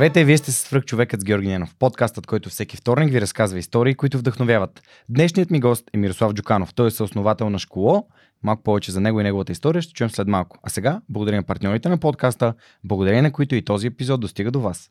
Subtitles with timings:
[0.00, 3.94] Здравейте, вие сте свръх човекът с Георги Ненов, подкастът, който всеки вторник ви разказва истории,
[3.94, 4.82] които вдъхновяват.
[5.08, 6.74] Днешният ми гост е Мирослав Джуканов.
[6.74, 8.08] Той е съосновател на Школо.
[8.42, 10.58] Малко повече за него и неговата история ще чуем след малко.
[10.62, 12.54] А сега, благодаря на партньорите на подкаста,
[12.84, 14.90] благодарение на които и този епизод достига до вас.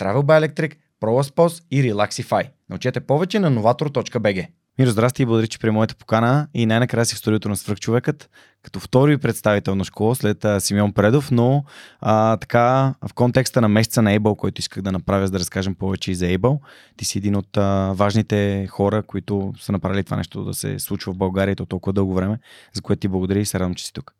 [0.00, 2.48] Travel by Electric, ProLaspos и Relaxify.
[2.70, 4.46] Научете повече на novator.bg.
[4.78, 8.30] Миро, здрасти и благодаря, че при моята покана и най-накрая си в студиото на Свръхчовекът,
[8.62, 11.64] като втори представител на школа след а, Симеон Предов, но
[12.00, 15.74] а, така в контекста на месеца на Able, който исках да направя, за да разкажем
[15.74, 16.58] повече и за Able,
[16.96, 21.12] ти си един от а, важните хора, които са направили това нещо да се случва
[21.12, 22.38] в България то толкова дълго време,
[22.72, 24.14] за което ти благодаря и се радвам, че си тук.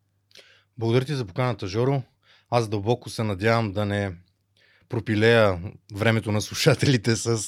[0.78, 2.02] Благодаря ти за поканата, Жоро.
[2.50, 4.12] Аз дълбоко се надявам да не
[4.90, 5.58] пропилея
[5.94, 7.38] времето на слушателите с,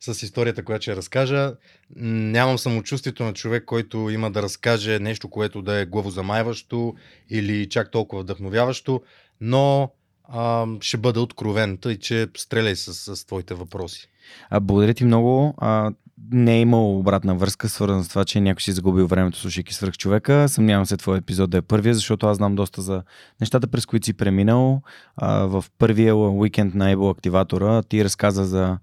[0.00, 1.52] с историята, която ще разкажа.
[1.96, 6.94] Нямам самочувствието на човек, който има да разкаже нещо, което да е главозамайващо
[7.30, 9.02] или чак толкова вдъхновяващо,
[9.40, 9.90] но
[10.28, 14.08] а, ще бъда откровен, тъй че стреляй с, с твоите въпроси.
[14.50, 15.54] А, благодаря ти много.
[15.58, 15.92] А,
[16.32, 19.96] не е имал обратна връзка, свързана с това, че някой си загубил времето, слушайки свръх
[19.96, 20.48] човека.
[20.48, 23.02] Съмнявам се твой епизод да е първия, защото аз знам доста за
[23.40, 24.82] нещата, през които си преминал.
[25.16, 28.78] А, в първия уикенд на Able активатора ти разказа за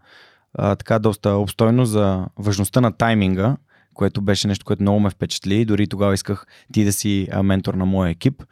[0.54, 3.58] а, така доста обстойно за важността на тайминга,
[3.94, 5.66] което беше нещо, което много ме впечатли.
[5.66, 8.44] Дори тогава исках ти да си ментор на моя екип,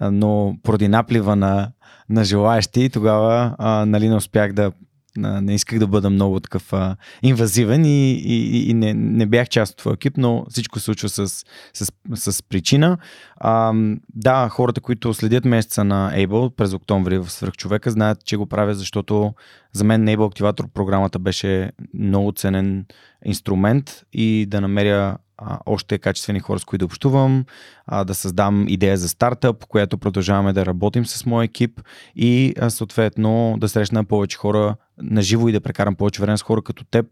[0.00, 1.70] но поради наплива на,
[2.08, 4.72] на желаящи, тогава а, нали, не успях да
[5.16, 9.72] не исках да бъда много такъв а, инвазивен и, и, и не, не бях част
[9.72, 11.28] от твоя екип, но всичко се случва с,
[11.72, 12.98] с, с причина.
[13.36, 13.72] А,
[14.14, 18.74] да, хората, които следят месеца на Able през октомври в Свърхчовека, знаят, че го правя,
[18.74, 19.34] защото
[19.72, 22.86] за мен Able Activator програмата беше много ценен
[23.24, 27.44] инструмент и да намеря а, още качествени хора, с които да общувам,
[27.86, 31.80] а, да създам идея за стартъп, която продължаваме да работим с моя екип
[32.16, 36.42] и а, съответно да срещна повече хора на живо и да прекарам повече време с
[36.42, 37.06] хора като теб,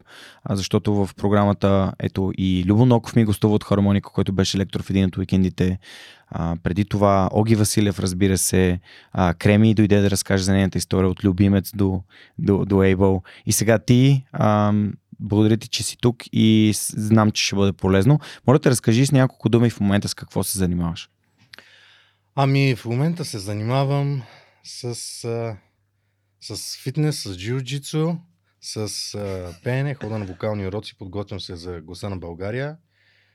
[0.45, 4.83] а, защото в програмата ето и Любо Ноков ми гостува от Хармоника, който беше лектор
[4.83, 5.79] в един от уикендите.
[6.31, 8.81] А, преди това Оги Василев, разбира се,
[9.13, 12.03] а, Креми дойде да разкаже за нейната история от любимец до,
[12.39, 13.23] до, до Able.
[13.47, 14.73] И сега ти а,
[15.21, 18.21] благодаря ти, че си тук и знам, че ще бъде полезно.
[18.47, 21.11] Моля да разкажи с няколко думи в момента с какво се занимаваш.
[22.35, 24.23] Ами в момента се занимавам
[24.65, 24.95] с,
[26.41, 28.17] с фитнес, с джиу-джитсу,
[28.61, 29.05] с
[29.65, 32.77] пеене, хода на вокални уроци, подготвям се за гласа на България.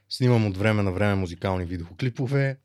[0.09, 2.57] Снимам от време на време музикални видеоклипове.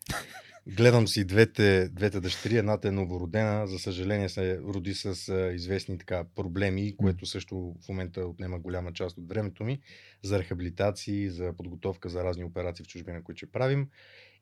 [0.67, 2.57] Гледам си двете, двете дъщери.
[2.57, 3.67] Едната е новородена.
[3.67, 9.19] За съжаление се роди с известни така проблеми, което също в момента отнема голяма част
[9.19, 9.81] от времето ми
[10.23, 13.89] за рехабилитации, за подготовка за разни операции в чужбина, които ще правим.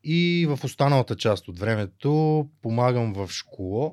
[0.04, 3.92] И в останалата част от времето помагам в школа.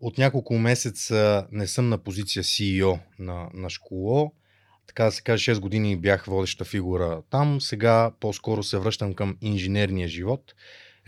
[0.00, 4.30] От няколко месеца не съм на позиция CEO на, на школа.
[4.86, 7.60] Така да се каже, 6 години бях водеща фигура там.
[7.60, 10.54] Сега по-скоро се връщам към инженерния живот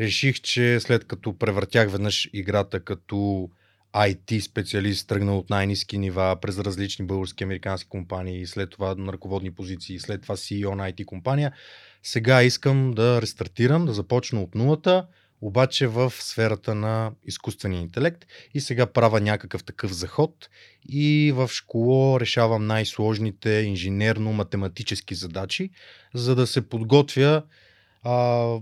[0.00, 3.50] реших, че след като превъртях веднъж играта като
[3.94, 9.50] IT специалист, тръгнал от най-низки нива през различни български американски компании, след това на ръководни
[9.50, 11.52] позиции, след това CEO на IT компания,
[12.02, 15.06] сега искам да рестартирам, да започна от нулата,
[15.40, 20.48] обаче в сферата на изкуствения интелект и сега правя някакъв такъв заход
[20.88, 25.70] и в школа решавам най-сложните инженерно-математически задачи,
[26.14, 27.42] за да се подготвя
[28.02, 28.12] а,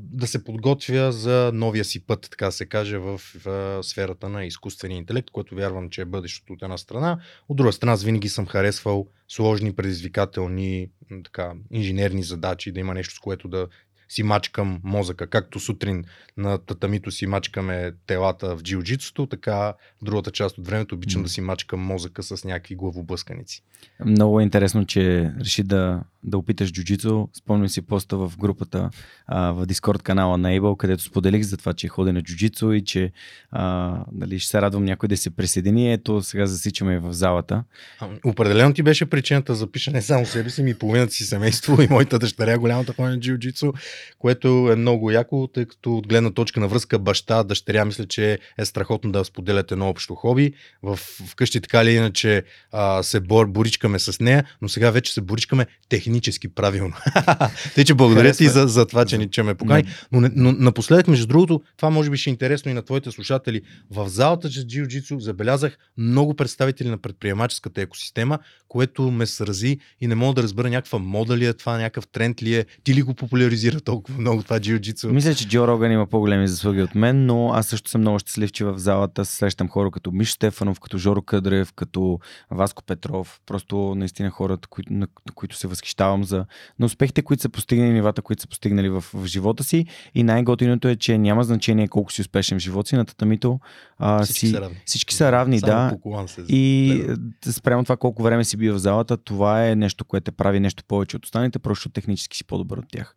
[0.01, 4.97] да се подготвя за новия си път, така се каже, в, в сферата на изкуствения
[4.97, 7.19] интелект, което вярвам, че е бъдещето от една страна.
[7.49, 10.89] От друга страна, аз винаги съм харесвал сложни, предизвикателни,
[11.25, 13.69] така, инженерни задачи, да има нещо, с което да
[14.09, 15.27] си мачкам мозъка.
[15.27, 16.05] Както сутрин
[16.37, 21.25] на татамито си мачкаме телата в джиу-джитсото, така в другата част от времето обичам М.
[21.25, 23.63] да си мачкам мозъка с някакви главоблъсканици.
[24.05, 27.29] Много е интересно, че реши да, да опиташ джуджицу.
[27.33, 28.91] Спомням си поста в групата
[29.27, 32.85] а, в Дискорд канала на Able, където споделих за това, че ходя на джуджицу и
[32.85, 33.13] че
[33.51, 35.93] а, нали, ще се радвам някой да се присъедини.
[35.93, 37.65] Ето сега засичаме в залата.
[38.01, 41.83] А, Определено ти беше причината да запиша не само себе си, ми половината си семейство
[41.83, 43.73] и моята дъщеря, голямата ходи на джиу-джитсу,
[44.19, 48.39] което е много яко, тъй като от гледна точка на връзка баща, дъщеря, мисля, че
[48.59, 50.53] е страхотно да споделят едно общо хоби.
[50.83, 50.97] В,
[51.27, 55.67] вкъщи така или иначе а, се бор, боричкаме с нея, но сега вече се боричкаме
[55.89, 56.95] технически правилно.
[57.75, 59.85] Тъй, че благодаря ти за, за това, че, ни, че ме покани.
[60.13, 63.63] Но, но напоследък, между другото, това може би ще е интересно и на твоите слушатели.
[63.91, 68.39] В залата за джиу-джитсу забелязах много представители на предприемаческата екосистема,
[68.69, 72.43] което ме срази и не мога да разбера някаква мода ли е това, някакъв тренд
[72.43, 72.67] ли е.
[72.85, 75.09] Ти ли го популяризира толкова много това джиу-джитсу?
[75.13, 78.53] Мисля, че Джо Роган има по-големи заслуги от мен, но аз също съм много щастлив,
[78.53, 82.19] че в залата срещам хора като Миш Стефанов, като Жоро Къдрев, като
[82.51, 83.41] Васко Петров.
[83.47, 86.47] Просто наистина хората, на, на които се възхищавам за
[86.79, 89.87] на успехите, които са постигнали, нивата, които са постигнали в, в живота си.
[90.15, 92.97] И най-готиното е, че няма значение колко си успешен в живота си.
[92.97, 93.61] На татамито
[93.99, 94.77] а, Всички си, са равни.
[94.85, 96.29] всички са равни, Само да.
[96.29, 97.53] се И гледа.
[97.53, 101.17] спрямо това колко време си бил в залата, това е нещо, което прави нещо повече
[101.17, 103.15] от останалите, просто технически си по-добър от тях.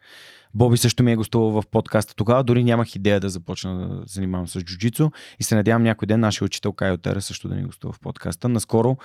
[0.54, 2.16] Боби също ми е гостувал в подкаста.
[2.16, 6.20] Тогава дори нямах идея да започна да занимавам с джуджицу и се надявам някой ден
[6.20, 8.50] нашия учител Кайо Тера също да ни гостува в подкаста.
[8.50, 8.98] Наскоро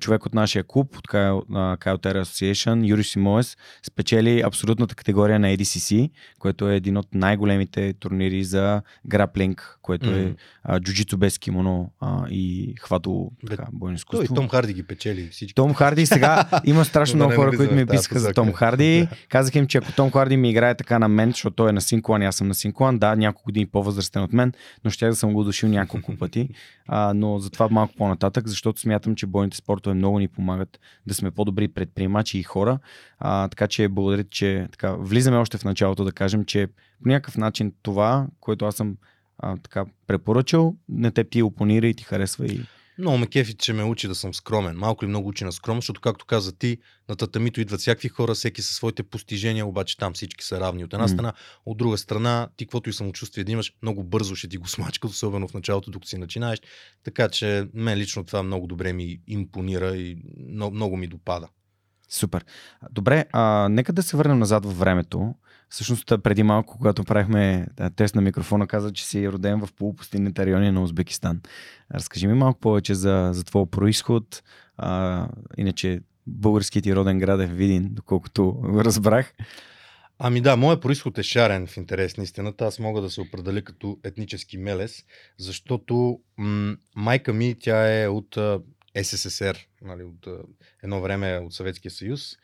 [0.00, 1.42] човек от нашия клуб, от Кайо,
[1.78, 3.56] Кайо Тера Association, Юри Симоес,
[3.86, 10.22] спечели абсолютната категория на ADCC, което е един от най-големите турнири за граплинг, което е
[10.22, 10.32] Мгм.
[10.62, 14.34] а, джуджицу без кимоно а, и хвато Бе, така, бойно Той изкуство.
[14.34, 15.54] и Том Харди ги печели всички.
[15.54, 18.32] Том Харди сега има страшно много хора, които ми писаха за.
[18.32, 19.08] Том Харди.
[19.28, 21.80] Казах им, че ако Том Харди ми играе така на мен, защото той е на
[21.80, 24.52] Синклан и аз съм на Синклан, да, няколко години по-възрастен от мен,
[24.84, 26.48] но ще да съм го дошил няколко пъти.
[26.88, 31.14] А, но за това малко по-нататък, защото смятам, че бойните спортове много ни помагат да
[31.14, 32.78] сме по-добри предприемачи и хора.
[33.18, 36.66] А, така че благодаря, че така, влизаме още в началото да кажем, че
[37.02, 38.96] по някакъв начин това, което аз съм
[39.38, 42.60] а, така препоръчал, на теб ти опонира и ти харесва и
[43.00, 44.76] Много ме кефи, че ме учи да съм скромен.
[44.76, 48.34] Малко или много учи на скромност, защото както каза ти, на татамито идват всякакви хора,
[48.34, 51.08] всеки със своите постижения, обаче там всички са равни от една М.
[51.08, 51.32] страна.
[51.66, 55.06] От друга страна, ти каквото и самочувствие да имаш, много бързо ще ти го смачка,
[55.06, 56.60] особено в началото, докато си начинаеш.
[57.04, 60.16] Така че мен лично това много добре ми импонира и
[60.48, 61.48] много, много ми допада.
[62.10, 62.44] Супер.
[62.90, 65.34] Добре, а, нека да се върнем назад във времето.
[65.68, 67.66] Всъщност, преди малко, когато правихме
[67.96, 71.40] тест на микрофона, каза, че си роден в полупустинните райони на Узбекистан.
[71.94, 74.42] Разкажи ми малко повече за, за твоя происход.
[74.76, 79.34] А, иначе, българският ти роден град е Видин, доколкото разбрах.
[80.18, 82.64] Ами да, моят происход е шарен в интерес на истината.
[82.64, 85.04] Аз мога да се определя като етнически мелес,
[85.38, 88.38] защото м- майка ми, тя е от
[89.02, 90.28] СССР, нали, от
[90.82, 92.36] едно време от Съветския съюз.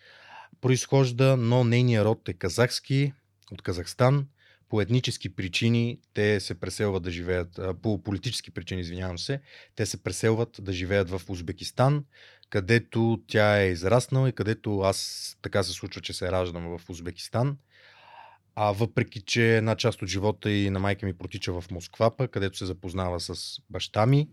[0.61, 3.13] Произхожда, но нейният род е казахски,
[3.53, 4.27] от Казахстан.
[4.69, 9.41] По етнически причини те се преселват да живеят, по политически причини, извинявам се,
[9.75, 12.05] те се преселват да живеят в Узбекистан,
[12.51, 17.59] където тя е израснала и където аз така се случва, че се раждам в Узбекистан.
[18.55, 22.59] А въпреки, че една част от живота и на майка ми протича в Москва, където
[22.59, 24.29] се запознава с баща ми,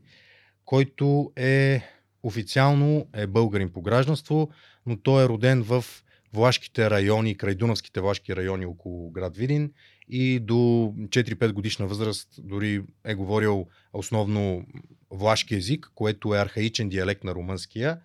[0.66, 1.82] който е
[2.24, 4.50] официално е българин по гражданство,
[4.86, 5.86] но той е роден в
[6.34, 9.72] влашките райони, край Дунавските влашки райони около град Видин
[10.10, 14.66] и до 4-5 годишна възраст дори е говорил основно
[15.12, 18.00] влашки език, което е архаичен диалект на румънския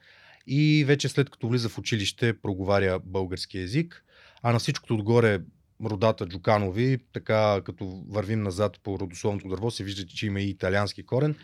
[0.47, 4.05] и вече след като влиза в училище проговаря български език,
[4.43, 5.41] а на всичкото отгоре
[5.85, 11.07] родата Джуканови, така като вървим назад по родословното дърво, се вижда, че има и италиански
[11.07, 11.35] корен.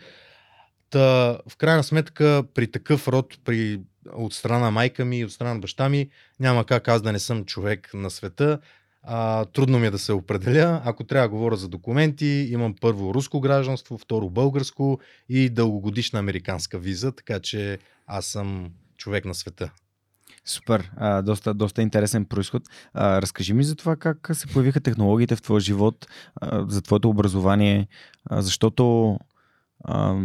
[0.95, 3.81] Та, в крайна сметка, при такъв род, при,
[4.13, 6.09] от страна на майка ми и от страна на баща ми,
[6.39, 8.59] няма как аз да не съм човек на света.
[9.03, 10.81] А, трудно ми е да се определя.
[10.85, 14.99] Ако трябва да говоря за документи, имам първо руско гражданство, второ българско
[15.29, 19.71] и дългогодишна американска виза, така че аз съм човек на света.
[20.45, 22.63] Супер, а, доста, доста интересен происход.
[22.93, 27.09] А, разкажи ми за това как се появиха технологиите в твоя живот, а, за твоето
[27.09, 27.87] образование,
[28.29, 29.17] а, защото
[29.83, 30.15] а,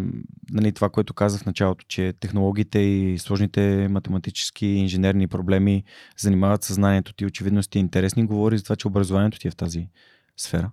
[0.50, 5.84] нали, това, което казах в началото, че технологиите и сложните математически и инженерни проблеми
[6.16, 9.88] занимават съзнанието ти, очевидно си интересни, говори за това, че образованието ти е в тази
[10.36, 10.70] сфера.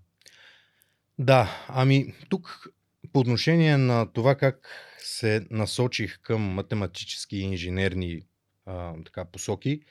[1.20, 2.68] Да, ами тук
[3.14, 4.70] по отношение на това как
[5.00, 8.22] се насочих към математически и инженерни
[8.66, 9.82] а, така, посоки,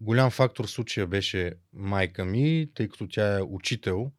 [0.00, 4.12] Голям фактор в случая беше майка ми, тъй като тя е учител.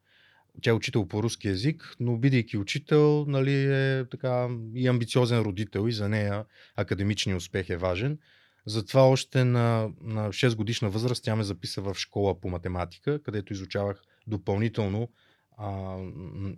[0.61, 5.87] Тя е учител по руски язик, но бидейки учител, нали, е така и амбициозен родител
[5.87, 6.45] и за нея
[6.75, 8.17] академичният успех е важен.
[8.65, 13.53] Затова още на, на 6 годишна възраст тя ме записа в школа по математика, където
[13.53, 15.09] изучавах допълнително,
[15.57, 15.97] а,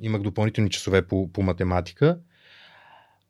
[0.01, 2.19] имах допълнителни часове по, по математика.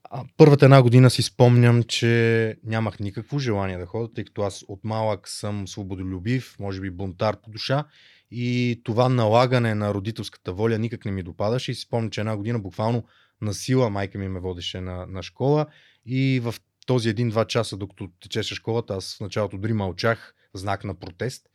[0.03, 4.65] А, първата една година си спомням, че нямах никакво желание да ходя, тъй като аз
[4.67, 7.85] от малък съм свободолюбив, може би бунтар по душа
[8.31, 12.38] и това налагане на родителската воля никак не ми допадаше и си спомням, че една
[12.38, 13.03] година буквално
[13.41, 15.65] на сила майка ми ме водеше на, на школа
[16.05, 16.55] и в
[16.86, 21.50] този един-два часа, докато течеше школата, аз в началото дори мълчах, знак на протест.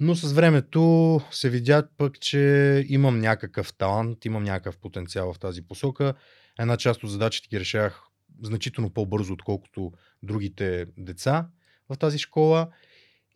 [0.00, 5.62] Но с времето се видя пък, че имам някакъв талант, имам някакъв потенциал в тази
[5.62, 6.14] посока.
[6.58, 8.02] Една част от задачите ги решавах
[8.42, 11.48] значително по-бързо, отколкото другите деца
[11.88, 12.68] в тази школа.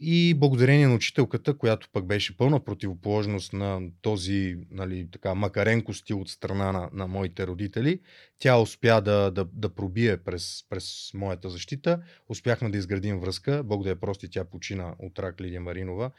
[0.03, 6.21] И благодарение на учителката, която пък беше пълна противоположност на този нали, така, макаренко стил
[6.21, 8.01] от страна на, на моите родители,
[8.39, 12.03] тя успя да, да, да пробие през, през моята защита.
[12.29, 13.63] Успяхме да изградим връзка.
[13.65, 16.11] Бог да я прости, тя почина от рак Лидия Маринова.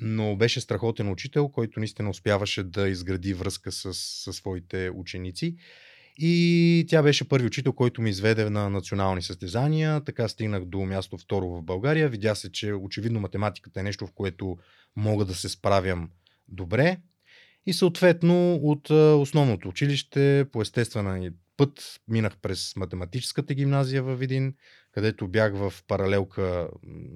[0.00, 5.56] Но беше страхотен учител, който наистина успяваше да изгради връзка с, с своите ученици.
[6.18, 10.00] И тя беше първи учител, който ми изведе на национални състезания.
[10.04, 12.08] Така стигнах до място второ в България.
[12.08, 14.56] Видя се, че очевидно математиката е нещо, в което
[14.96, 16.10] мога да се справям
[16.48, 16.96] добре.
[17.66, 24.54] И съответно от основното училище по естествена път минах през математическата гимназия в Видин,
[24.92, 26.68] където бях в паралелка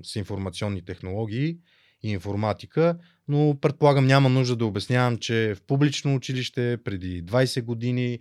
[0.02, 1.58] с информационни технологии
[2.02, 2.98] и информатика,
[3.28, 8.18] но предполагам няма нужда да обяснявам, че в публично училище преди 20 години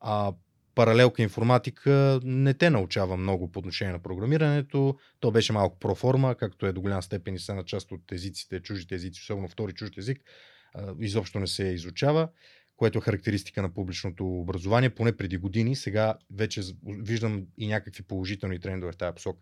[0.00, 0.32] а
[0.76, 4.96] паралелка информатика не те научава много по отношение на програмирането.
[5.20, 8.60] То беше малко проформа, както е до голяма степен и са на част от езиците,
[8.60, 10.18] чуждите езици, особено втори чужд език,
[11.00, 12.28] изобщо не се изучава,
[12.76, 15.76] което е характеристика на публичното образование, поне преди години.
[15.76, 19.40] Сега вече виждам и някакви положителни трендове в тази посока.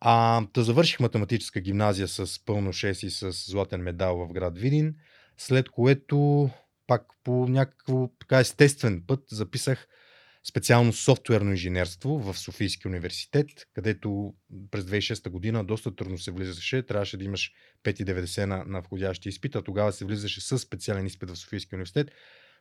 [0.00, 4.94] А, да завърших математическа гимназия с пълно 6 и с златен медал в град Видин,
[5.36, 6.50] след което
[6.86, 9.88] пак по някакво така естествен път записах
[10.48, 14.34] специално софтуерно инженерство в Софийския университет, където
[14.70, 16.86] през 2006 година доста трудно се влизаше.
[16.86, 17.52] Трябваше да имаш
[17.84, 22.10] 5,90 на, на входящия изпит, а тогава се влизаше с специален изпит в Софийския университет.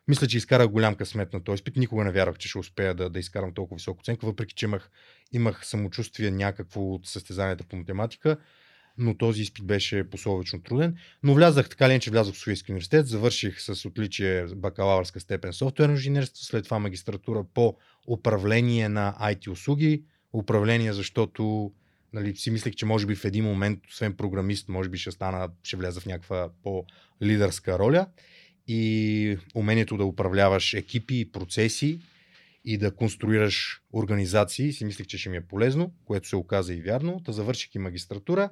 [0.08, 1.76] Мисля, че изкарах голям късмет на този изпит.
[1.76, 4.90] Никога не вярвах, че ще успея да, да изкарам толкова висока оценка, въпреки че имах,
[5.34, 8.38] имах самочувствие някакво от състезанията по математика
[8.98, 10.96] но този изпит беше пословично труден.
[11.24, 15.94] Но влязах така ли, че влязох в Софийския университет, завърших с отличие бакалавърска степен софтуерно
[15.94, 17.76] инженерство, след това магистратура по
[18.08, 21.72] управление на IT услуги, управление, защото
[22.14, 25.50] нали, си мислех, че може би в един момент, освен програмист, може би ще стана,
[25.64, 28.08] ще вляза в някаква по-лидерска роля.
[28.68, 32.00] И умението да управляваш екипи и процеси
[32.66, 36.82] и да конструираш организации, си мислех, че ще ми е полезно, което се оказа и
[36.82, 37.22] вярно.
[37.26, 38.50] Да завърших и магистратура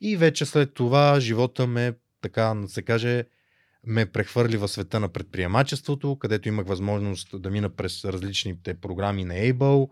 [0.00, 3.24] и вече след това живота ме, така да се каже,
[3.86, 9.34] ме прехвърли в света на предприемачеството, където имах възможност да мина през различните програми на
[9.34, 9.90] Able,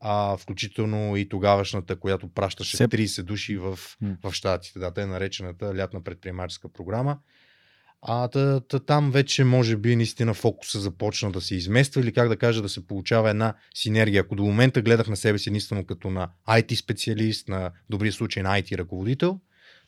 [0.00, 3.78] а, включително и тогавашната, която пращаше 30 души в,
[4.24, 4.78] в Штатите.
[4.78, 7.18] Да, те е наречената лятна предприемаческа програма.
[8.02, 12.28] А та, та, там вече може би наистина фокуса започна да се измества или как
[12.28, 14.20] да кажа да се получава една синергия.
[14.20, 18.42] Ако до момента гледах на себе си единствено като на IT специалист, на добрия случай
[18.42, 19.40] на IT ръководител,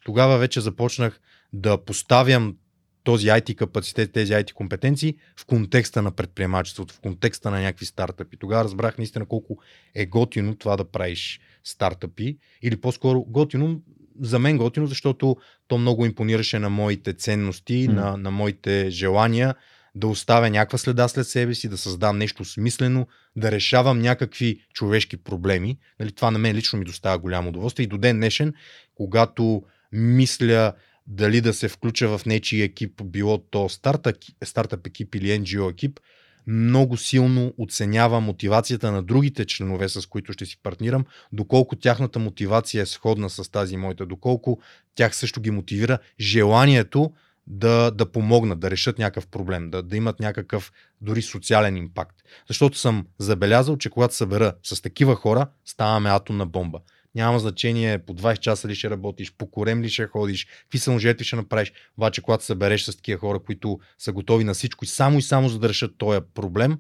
[0.05, 1.21] тогава вече започнах
[1.53, 2.57] да поставям
[3.05, 8.37] този IT капацитет, тези IT компетенции в контекста на предприемачеството, в контекста на някакви стартъпи.
[8.37, 9.59] Тогава разбрах наистина колко
[9.95, 13.83] е готино това да правиш стартъпи или по-скоро готино,
[14.21, 15.37] за мен готино, защото
[15.69, 17.93] то много импонираше на моите ценности, mm.
[17.93, 19.55] на, на моите желания
[19.95, 25.17] да оставя някаква следа след себе си, да създам нещо смислено, да решавам някакви човешки
[25.17, 25.79] проблеми.
[26.01, 28.55] Нали, това на мен лично ми доставя голямо удоволствие и до ден днешен,
[28.95, 30.73] когато мисля
[31.07, 36.01] дали да се включа в нечи екип, било то стартъп, стартъп екип или NGO екип,
[36.47, 42.83] много силно оценява мотивацията на другите членове, с които ще си партнирам, доколко тяхната мотивация
[42.83, 44.61] е сходна с тази моята, доколко
[44.95, 47.13] тях също ги мотивира желанието
[47.47, 52.17] да, да помогнат, да решат някакъв проблем, да, да имат някакъв дори социален импакт.
[52.49, 56.79] Защото съм забелязал, че когато събера с такива хора, ставаме атомна бомба.
[57.15, 61.25] Няма значение по 20 часа ли ще работиш, по корем ли ще ходиш, какви саможертви
[61.25, 61.73] ще направиш.
[61.97, 65.49] Обаче, когато събереш с такива хора, които са готови на всичко и само и само
[65.49, 66.79] за да решат този проблем,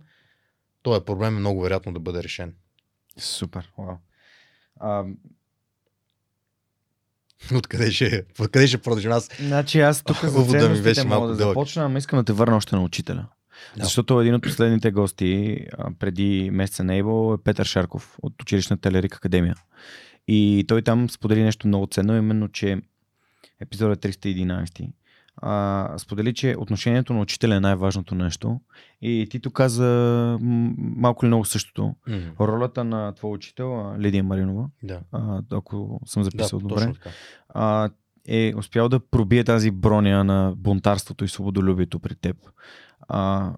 [0.82, 2.54] този проблем е много вероятно да бъде решен.
[3.18, 3.96] Супер, вау.
[4.80, 5.04] А...
[7.54, 9.30] Откъде ще, откъде ще продължим аз?
[9.40, 11.50] Значи аз тук за Увода ми беше мога малко да дълъг.
[11.50, 13.26] започна, ама искам да те върна още на учителя.
[13.76, 13.84] Да.
[13.84, 15.58] Защото един от последните гости
[15.98, 19.54] преди месеца на Ейбо е Петър Шарков от училищната Телерик Академия.
[20.28, 22.78] И той там сподели нещо много ценно, именно, че
[23.60, 24.92] епизодът 311
[25.42, 28.60] а, сподели, че отношението на учителя е най-важното нещо.
[29.02, 30.38] И ти тук каза
[30.78, 31.94] малко или много същото.
[32.08, 32.18] Мгм.
[32.40, 35.00] Ролята на твой учител, Лидия Маринова, Да.
[35.12, 37.10] а, ако съм Да, записал добре, точно така.
[37.48, 37.90] а,
[38.28, 42.36] е успял да пробие тази броня на бунтарството и свободолюбието при теб.
[43.08, 43.52] А,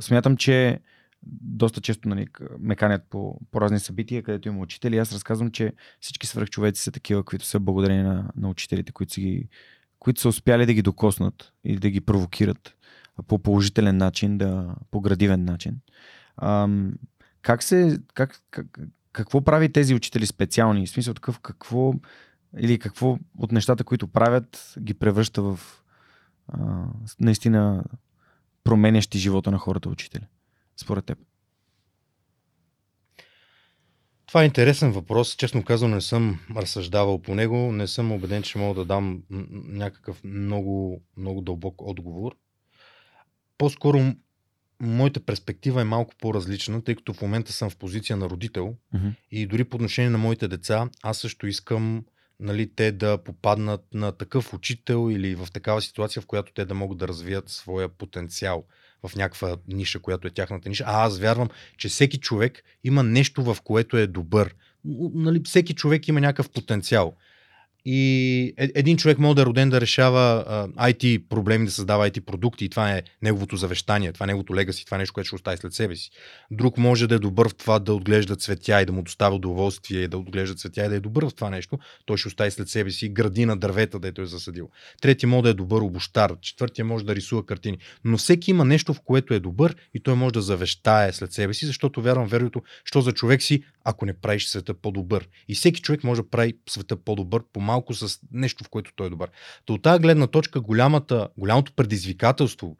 [0.00, 0.80] смятам, че
[1.22, 2.26] доста често нали,
[2.58, 4.98] ме канят по, по разни събития, където има учители.
[4.98, 9.20] Аз разказвам, че всички свръхчовеци са такива, които са благодарени на, на учителите, които са,
[9.20, 9.48] ги,
[9.98, 12.74] които са успяли да ги докоснат или да ги провокират
[13.26, 15.76] по положителен начин, да, по градивен начин.
[16.42, 16.92] Ам,
[17.42, 18.78] как се, как, как,
[19.12, 20.86] какво прави тези учители специални?
[20.86, 21.94] В смисъл такъв, какво
[22.58, 25.60] или какво от нещата, които правят, ги превръща в
[26.48, 26.84] а,
[27.20, 27.84] наистина
[28.64, 30.26] променящи живота на хората учители,
[30.80, 31.18] според теб?
[34.26, 35.36] Това е интересен въпрос.
[35.36, 37.72] Честно казано, не съм разсъждавал по него.
[37.72, 42.36] Не съм убеден, че мога да дам някакъв много, много дълбок отговор.
[43.58, 44.14] По-скоро
[44.80, 49.08] моята перспектива е малко по-различна, тъй като в момента съм в позиция на родител Мгм.
[49.30, 52.04] и дори по отношение на моите деца, аз също искам
[52.40, 56.74] нали, те да попаднат на такъв учител или в такава ситуация, в която те да
[56.74, 58.64] могат да развият своя потенциал
[59.06, 60.84] в някаква ниша, която е тяхната ниша.
[60.86, 64.54] А аз вярвам, че всеки човек има нещо, в което е добър.
[65.14, 67.16] Нали, всеки човек има някакъв потенциал.
[67.90, 72.10] И е- един човек може да е роден да решава а, IT проблеми, да създава
[72.10, 75.26] IT продукти и това е неговото завещание, това е неговото легаси, това е нещо, което
[75.26, 76.10] ще остави след себе си.
[76.50, 80.08] Друг може да е добър в това да отглежда цветя и да му доставя удоволствие,
[80.08, 81.78] да отглежда цветя и да е добър в това нещо.
[82.06, 84.68] Той ще остави след себе си градина, дървета, дето е засадил.
[85.00, 87.78] Трети може да е добър обощар, четвъртия може да рисува картини.
[88.04, 91.54] Но всеки има нещо, в което е добър и той може да завещае след себе
[91.54, 95.28] си, защото вярвам верното, що за човек си, ако не правиш света по-добър.
[95.48, 99.10] И всеки човек може да прави света по-добър, по-малко с нещо, в което той е
[99.10, 99.30] добър.
[99.64, 102.76] То от тази гледна точка голямата, голямото предизвикателство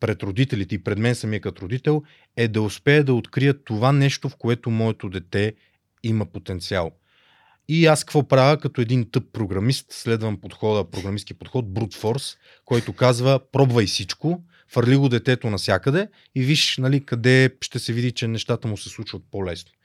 [0.00, 2.02] пред родителите и пред мен самия като родител
[2.36, 5.54] е да успея да открия това нещо, в което моето дете
[6.02, 6.90] има потенциал.
[7.68, 9.86] И аз какво правя като един тъп програмист?
[9.92, 16.42] Следвам подхода, програмистски подход, brute force, който казва пробвай всичко, фърли го детето насякъде и
[16.42, 19.75] виж нали, къде ще се види, че нещата му се случват по-лесно.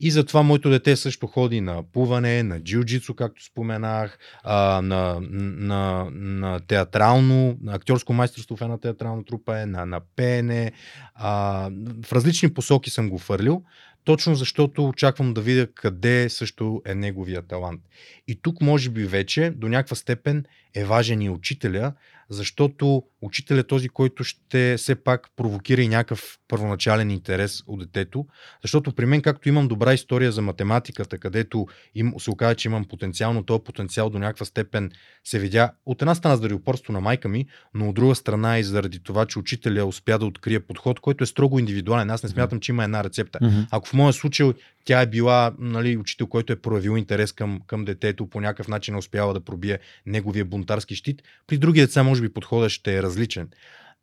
[0.00, 6.08] И затова моето дете също ходи на плуване, на джиу-джитсу, както споменах, а, на, на,
[6.12, 10.72] на театрално, на актьорско майсторство в една театрална трупа е, на, на пеене.
[11.14, 11.70] А,
[12.02, 13.62] в различни посоки съм го фърлил,
[14.04, 17.80] точно защото очаквам да видя къде също е неговия талант.
[18.28, 20.44] И тук може би вече до някаква степен
[20.76, 21.92] е важен и учителя,
[22.30, 28.26] защото учителя е този, който ще все пак провокира и някакъв първоначален интерес от детето.
[28.62, 32.84] Защото при мен, както имам добра история за математиката, където им, се оказа, че имам
[32.84, 34.90] потенциал, но този потенциал до някаква степен
[35.24, 38.64] се видя от една страна заради упорство на майка ми, но от друга страна и
[38.64, 42.10] заради това, че учителя успя да открие подход, който е строго индивидуален.
[42.10, 43.38] Аз не смятам, че има една рецепта.
[43.70, 44.52] Ако в моя случай
[44.86, 48.94] тя е била нали, учител, който е проявил интерес към, към детето, по някакъв начин
[48.94, 53.02] е успяла да пробие неговия бунтарски щит, при други деца може би подходът ще е
[53.02, 53.48] различен.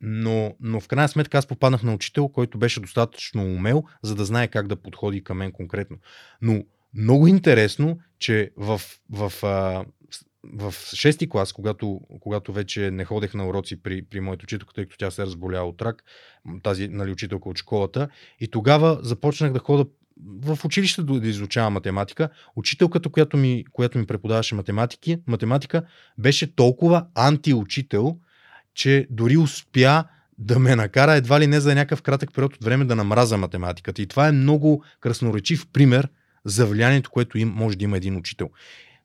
[0.01, 4.25] Но, но в крайна сметка аз попаднах на учител, който беше достатъчно умел, за да
[4.25, 5.97] знае как да подходи към мен конкретно.
[6.41, 9.33] Но много интересно, че в, в,
[10.43, 14.85] в шести клас, когато, когато вече не ходех на уроци при, при моята учителка, тъй
[14.85, 16.03] като тя се е разболява от рак,
[16.63, 19.85] тази нали, учителка от школата, и тогава започнах да хода
[20.41, 22.29] в училище да изучавам математика.
[22.55, 25.83] Учителката, която ми, която ми преподаваше математики, математика,
[26.17, 28.17] беше толкова антиучител,
[28.75, 30.03] че дори успя
[30.37, 34.01] да ме накара едва ли не за някакъв кратък период от време да намраза математиката.
[34.01, 36.09] И това е много красноречив пример
[36.45, 38.49] за влиянието, което им, може да има един учител.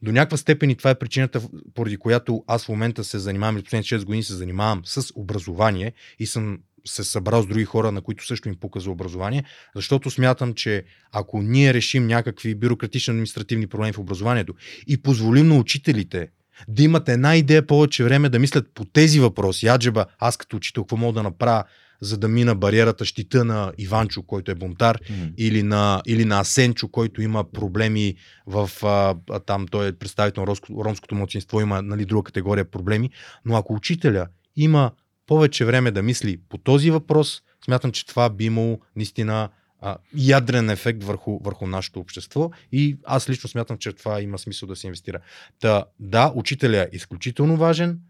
[0.02, 1.42] До някаква степен и това е причината,
[1.74, 5.92] поради която аз в момента се занимавам, и последните 6 години се занимавам с образование
[6.18, 6.58] и съм
[6.90, 10.84] се събрал с други хора, на които също им пука за образование, защото смятам, че
[11.12, 14.54] ако ние решим някакви бюрократични административни проблеми в образованието
[14.86, 16.28] и позволим на учителите
[16.68, 19.66] да имат една идея повече време да мислят по тези въпроси.
[19.66, 21.64] Аджеба, аз като учител, какво мога да направя,
[22.00, 25.28] за да мина бариерата щита на Иванчо, който е бунтар, Мгм.
[25.36, 28.14] или на, или на Асенчо, който има проблеми
[28.46, 32.70] в а, а, там, той е представител на ромско, ромското младсинство, има нали, друга категория
[32.70, 33.10] проблеми.
[33.44, 34.90] Но ако учителя има
[35.28, 39.48] повече време да мисли по този въпрос, смятам, че това би имало наистина
[39.80, 44.68] а, ядрен ефект върху, върху нашето общество и аз лично смятам, че това има смисъл
[44.68, 45.20] да се инвестира.
[45.60, 48.00] Та, да, учителя е изключително важен,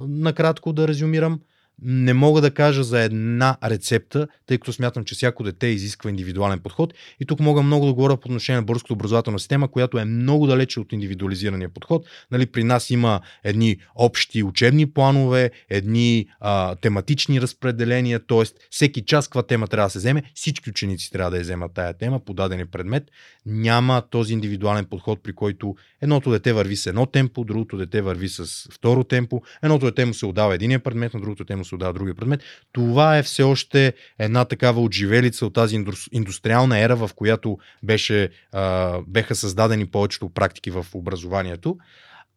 [0.00, 1.40] накратко да резюмирам
[1.82, 6.58] не мога да кажа за една рецепта, тъй като смятам, че всяко дете изисква индивидуален
[6.58, 6.94] подход.
[7.20, 10.46] И тук мога много да говоря по отношение на българската образователна система, която е много
[10.46, 12.06] далече от индивидуализирания подход.
[12.30, 18.42] Нали, при нас има едни общи учебни планове, едни а, тематични разпределения, т.е.
[18.70, 21.94] всеки час каква тема трябва да се вземе, всички ученици трябва да я вземат тая
[21.94, 23.04] тема по даден предмет.
[23.46, 28.28] Няма този индивидуален подход, при който едното дете върви с едно темпо, другото дете върви
[28.28, 31.74] с второ темпо, едното дете му се отдава единия предмет, на другото дете му се
[31.74, 32.42] отдава другия предмет.
[32.72, 38.98] Това е все още една такава отживелица от тази индустриална ера, в която беше, а,
[39.06, 41.76] беха създадени повечето практики в образованието.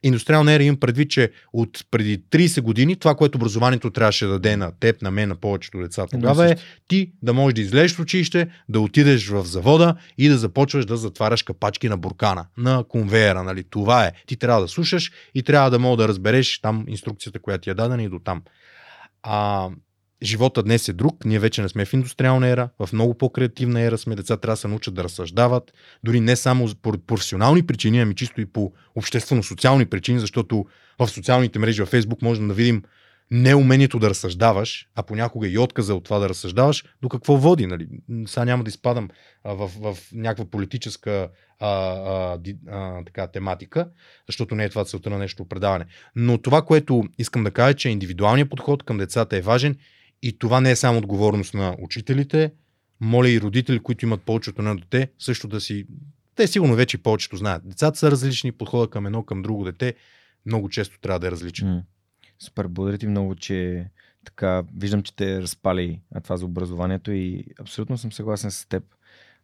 [0.04, 4.58] Индустриална ера имам предвид, че от преди 30 години това, което образованието трябваше да даде
[4.58, 6.56] на теб, на мен, на повечето деца тогава е
[6.88, 10.98] ти да можеш да излезеш в училище, да отидеш в завода и да започваш да
[10.98, 13.44] затваряш капачки на буркана, на конвейера.
[13.44, 13.64] Нали?
[13.64, 14.12] Това е.
[14.28, 17.74] Ти трябва да слушаш и трябва да мога да разбереш там инструкцията, която ти е
[17.74, 18.42] дадена и до там.
[19.24, 19.70] А,
[20.24, 21.26] живота днес е друг.
[21.26, 24.16] Ние вече не сме в индустриална ера, в много по-креативна ера сме.
[24.16, 28.42] Деца трябва да се научат да разсъждават, дори не само по професионални причини, ами чисто
[28.42, 30.66] и по обществено-социални причини, защото
[31.00, 32.84] в социалните мрежи, в Фейсбук, можем да видим
[33.32, 37.68] неумението да разсъждаваш, а понякога и отказа от това да разсъждаваш, до какво води.
[37.68, 37.88] Нали?
[38.26, 39.10] Сега няма да изпадам
[39.44, 43.90] а, в, в някаква политическа а, а, а, така, тематика,
[44.28, 45.86] защото не е това целта на нещо предаване.
[46.16, 49.76] Но това, което искам да кажа, че индивидуалният подход към децата е важен
[50.22, 52.52] и това не е само отговорност на учителите.
[53.02, 55.86] Моля и родители, които имат повече от едно дете, също да си...
[56.36, 57.70] Те сигурно вече повечето знаят.
[57.70, 59.94] Децата са различни, подхода към едно, към друго дете
[60.46, 61.68] много често трябва да е различен.
[61.68, 61.82] Mm.
[62.42, 63.90] Супер, благодаря ти много, че
[64.26, 68.84] така виждам, че те разпали това за образованието и абсолютно съм съгласен с теб.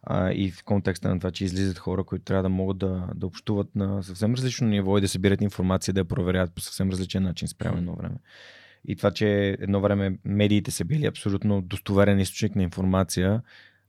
[0.03, 3.27] А, и в контекста на това, че излизат хора, които трябва да могат да, да
[3.27, 7.23] общуват на съвсем различно ниво и да събират информация, да я проверяват по съвсем различен
[7.23, 8.15] начин спрямо едно време.
[8.86, 13.41] И това, че едно време медиите са били абсолютно достоверен източник на информация,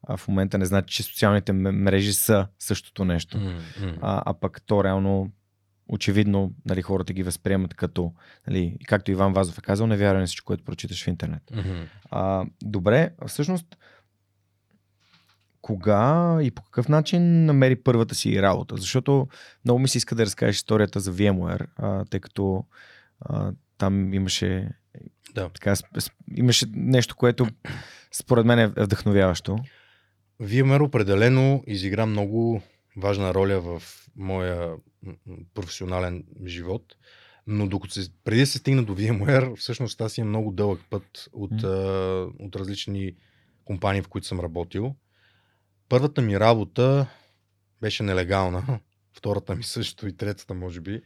[0.02, 3.38] а в момента не значи, че социалните мрежи са същото нещо.
[3.38, 3.98] Mm-hmm.
[4.00, 5.30] А, а пък то реално
[5.88, 8.12] очевидно нали, хората ги възприемат като,
[8.46, 11.42] нали, както Иван Вазов е казал, не вярвай на всичко, което прочиташ в интернет.
[11.52, 11.86] Mm-hmm.
[12.10, 13.76] А, добре, всъщност,
[15.62, 18.76] кога и по какъв начин намери първата си работа?
[18.76, 19.28] Защото
[19.64, 22.64] много ми се иска да разкажеш историята за VMware, а, тъй като
[23.20, 24.68] а, там имаше,
[25.34, 25.48] да.
[25.48, 25.74] така,
[26.36, 27.46] имаше нещо, което
[28.12, 29.58] според мен е вдъхновяващо.
[30.42, 32.62] VMware определено изигра много
[32.98, 33.82] важна роля в
[34.16, 34.74] моя
[35.54, 36.82] професионален живот.
[37.46, 41.28] Но докато се, преди да се стигна до VMware, всъщност аз имам много дълъг път
[41.32, 41.64] от, mm.
[41.64, 43.12] а, от различни
[43.64, 44.94] компании, в които съм работил.
[45.88, 47.06] Първата ми работа
[47.80, 48.80] беше нелегална.
[49.18, 51.02] Втората ми също и третата, може би.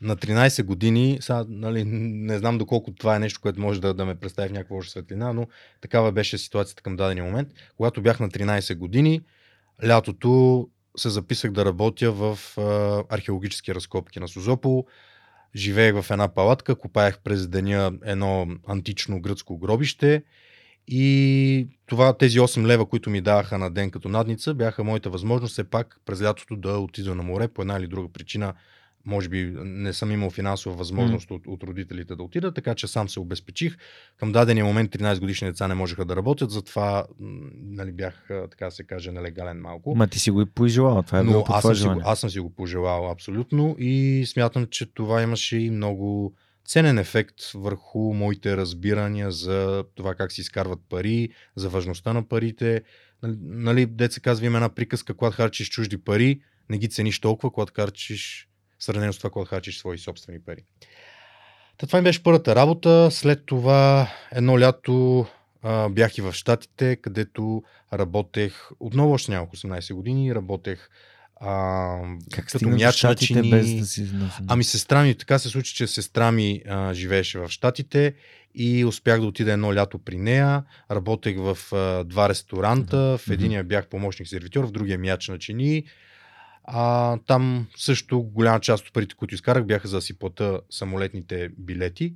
[0.00, 4.04] На 13 години, сега, нали, не знам доколко това е нещо, което може да, да
[4.04, 5.46] ме представи в някаква лоша светлина, но
[5.80, 7.48] такава беше ситуацията към дадения момент.
[7.76, 9.20] Когато бях на 13 години,
[9.86, 14.86] лятото се записах да работя в а, археологически разкопки на Созопол.
[15.54, 20.22] Живеех в една палатка, копаях през деня едно антично гръцко гробище
[20.88, 25.52] и това, тези 8 лева, които ми даваха на ден като надница, бяха моята възможност
[25.52, 28.54] все пак през лятото да отида на море по една или друга причина
[29.06, 31.34] може би не съм имал финансова възможност mm.
[31.34, 33.76] от, от родителите да отида, така че сам се обезпечих.
[34.16, 38.84] Към дадения момент 13 годишни деца не можеха да работят, затова нали, бях, така се
[38.84, 39.94] каже, нелегален малко.
[39.94, 42.30] Ма ти си го и пожелал, това е Но аз, съм си го, аз съм
[42.30, 46.34] си го пожелал абсолютно и смятам, че това имаше и много
[46.66, 52.82] ценен ефект върху моите разбирания за това как се изкарват пари, за важността на парите.
[53.22, 56.40] Нали, нали деца казва има една приказка, когато харчиш чужди пари,
[56.70, 60.64] не ги цениш толкова, когато харчиш в сравнение с това, когато харчиш свои собствени пари.
[61.78, 63.08] Та това ми беше първата работа.
[63.10, 65.26] След това едно лято
[65.62, 67.62] а, бях и в Штатите, където
[67.92, 70.90] работех, отново още нямах 18 години, работех
[71.40, 71.98] а,
[72.32, 73.50] как като мяч на чини.
[73.50, 74.10] Без да си
[74.48, 78.14] ами сестра ми, така се случи, че сестра ми а, живееше в Штатите
[78.54, 80.64] и успях да отида едно лято при нея.
[80.90, 82.96] Работех в а, два ресторанта.
[82.96, 83.18] Mm-hmm.
[83.18, 85.84] В единия бях помощник сервитьор, в другия мяч на чини.
[86.66, 91.48] А, там също голяма част от парите, които изкарах, бяха за да си плата самолетните
[91.58, 92.14] билети.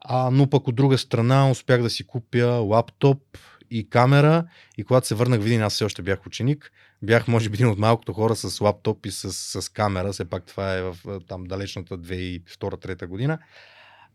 [0.00, 3.22] А, но пък от друга страна успях да си купя лаптоп
[3.70, 4.44] и камера
[4.78, 7.78] и когато се върнах в аз все още бях ученик, бях може би един от
[7.78, 10.96] малкото хора с лаптоп и с, с камера, все пак това е в
[11.28, 13.38] там далечната 2002-2003 година.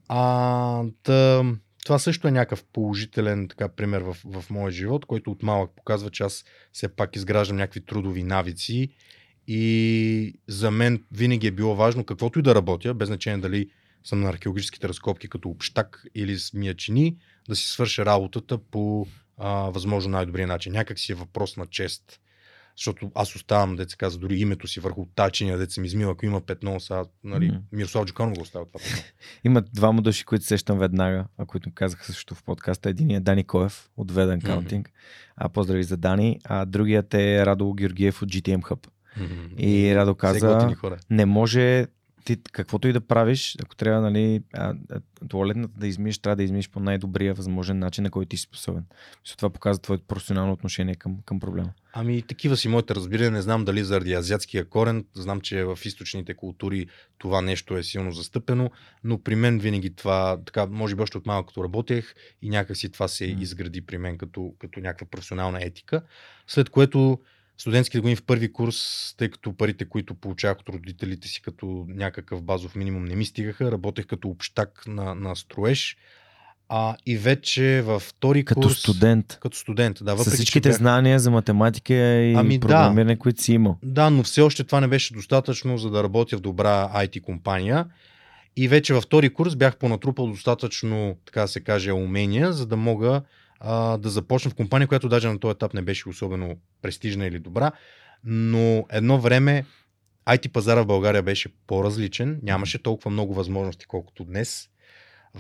[0.07, 1.45] А, тъ,
[1.85, 6.09] това също е някакъв положителен така, пример в, в моя живот, който от малък показва,
[6.09, 8.89] че аз все пак изграждам някакви трудови навици
[9.51, 13.69] и за мен винаги е било важно каквото и да работя, без значение дали
[14.03, 19.07] съм на археологическите разкопки като общак или с миячини, да си свърша работата по
[19.37, 20.73] а, възможно най-добрия начин.
[20.73, 22.19] Някак си е въпрос на чест.
[22.77, 26.41] Защото аз оставам, деца каза, дори името си върху тачения, деца ми измила, ако има
[26.41, 27.61] петно, сега, нали, mm-hmm.
[27.71, 29.03] Мирослав Джуканов го оставя това петно.
[29.43, 32.89] Има двама души, които сещам веднага, а които казаха също в подкаста.
[32.89, 34.87] Единият е Дани Коев от Веден Каунтинг.
[34.87, 35.33] Mm-hmm.
[35.35, 36.39] А, поздрави за Дани.
[36.43, 38.87] А другият е Радо Георгиев от GTM Hub.
[39.17, 39.55] Mm-hmm.
[39.57, 40.75] И Радо каза,
[41.09, 41.87] не може
[42.25, 44.41] ти каквото и да правиш, ако трябва нали,
[45.29, 48.83] туалетната да измиеш, трябва да измиеш по най-добрия възможен начин, на който ти си способен.
[49.23, 51.73] Мисля, това показва твоето професионално отношение към, към проблема.
[51.93, 53.31] Ами такива си моите разбирания.
[53.31, 55.05] Не знам дали заради азиатския корен.
[55.13, 58.71] Знам, че в източните култури това нещо е силно застъпено,
[59.03, 62.91] но при мен винаги това, така, може би още от малко като работех и някакси
[62.91, 66.01] това се изгради при мен като, като някаква професионална етика.
[66.47, 67.19] След което
[67.59, 72.41] студентските години в първи курс, тъй като парите, които получавах от родителите си като някакъв
[72.41, 75.97] базов минимум не ми стигаха, работех като общак на, на строеж.
[76.71, 78.79] А, и вече във втори като курс...
[78.79, 79.37] студент.
[79.41, 80.15] Като студент, да.
[80.15, 80.77] Въпреки, С всичките бях...
[80.77, 83.77] знания за математика и ами, програмиране, да, които си имал.
[83.83, 87.85] Да, но все още това не беше достатъчно, за да работя в добра IT компания.
[88.55, 92.75] И вече във втори курс бях понатрупал достатъчно, така да се каже, умения, за да
[92.77, 93.21] мога
[93.59, 97.39] а, да започна в компания, която даже на този етап не беше особено престижна или
[97.39, 97.71] добра,
[98.23, 99.65] но едно време
[100.27, 104.69] IT пазара в България беше по-различен, нямаше толкова много възможности, колкото днес.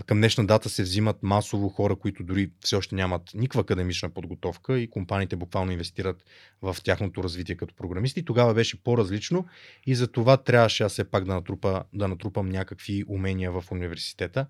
[0.05, 4.79] Към днешна дата се взимат масово хора, които дори все още нямат никаква академична подготовка
[4.79, 6.23] и компаниите буквално инвестират
[6.61, 8.25] в тяхното развитие като програмисти.
[8.25, 9.45] Тогава беше по-различно
[9.85, 14.47] и за това трябваше аз все пак да, натрупа, да натрупам някакви умения в университета.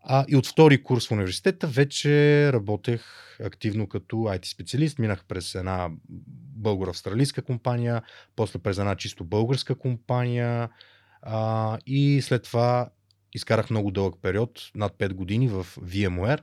[0.00, 3.02] А, и от втори курс в университета вече работех
[3.44, 4.98] активно като IT специалист.
[4.98, 5.90] Минах през една
[6.58, 8.02] българо-австралийска компания,
[8.36, 10.68] после през една чисто българска компания
[11.22, 12.90] а, и след това
[13.34, 16.40] изкарах много дълъг период, над 5 години в VMware.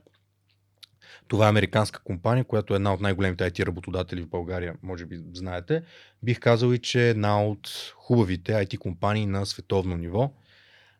[1.28, 5.20] Това е американска компания, която е една от най-големите IT работодатели в България, може би
[5.32, 5.82] знаете.
[6.22, 10.32] Бих казал и, че е една от хубавите IT компании на световно ниво.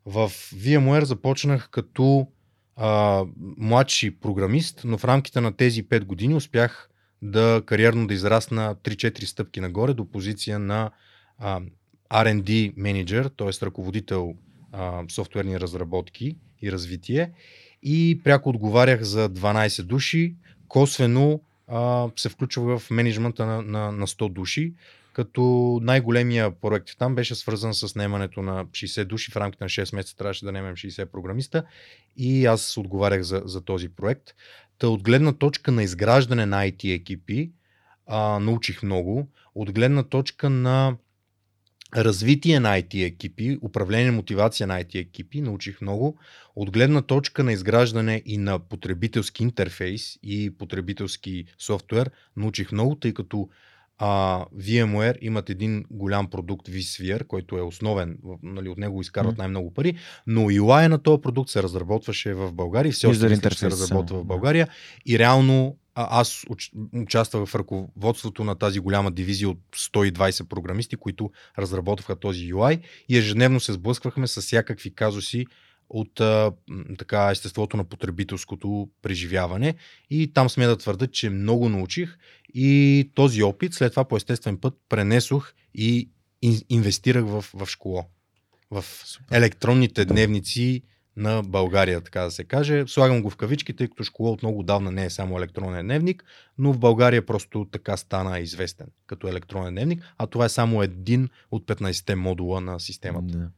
[0.06, 2.28] В VMware започнах като
[2.76, 3.24] а,
[3.56, 6.90] младши програмист, но в рамките на тези 5 години успях
[7.22, 10.90] да кариерно да израсна 3-4 стъпки нагоре до позиция на
[11.38, 11.60] а,
[12.10, 13.66] R&D менеджер, т.е.
[13.66, 14.34] ръководител
[14.72, 17.32] а, софтуерни разработки и развитие
[17.82, 20.34] и пряко отговарях за 12 души,
[20.68, 24.74] косвено а, се включва в менеджмента на, на, на 100 души,
[25.16, 29.30] като най-големия проект там беше свързан с наемането на 60 души.
[29.32, 31.64] В рамките на 6 месеца трябваше да наемем 60 програмиста
[32.16, 34.34] и аз отговарях за, за този проект.
[34.78, 37.50] Та от гледна точка на изграждане на IT екипи
[38.06, 39.28] а, научих много.
[39.54, 40.96] От гледна точка на
[41.96, 46.18] развитие на IT екипи, управление мотивация на IT екипи, научих много.
[46.56, 53.14] От гледна точка на изграждане и на потребителски интерфейс и потребителски софтуер, научих много, тъй
[53.14, 53.48] като
[53.98, 59.38] а, VMware имат един голям продукт vSphere, който е основен, нали, от него изкарват mm.
[59.38, 63.70] най-много пари, но UI на този продукт се разработваше в България и все още се
[63.70, 64.68] разработва в България.
[65.06, 66.44] И реално а, аз
[66.92, 73.18] участвах в ръководството на тази голяма дивизия от 120 програмисти, които разработваха този UI и
[73.18, 75.46] ежедневно се сблъсквахме с всякакви казуси,
[75.88, 76.52] от а,
[76.98, 79.74] така естеството на потребителското преживяване
[80.10, 82.18] и там сме да твърда, че много научих
[82.54, 86.10] и този опит след това по естествен път пренесох и
[86.68, 88.04] инвестирах в, в школа.
[88.70, 88.84] В
[89.32, 90.82] електронните дневници
[91.16, 92.84] на България, така да се каже.
[92.86, 96.24] Слагам го в кавички, тъй като школа от много давна не е само електронен дневник,
[96.58, 101.28] но в България просто така стана известен като електронен дневник, а това е само един
[101.50, 103.38] от 15-те модула на системата.
[103.38, 103.50] Да.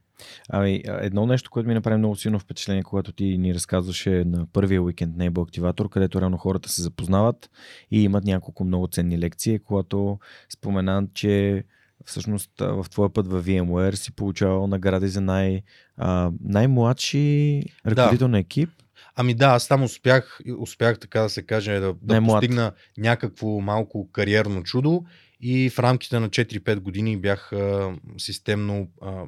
[0.49, 4.83] Ами, едно нещо, което ми направи много силно впечатление, когато ти ни разказваше на първия
[4.83, 7.51] уикенд на Able Activator, където рано хората се запознават
[7.91, 11.65] и имат няколко много ценни лекции, когато спомена, че
[12.05, 15.63] всъщност в твоя път в VMware си получавал награди за най,
[15.97, 18.33] а, най-младши ръководител да.
[18.33, 18.71] на екип.
[19.17, 24.13] Ами да, аз там успях, успях така да се каже, да, да постигна някакво малко
[24.13, 25.05] кариерно чудо
[25.41, 29.25] и в рамките на 4-5 години бях а, системно а,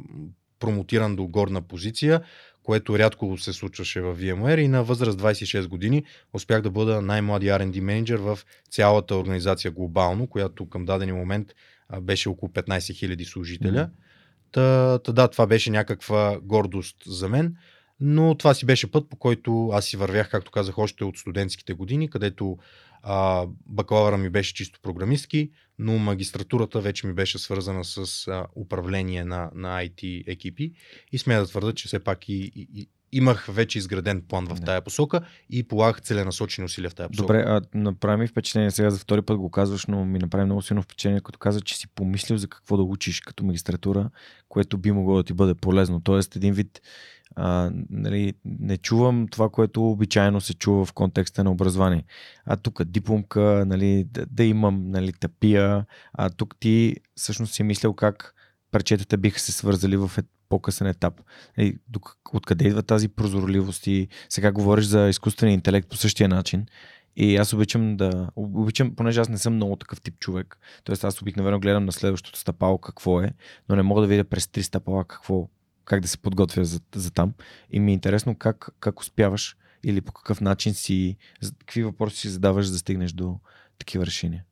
[0.61, 2.21] промотиран до горна позиция,
[2.63, 7.47] което рядко се случваше в VMware и на възраст 26 години успях да бъда най-млади
[7.47, 8.39] R&D менеджер в
[8.71, 11.49] цялата организация глобално, която към дадения момент
[12.01, 13.71] беше около 15 000 служителя.
[13.71, 13.91] Mm.
[14.53, 17.57] Та, та да, това беше някаква гордост за мен.
[18.01, 21.73] Но това си беше път, по който аз си вървях, както казах, още от студентските
[21.73, 22.59] години, където
[23.03, 29.25] а, бакалавъра ми беше чисто програмистки, но магистратурата вече ми беше свързана с а, управление
[29.25, 30.73] на, на IT екипи
[31.13, 34.83] и смея да твърда, че все пак и, и, имах вече изграден план в тая
[34.83, 37.27] посока и полагах целенасочени усилия в тая посока.
[37.27, 40.63] Добре, а направи ми впечатление, сега за втори път го казваш, но ми направи много
[40.63, 44.11] силно впечатление, като каза, че си помислил за какво да учиш като магистратура,
[44.49, 46.01] което би могло да ти бъде полезно.
[46.01, 46.81] Тоест, един вид
[47.37, 52.05] а, нали, не чувам това, което обичайно се чува в контекста на образование.
[52.45, 57.95] А тук дипломка, нали, да, да имам нали, тапия, а тук ти всъщност си мислил
[57.95, 58.35] как
[58.71, 60.11] парчетата биха се свързали в
[60.49, 61.21] по-късен етап.
[61.59, 61.75] Е,
[62.33, 66.67] откъде идва тази прозорливост и сега говориш за изкуствения интелект по същия начин.
[67.17, 68.31] И аз обичам да.
[68.37, 70.59] Обичам, понеже аз не съм много такъв тип човек.
[70.85, 73.31] Тоест аз обикновено гледам на следващото стъпало какво е,
[73.69, 75.49] но не мога да видя през три стъпала какво,
[75.85, 77.35] как да се подготвя за, за там.
[77.71, 81.17] И ми е интересно как, как успяваш или по какъв начин си,
[81.59, 83.39] какви въпроси си задаваш, за да стигнеш до
[83.79, 84.45] такива решения.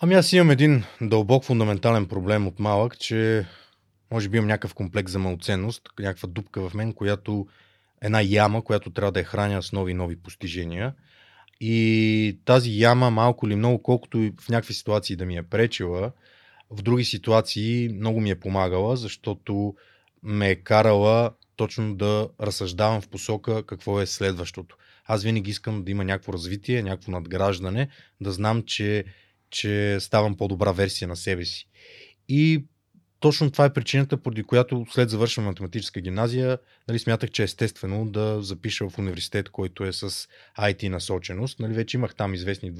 [0.00, 3.46] Ами аз имам един дълбок фундаментален проблем от малък, че
[4.10, 7.46] може би имам някакъв комплекс за малоценност, някаква дупка в мен, която
[8.02, 10.94] една яма, която трябва да я храня с нови нови постижения.
[11.60, 16.12] И тази яма, малко или много, колкото и в някакви ситуации да ми е пречила,
[16.76, 19.74] в други ситуации много ми е помагала, защото
[20.22, 24.76] ме е карала точно да разсъждавам в посока какво е следващото.
[25.04, 27.88] Аз винаги искам да има някакво развитие, някакво надграждане,
[28.20, 29.04] да знам, че,
[29.50, 31.68] че ставам по-добра версия на себе си.
[32.28, 32.64] И
[33.24, 36.58] точно това е причината, поради която след завършване математическа гимназия,
[36.88, 41.60] нали, смятах, че е естествено да запиша в университет, който е с IT насоченост.
[41.60, 42.72] Нали, вече имах там известни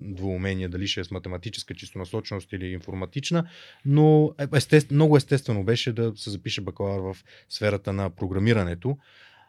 [0.00, 3.48] двуумения, дали ще е с математическа чисто насоченост или информатична,
[3.84, 8.98] но е, естествен, много естествено беше да се запише бакалавър в сферата на програмирането.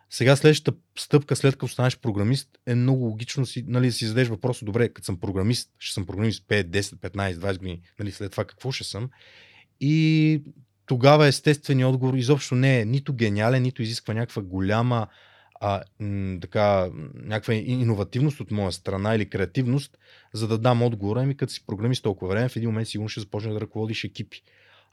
[0.10, 4.66] Сега следващата стъпка, след като станеш програмист, е много логично си, нали, си зададеш въпроса,
[4.66, 8.46] добре, като съм програмист, ще съм програмист 5, 10, 15, 20 години, нали, след това
[8.46, 9.10] какво ще съм?
[9.82, 10.42] И
[10.86, 15.08] тогава естественият отговор изобщо не е нито гениален, нито изисква някаква голяма
[15.66, 19.98] а, м, така, някаква иновативност от моя страна или креативност,
[20.34, 21.22] за да дам отговора.
[21.22, 24.42] Ами като си програмист толкова време, в един момент сигурно ще започне да ръководиш екипи.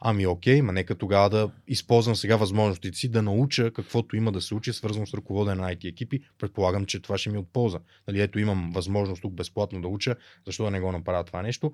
[0.01, 4.41] Ами окей, ма нека тогава да използвам сега възможностите си да науча каквото има да
[4.41, 6.21] се учи, свързано с ръководене на IT екипи.
[6.39, 7.79] Предполагам, че това ще ми е от полза.
[8.09, 10.17] Нали, ето имам възможност тук безплатно да уча,
[10.47, 11.73] защо да не го направя това нещо.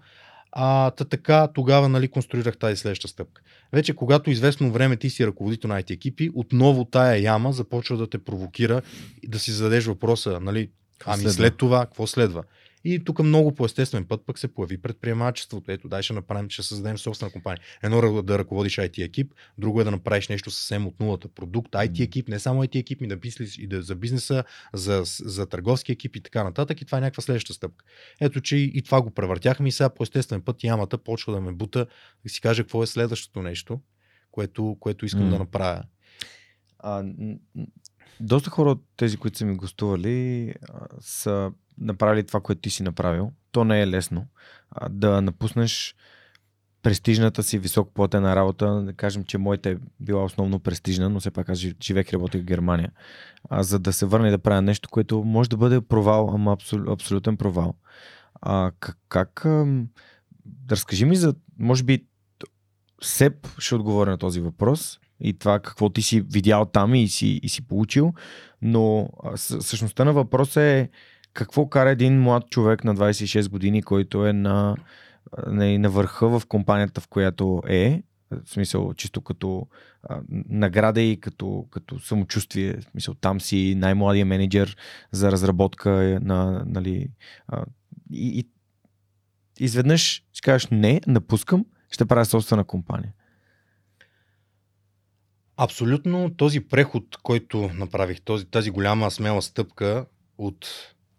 [0.52, 3.42] А, та така, тогава нали, конструирах тази следваща стъпка.
[3.72, 8.10] Вече, когато известно време ти си ръководител на IT екипи, отново тая яма започва да
[8.10, 8.82] те провокира
[9.22, 10.70] и да си зададеш въпроса, нали,
[11.04, 11.32] ами следва?
[11.32, 12.42] след това, какво следва?
[12.88, 15.70] И тук много по естествен път пък се появи предприемачеството.
[15.70, 17.60] Ето, дай ще направим, ще създадем собствена компания.
[17.82, 21.28] Едно е да ръководиш IT екип, друго е да направиш нещо съвсем от нулата.
[21.28, 24.44] Продукт, IT екип, не само IT екип, и да мислиш и да, за бизнеса,
[24.74, 26.80] за, за търговски екип и така нататък.
[26.80, 27.84] И това е някаква следваща стъпка.
[28.20, 31.40] Ето, че и, и това го превъртяхме и сега по естествен път ямата почва да
[31.40, 31.86] ме бута
[32.24, 33.80] и си каже какво е следващото нещо,
[34.30, 35.30] което, което искам mm.
[35.30, 35.82] да направя.
[36.78, 37.04] А,
[38.20, 40.54] доста хора от тези, които са ми гостували,
[41.00, 43.32] са направили това, което ти си направил.
[43.52, 44.26] То не е лесно.
[44.90, 45.94] Да напуснеш
[46.82, 51.48] престижната си високоплатена работа, да кажем, че моята е била основно престижна, но все пак
[51.48, 52.92] аз живех и работех в Германия,
[53.50, 56.92] а, за да се върне да правя нещо, което може да бъде провал, ама абсол,
[56.92, 57.74] абсолютен провал.
[58.40, 59.40] А, как, как
[60.44, 62.06] да разкажи ми за, може би,
[63.02, 67.40] Себ ще отговоря на този въпрос и това какво ти си видял там и си,
[67.42, 68.14] и си получил,
[68.62, 70.88] но същността на въпроса е
[71.32, 74.76] какво кара един млад човек на 26 години, който е на,
[75.46, 79.66] на, на върха в компанията, в която е, в смисъл чисто като
[80.02, 84.76] а, награда и като, като самочувствие, в смисъл там си най-младия менеджер
[85.12, 85.90] за разработка
[86.22, 87.08] на, нали,
[87.48, 87.64] а,
[88.12, 88.48] и, и
[89.64, 93.12] изведнъж ще кажеш не, напускам, ще правя собствена компания.
[95.56, 100.06] Абсолютно този преход, който направих, този, тази голяма смела стъпка
[100.38, 100.68] от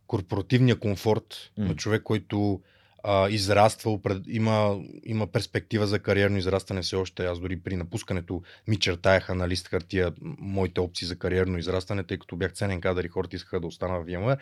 [0.08, 1.68] корпоративния комфорт mm.
[1.68, 2.62] на човек, който
[3.04, 7.26] а, израства, има, има перспектива за кариерно израстване все още.
[7.26, 12.18] Аз дори при напускането ми чертаяха на лист хартия моите опции за кариерно израстване, тъй
[12.18, 14.38] като бях ценен кадър и хората искаха да остана в VMware.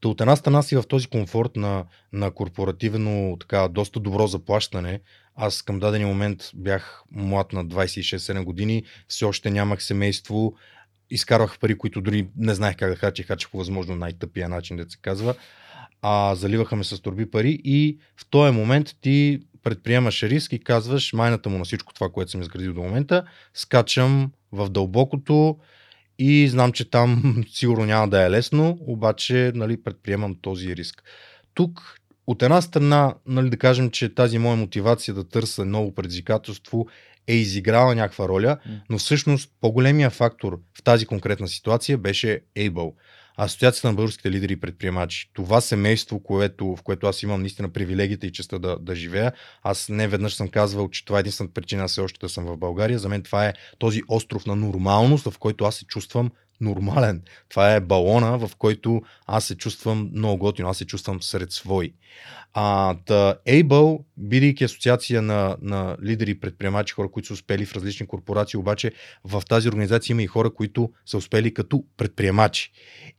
[0.00, 5.00] Та от една страна си в този комфорт на, на корпоративно, така, доста добро заплащане.
[5.36, 10.54] Аз към дадения момент бях млад на 26-7 години, все още нямах семейство,
[11.10, 14.90] изкарвах пари, които дори не знаех как да хача, хача по възможно най-тъпия начин, да
[14.90, 15.34] се казва.
[16.02, 21.12] А заливаха ме с турби пари и в този момент ти предприемаш риск и казваш
[21.12, 23.24] майната му на всичко това, което съм изградил до момента,
[23.54, 25.58] скачам в дълбокото
[26.22, 31.02] и знам, че там сигурно няма да е лесно, обаче нали, предприемам този риск.
[31.54, 36.86] Тук от една страна, нали, да кажем, че тази моя мотивация да търся ново предизвикателство
[37.26, 38.58] е изиграла някаква роля,
[38.90, 42.92] но всъщност по-големия фактор в тази конкретна ситуация беше Able.
[43.36, 45.30] Асоциацията на българските лидери и предприемачи.
[45.34, 49.32] Това семейство, което, в което аз имам наистина привилегията и честа да, да живея.
[49.62, 52.56] Аз не веднъж съм казвал, че това е единствената причина все още да съм в
[52.56, 52.98] България.
[52.98, 57.22] За мен това е този остров на нормалност, в който аз се чувствам нормален.
[57.48, 61.92] Това е балона, в който аз се чувствам много готино, аз се чувствам сред свои.
[62.52, 68.06] А, та Able, бидейки асоциация на, на лидери предприемачи, хора, които са успели в различни
[68.06, 68.92] корпорации, обаче
[69.24, 72.72] в тази организация има и хора, които са успели като предприемачи.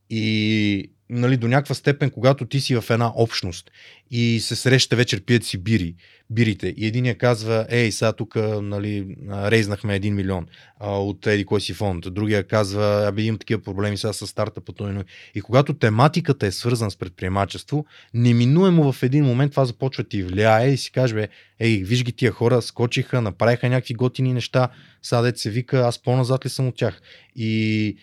[0.10, 3.72] И нали, до някаква степен, когато ти си в една общност
[4.12, 5.96] и се срещате вечер, пият си бири,
[6.30, 10.48] бирите и единия казва, ей, сега тук нали, рейзнахме 1 милион
[10.80, 14.62] а, от еди кой си фонд, другия казва, абе имам такива проблеми сега с старта
[14.62, 14.98] по този.
[15.36, 20.72] И когато тематиката е свързана с предприемачество, неминуемо в един момент това започва ти влияе
[20.72, 21.28] и си каже,
[21.60, 24.70] ей, виж ги тия хора, скочиха, направиха някакви готини неща,
[25.02, 27.02] сега се вика, аз по-назад ли съм от тях.
[27.36, 27.98] И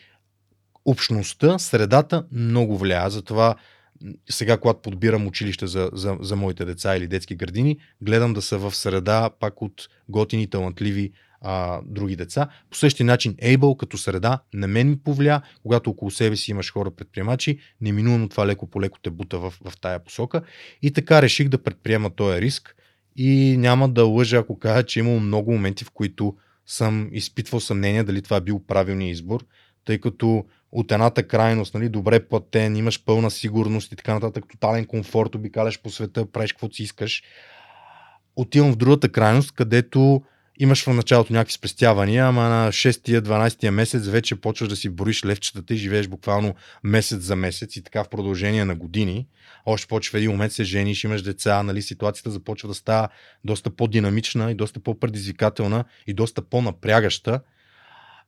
[0.90, 3.10] общността, средата много влияе.
[3.10, 3.54] Затова
[4.30, 8.58] сега, когато подбирам училище за, за, за моите деца или детски градини, гледам да са
[8.58, 12.48] в среда пак от готини, талантливи а, други деца.
[12.70, 16.72] По същия начин Able като среда на мен ми повлия, когато около себе си имаш
[16.72, 20.42] хора предприемачи, неминуемо това леко по леко те бута в, в тая посока.
[20.82, 22.76] И така реших да предприема този риск
[23.16, 26.36] и няма да лъжа, ако кажа, че имам много моменти, в които
[26.66, 29.44] съм изпитвал съмнение дали това е бил правилният избор,
[29.84, 34.84] тъй като от едната крайност, нали, добре платен, имаш пълна сигурност и така нататък, тотален
[34.84, 37.22] комфорт, обикаляш по света, правиш каквото си искаш.
[38.36, 40.22] Отивам в другата крайност, където
[40.58, 45.74] имаш в началото някакви спестявания, ама на 6-12 месец вече почваш да си бориш левчетата
[45.74, 46.54] и живееш буквално
[46.84, 49.26] месец за месец и така в продължение на години.
[49.66, 53.08] Още в един момент се жениш, имаш деца, нали, ситуацията започва да става
[53.44, 57.40] доста по-динамична и доста по-предизвикателна и доста по-напрягаща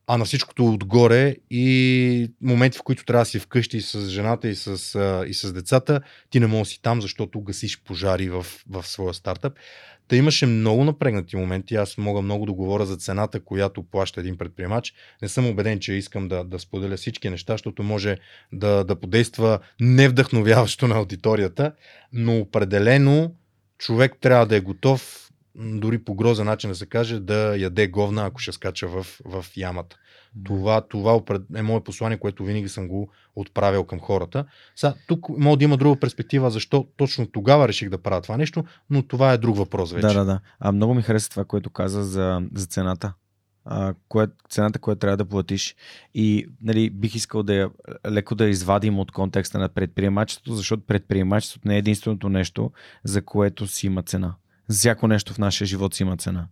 [0.07, 4.55] а на всичкото отгоре и моменти, в които трябва да си вкъщи с жената и
[4.55, 4.71] с,
[5.29, 9.15] и с децата, ти не можеш да си там, защото гасиш пожари в, в своя
[9.15, 9.53] стартъп.
[10.09, 11.75] Та имаше много напрегнати моменти.
[11.75, 14.95] Аз мога много да говоря за цената, която плаща един предприемач.
[15.23, 18.19] Не съм убеден, че искам да, да споделя всички неща, защото може
[18.53, 21.73] да, да подейства невдъхновяващо на аудиторията,
[22.13, 23.35] но определено
[23.79, 28.27] човек трябва да е готов дори по грозен начин да се каже, да яде говна,
[28.27, 29.97] ако ще скача в, в ямата.
[30.45, 31.21] Това, това
[31.57, 34.45] е мое послание, което винаги съм го отправил към хората.
[34.77, 38.65] Сега, тук може да има друга перспектива, защо точно тогава реших да правя това нещо,
[38.91, 40.07] но това е друг въпрос вече.
[40.07, 40.41] Да, да, да.
[40.61, 43.13] А много ми хареса това, което каза за, за цената.
[43.65, 45.77] А, кое, цената, която трябва да платиш.
[46.15, 47.71] И нали, бих искал да я
[48.11, 52.73] леко да извадим от контекста на предприемачеството, защото предприемачеството не е единственото нещо,
[53.05, 54.35] за което си има цена
[54.71, 56.47] всяко нещо в нашия живот си има цена.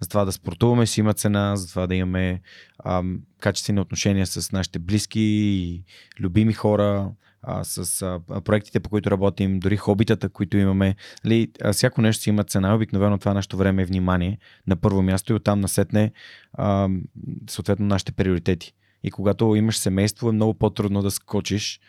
[0.00, 2.40] За това да спортуваме си има цена, за това да имаме
[2.84, 5.84] ам, качествени отношения с нашите близки и
[6.20, 7.10] любими хора,
[7.42, 10.96] а, с а, проектите, по които работим, дори хобитата, които имаме.
[11.26, 12.74] Ли, а, всяко нещо си има цена.
[12.74, 16.12] Обикновено това нашето време е внимание на първо място и оттам насетне
[16.52, 16.88] а,
[17.50, 18.74] съответно нашите приоритети.
[19.04, 21.80] И когато имаш семейство, е много по-трудно да скочиш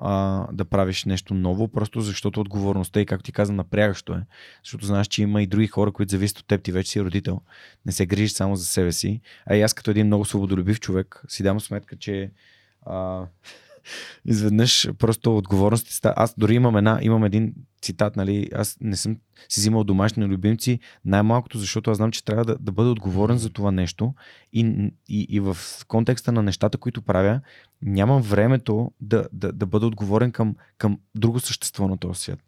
[0.00, 4.22] а, да правиш нещо ново, просто защото отговорността и, както ти каза, напрягащо е.
[4.64, 7.40] Защото знаеш, че има и други хора, които зависят от теб, ти вече си родител.
[7.86, 9.20] Не се грижиш само за себе си.
[9.46, 12.30] А и аз като един много свободолюбив човек си дам сметка, че
[12.86, 13.26] а,
[14.24, 16.00] изведнъж просто отговорности.
[16.04, 19.16] Аз дори имам една, имам един цитат, нали, аз не съм
[19.48, 23.50] си взимал домашни любимци, най-малкото, защото аз знам, че трябва да, да бъда отговорен за
[23.50, 24.14] това нещо
[24.52, 25.56] и, и, и в
[25.88, 27.40] контекста на нещата, които правя,
[27.82, 32.38] нямам времето да, да, да бъда отговорен към, към друго същество на този свят.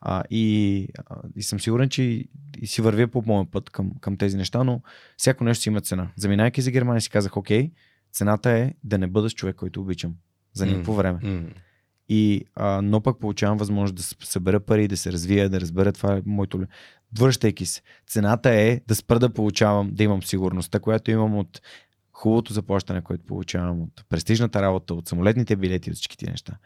[0.00, 0.88] А, и,
[1.36, 2.28] и съм сигурен, че и,
[2.64, 4.80] си вървя по моя път към, към тези неща, но
[5.16, 6.10] всяко нещо си има цена.
[6.16, 7.70] Заминайки за Германия си казах, окей,
[8.12, 10.14] цената е да не бъда с човек, който обичам
[10.54, 10.96] за никакво mm.
[10.96, 11.18] време.
[11.18, 11.46] Mm.
[12.08, 16.16] И, а, но пък получавам възможност да събера пари, да се развия, да разбера това
[16.16, 16.60] е моето.
[17.18, 17.82] Връщайки се.
[18.06, 21.60] Цената е да спра да получавам, да имам сигурността, която имам от
[22.12, 26.58] хубавото заплащане, което получавам, от престижната работа, от самолетните билети, от всички неща.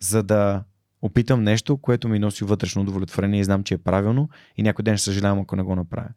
[0.00, 0.64] За да
[1.02, 4.96] опитам нещо, което ми носи вътрешно удовлетворение и знам, че е правилно и някой ден
[4.96, 6.08] ще съжалявам, ако не го направя.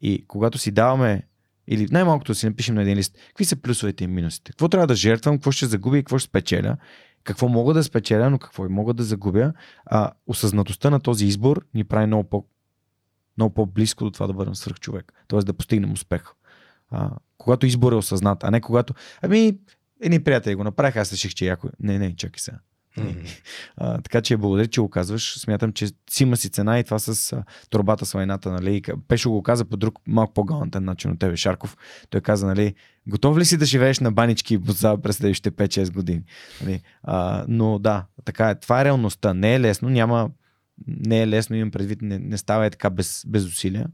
[0.00, 1.22] И когато си даваме
[1.66, 4.52] или най-малкото си напишем на един лист, какви са плюсовете и минусите.
[4.52, 6.76] Какво трябва да жертвам, какво ще загубя и какво ще спечеля.
[7.24, 9.52] Какво мога да спечеля, но какво и мога да загубя.
[9.86, 12.44] А, осъзнатостта на този избор ни прави много, по,
[13.38, 15.12] много по-близко до това да бъдем свръхчовек.
[15.28, 16.22] Тоест да постигнем успех.
[16.90, 19.58] А, когато избор е осъзнат, а не когато, ами,
[20.02, 21.68] Едни приятели го направиха, аз реших, че яко.
[21.80, 22.58] Не, не, чакай сега.
[23.76, 25.38] А, така че благодаря, че го казваш.
[25.38, 28.52] Смятам, че си има си цена и това с а, турбата с войната.
[28.52, 28.82] Нали.
[29.08, 31.76] Пешо го каза по друг малко по-галантен начин от тебе, Шарков.
[32.10, 32.74] Той каза, нали,
[33.08, 36.22] готов ли си да живееш на банички боза през следващите 5-6 години?
[36.62, 36.82] Нали.
[37.02, 38.60] А, но да, така е.
[38.60, 39.34] Това е реалността.
[39.34, 40.30] Не е лесно, няма
[40.86, 43.86] не е лесно, имам предвид, не, не става е така без, без усилия,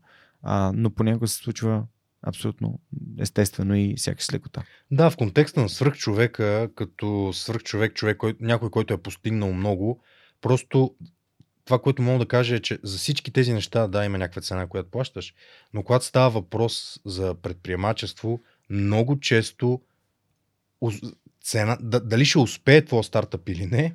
[0.42, 1.84] а, но понякога се случва
[2.22, 2.80] абсолютно
[3.18, 4.62] естествено и сякаш с лекота.
[4.90, 10.02] Да, в контекста на свръхчовека, като свръхчовек, човек, кой, някой, който е постигнал много,
[10.40, 10.94] просто
[11.64, 14.66] това, което мога да кажа е, че за всички тези неща, да, има някаква цена,
[14.66, 15.34] която плащаш,
[15.74, 18.40] но когато става въпрос за предприемачество,
[18.70, 19.80] много често
[21.42, 23.94] цена, дали ще успее твой стартъп или не,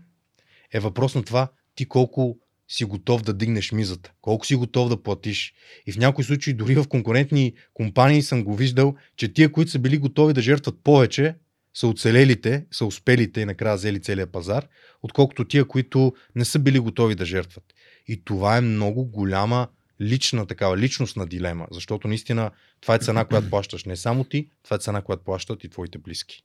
[0.72, 2.38] е въпрос на това ти колко
[2.68, 5.54] си готов да дигнеш мизата, колко си готов да платиш.
[5.86, 9.80] И в някои случаи, дори в конкурентни компании съм го виждал, че тия, които са
[9.80, 11.36] били готови да жертват повече,
[11.74, 14.68] са оцелелите, са успелите и накрая взели целият пазар,
[15.02, 17.64] отколкото тия, които не са били готови да жертват.
[18.08, 19.68] И това е много голяма
[20.02, 22.52] лична такава, личностна дилема, защото наистина
[22.82, 25.98] това е цена, която плащаш не само ти, това е цена, която плащат и твоите
[25.98, 26.44] близки.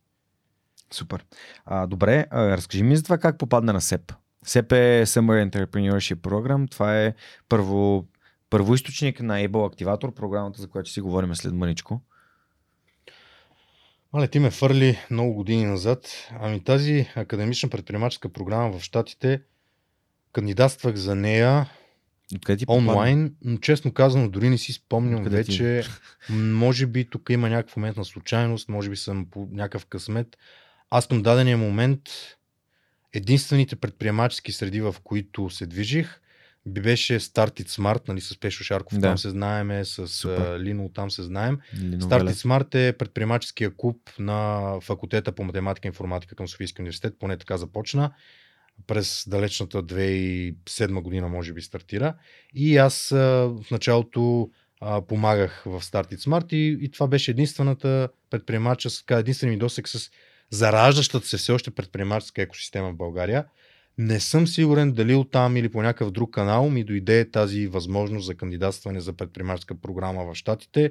[0.91, 1.25] Супер.
[1.65, 4.13] А, добре, разкажи ми за това как попадна на СЕП.
[4.45, 6.71] СЕП е Summer Entrepreneurship Program.
[6.71, 7.15] Това е
[7.49, 8.07] първо,
[8.51, 12.01] първоисточник на Able Activator, програмата, за която си говорим след мъничко.
[14.13, 16.29] Мале, ти ме фърли много години назад.
[16.41, 19.43] Ами тази академична предприемаческа програма в Штатите,
[20.33, 21.67] кандидатствах за нея
[22.37, 25.83] Откъде ти онлайн, но честно казано, дори не си спомням Откъде вече.
[26.27, 26.33] Ти?
[26.33, 30.37] Може би тук има някакъв момент на случайност, може би съм по някакъв късмет.
[30.91, 32.01] Аз към дадения момент
[33.13, 36.21] единствените предприемачески среди, в които се движих,
[36.67, 39.09] би беше Start It Smart, нали, с Пешо Шарков, да.
[39.09, 40.61] там се знаеме, с Супер.
[40.61, 41.59] Лино, там се знаем.
[41.81, 46.83] Лино Start It Smart е предприемаческия клуб на факултета по математика и информатика към Софийския
[46.83, 48.13] университет, поне така започна.
[48.87, 52.15] През далечната 2007 година, може би, стартира.
[52.55, 54.51] И аз в началото
[54.81, 59.89] а, помагах в Start It Smart и, и това беше единствената предприемаческа, единствен ми досек
[59.89, 60.11] с
[60.51, 63.45] зараждащата се все още предприемаческа екосистема в България.
[63.99, 68.35] Не съм сигурен дали оттам или по някакъв друг канал ми дойде тази възможност за
[68.35, 70.91] кандидатстване за предприемаческа програма в Штатите.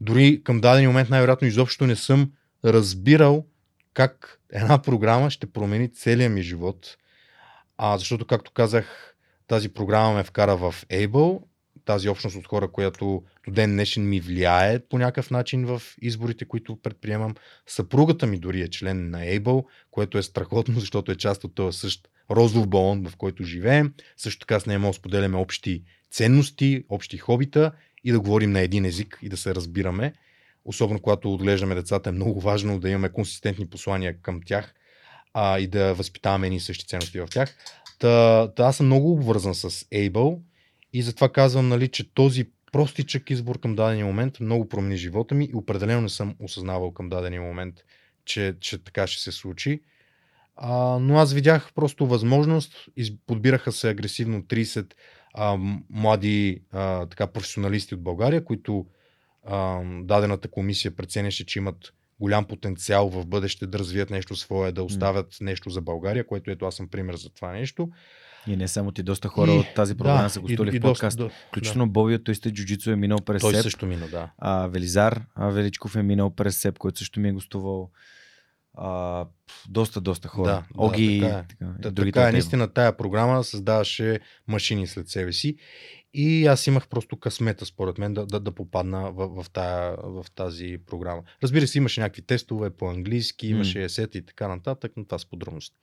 [0.00, 2.32] Дори към даден момент най-вероятно изобщо не съм
[2.64, 3.46] разбирал
[3.94, 6.96] как една програма ще промени целия ми живот.
[7.78, 9.14] А, защото, както казах,
[9.46, 11.42] тази програма ме вкара в Able,
[11.86, 16.44] тази общност от хора, която до ден днешен ми влияе по някакъв начин в изборите,
[16.44, 17.34] които предприемам.
[17.66, 21.78] Съпругата ми дори е член на Able, което е страхотно, защото е част от този
[21.78, 23.92] същ розов балон, в който живеем.
[24.16, 27.72] Също така с нея може да споделяме общи ценности, общи хобита
[28.04, 30.12] и да говорим на един език и да се разбираме.
[30.64, 34.74] Особено когато отглеждаме децата е много важно да имаме консистентни послания към тях
[35.34, 37.56] а, и да възпитаваме едни същи ценности в тях.
[37.98, 40.38] Та, та аз съм много обвързан с Able
[40.96, 45.44] и затова казвам, нали, че този простичък избор към дадения момент много промени живота ми
[45.44, 47.74] и определено не съм осъзнавал към дадения момент,
[48.24, 49.80] че, че така ще се случи.
[50.56, 52.88] А, но аз видях просто възможност,
[53.26, 54.92] подбираха се агресивно 30
[55.34, 55.58] а,
[55.90, 58.86] млади а, така, професионалисти от България, които
[59.44, 64.82] а, дадената комисия преценяше, че имат голям потенциал в бъдеще да развият нещо свое, да
[64.82, 65.44] оставят mm.
[65.44, 67.90] нещо за България, което ето аз съм пример за това нещо.
[68.46, 71.18] И не само ти, доста хора и, от тази програма да, са гостували в подкаст.
[71.18, 71.92] Доста, Включително да.
[71.92, 73.62] Боби той сте джуджицу е минал през Той СЕП.
[73.62, 74.30] също минал, да.
[74.38, 77.90] А, Велизар а, Величков е минал през СЕП, който също ми е гостувал.
[78.74, 79.24] А,
[79.68, 80.50] доста, доста хора.
[80.50, 81.44] Да, Оги да, така е.
[81.48, 85.56] Така, Та, така е, наистина тая програма създаваше машини след себе си
[86.18, 90.26] и аз имах просто късмета, според мен, да, да, да попадна в, в, тая, в
[90.34, 91.22] тази програма.
[91.42, 95.76] Разбира се, имаше някакви тестове по-английски, имаше есета и така нататък, но това с подробности.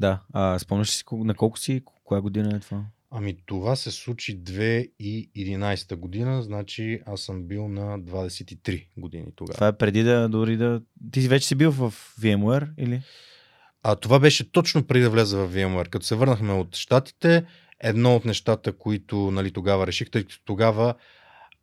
[0.00, 2.84] Да, а, спомняш си на колко си, коя година е това?
[3.10, 9.54] Ами това се случи 2011 година, значи аз съм бил на 23 години тогава.
[9.54, 10.80] Това е преди да дори да...
[11.12, 13.02] Ти вече си бил в VMware или?
[13.82, 15.88] А това беше точно преди да влеза в VMware.
[15.88, 17.44] Като се върнахме от Штатите,
[17.80, 20.94] едно от нещата, които нали, тогава реших, тъй като тогава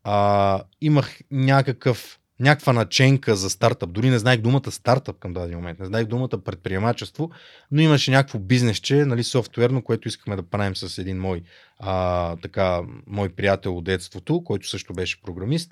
[0.03, 3.91] а, имах някакъв някаква наченка за стартъп.
[3.91, 5.79] Дори не знаех думата стартъп към даден момент.
[5.79, 7.31] Не знаех думата предприемачество,
[7.71, 11.41] но имаше някакво бизнесче, нали, софтуерно, което искахме да правим с един мой,
[11.79, 15.71] а, така, мой приятел от детството, който също беше програмист.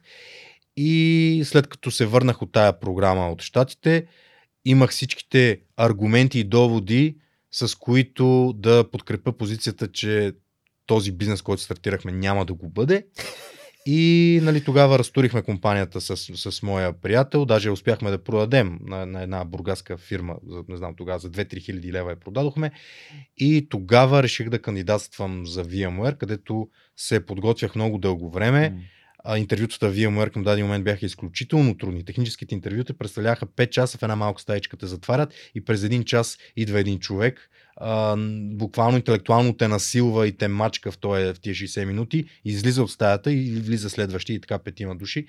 [0.77, 4.05] И след като се върнах от тая програма от щатите,
[4.65, 7.17] имах всичките аргументи и доводи,
[7.51, 10.33] с които да подкрепя позицията, че
[10.85, 13.05] този бизнес, който стартирахме, няма да го бъде.
[13.85, 16.17] И нали, тогава разтурихме компанията с,
[16.51, 20.95] с моя приятел, даже успяхме да продадем на, на една бургаска фирма, за, не знам
[20.95, 22.71] тогава, за 2-3 хиляди лева я продадохме.
[23.37, 28.71] И тогава реших да кандидатствам за VMware, където се подготвях много дълго време.
[28.71, 32.05] Mm а, интервютата в VMware към даден момент бяха изключително трудни.
[32.05, 36.37] Техническите интервюта представляха 5 часа в една малка стаичка те затварят и през един час
[36.55, 38.15] идва един човек, а,
[38.53, 42.91] буквално интелектуално те насилва и те мачка в, този, в тия 60 минути, излиза от
[42.91, 45.25] стаята и влиза следващи и така петима души.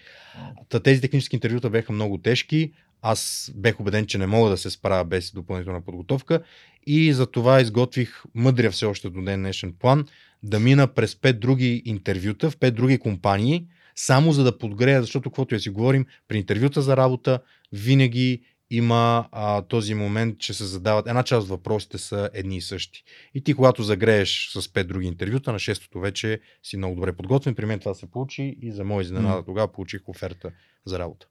[0.68, 2.72] Та, тези технически интервюта бяха много тежки.
[3.02, 6.42] Аз бех убеден, че не мога да се справя без допълнителна подготовка
[6.86, 10.06] и за това изготвих мъдря все още до ден днешен план
[10.42, 15.30] да мина през пет други интервюта в пет други компании, само за да подгрея, защото
[15.30, 17.40] каквото я си говорим, при интервюта за работа
[17.72, 18.42] винаги
[18.76, 23.04] има а, този момент, че се задават, една част от въпросите са едни и същи.
[23.34, 27.54] И ти, когато загрееш с пет други интервюта, на шестото вече си много добре подготвен.
[27.54, 29.46] При мен това се получи и за мой изненада mm.
[29.46, 30.50] тогава получих оферта
[30.84, 31.26] за работа.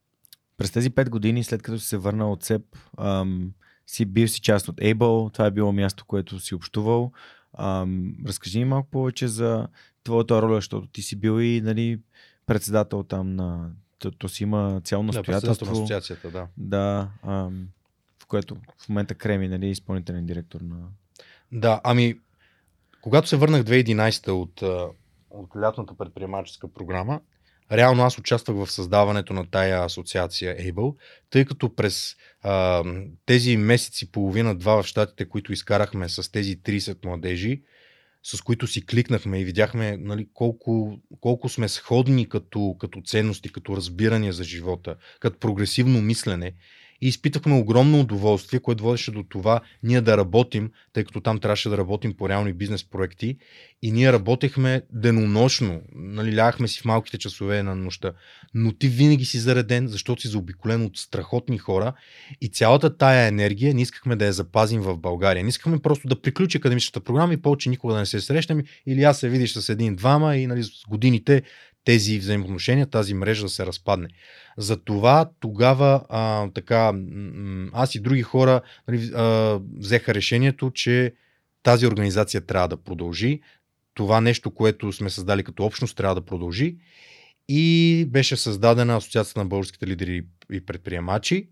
[0.58, 2.64] През тези пет години, след като си се върнал от СЕП,
[2.98, 3.52] ам,
[3.88, 7.12] си бил си част от Able, това е било място, което си общувал.
[7.58, 9.68] Ам, разкажи ми малко повече за
[10.04, 12.00] твоята роля, защото ти си бил и нали,
[12.46, 13.72] председател там на...
[14.02, 15.66] То, то си има цяло настоятелство.
[15.66, 16.48] Да, на асоциацията, да.
[16.58, 17.68] Да, ам,
[18.24, 20.78] в което в момента Креми, нали, изпълнителен директор на...
[21.52, 22.20] Да, ами,
[23.02, 24.62] когато се върнах 2011 от,
[25.30, 27.22] от лятната предприемаческа програма,
[27.72, 30.96] реално аз участвах в създаването на тая асоциация Able,
[31.30, 32.84] тъй като през а,
[33.26, 37.62] тези месеци, половина-два в щатите, които изкарахме с тези 30 младежи,
[38.24, 43.78] с които си кликнахме и видяхме нали, колко, колко сме сходни като, като ценности, като
[43.78, 46.54] разбирания за живота, като прогресивно мислене
[47.02, 51.70] и изпитахме огромно удоволствие, което водеше до това ние да работим, тъй като там трябваше
[51.70, 53.38] да работим по реални бизнес проекти.
[53.82, 58.12] И ние работехме денонощно, нали, ляхме си в малките часове на нощта,
[58.54, 61.94] но ти винаги си зареден, защото си заобиколен от страхотни хора.
[62.42, 65.44] И цялата тая енергия не искахме да я запазим в България.
[65.44, 68.64] Не искахме просто да приключи академичната програма и повече никога да не се срещнем.
[68.86, 71.44] Или аз се видиш с един-двама и нали, с годините
[71.84, 74.08] тези взаимоотношения, тази мрежа да се разпадне.
[74.58, 76.94] Затова тогава а, така,
[77.74, 81.14] аз и други хора нали, а, взеха решението, че
[81.64, 83.42] тази организация трябва да продължи.
[83.94, 86.78] Това нещо, което сме създали като общност, трябва да продължи.
[87.48, 91.50] И беше създадена Асоциацията на българските лидери и предприемачи.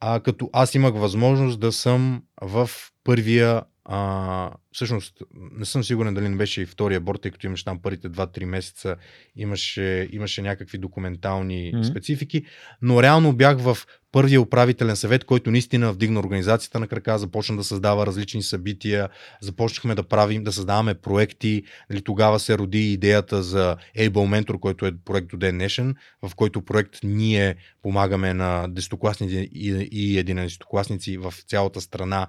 [0.00, 2.70] А, като аз имах възможност да съм в
[3.04, 7.64] първия а, всъщност, не съм сигурен дали не беше и втория борт, тъй като имаше
[7.64, 8.96] там първите 2-3 месеца,
[9.36, 11.90] имаше, имаше някакви документални mm-hmm.
[11.90, 12.44] специфики,
[12.82, 13.78] но реално бях в
[14.12, 19.08] първия управителен съвет, който наистина вдигна организацията на крака, започна да създава различни събития,
[19.40, 21.62] започнахме да правим, да създаваме проекти.
[21.90, 26.34] Нали, тогава се роди идеята за Able Mentor, който е проект до ден днешен, в
[26.34, 32.26] който проект ние помагаме на десетокласници и, и единадесетокласници в цялата страна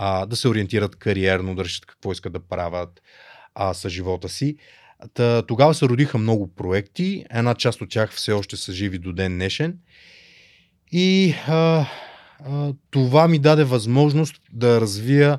[0.00, 3.02] а, да се ориентират кариерно, да решат какво искат да правят
[3.54, 4.56] а, с живота си.
[5.14, 9.12] Та, тогава се родиха много проекти, една част от тях все още са живи до
[9.12, 9.78] ден днешен.
[10.92, 11.86] И а,
[12.44, 15.38] а, това ми даде възможност да развия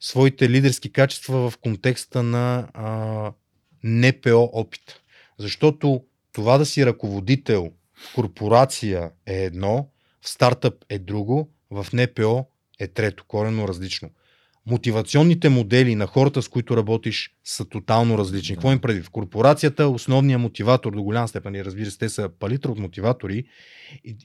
[0.00, 3.32] своите лидерски качества в контекста на а,
[3.84, 5.00] НПО опит.
[5.38, 9.88] Защото това да си ръководител в корпорация е едно,
[10.20, 12.46] в стартъп е друго, в НПО
[12.78, 14.10] е трето, корено различно.
[14.66, 18.54] Мотивационните модели на хората, с които работиш, са тотално различни.
[18.54, 18.56] Да.
[18.56, 19.02] Какво им преди?
[19.02, 23.44] В корпорацията основният мотиватор до голям степен, и разбира се, те са палитра от мотиватори,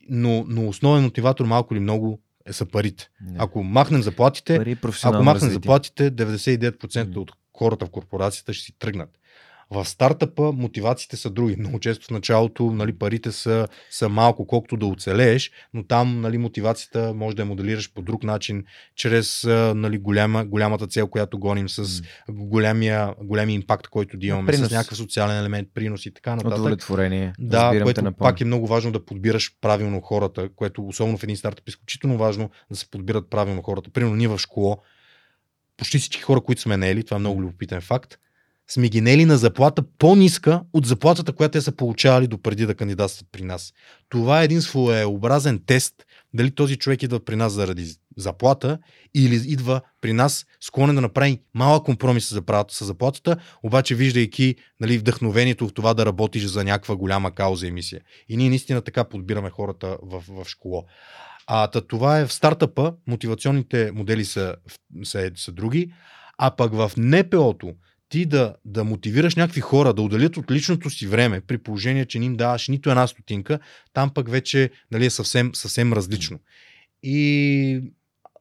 [0.09, 3.09] но, но основен мотиватор малко или много е, са парите.
[3.21, 3.35] Не.
[3.39, 5.53] Ако махнем заплатите, Пари, ако махнем развитие.
[5.53, 9.19] заплатите, 99% от хората в корпорацията ще си тръгнат.
[9.73, 11.55] В стартъпа мотивациите са други.
[11.55, 16.37] Много често в началото нали, парите са, са малко, колкото да оцелееш, но там нали,
[16.37, 18.63] мотивацията може да я моделираш по друг начин,
[18.95, 19.43] чрез
[19.75, 24.67] нали, голяма, голямата цел, която гоним, с голямия, голямия импакт, който да имаме, принос.
[24.67, 26.57] с някакъв социален елемент, принос и така нататък.
[26.57, 27.33] Удовлетворение.
[27.39, 31.67] Да, което пак е много важно да подбираш правилно хората, което особено в един стартъп
[31.67, 33.89] е изключително важно да се подбират правилно хората.
[33.89, 34.77] Примерно ние в школа,
[35.77, 38.17] почти всички хора, които сме наели, това е много любопитен факт,
[38.73, 43.27] сме ги нели на заплата по-ниска от заплатата, която те са получавали допреди да кандидатстват
[43.31, 43.73] при нас.
[44.09, 45.93] Това е един своеобразен тест
[46.33, 48.79] дали този човек идва при нас заради заплата
[49.15, 52.29] или идва при нас склонен да направи малък компромис
[52.69, 57.71] с заплатата, обаче виждайки нали, вдъхновението в това да работиш за някаква голяма кауза и
[57.71, 58.01] мисия.
[58.29, 60.83] И ние наистина така подбираме хората в, в школа.
[61.47, 64.55] А та, това е в стартъпа, мотивационните модели са,
[65.03, 65.93] са, са други,
[66.37, 67.73] а пък в НПО-то
[68.13, 72.19] ти да, да мотивираш някакви хора да отделят от личното си време, при положение, че
[72.19, 73.59] не им даваш нито една стотинка,
[73.93, 76.39] там пък вече нали, е съвсем, съвсем различно.
[77.03, 77.81] И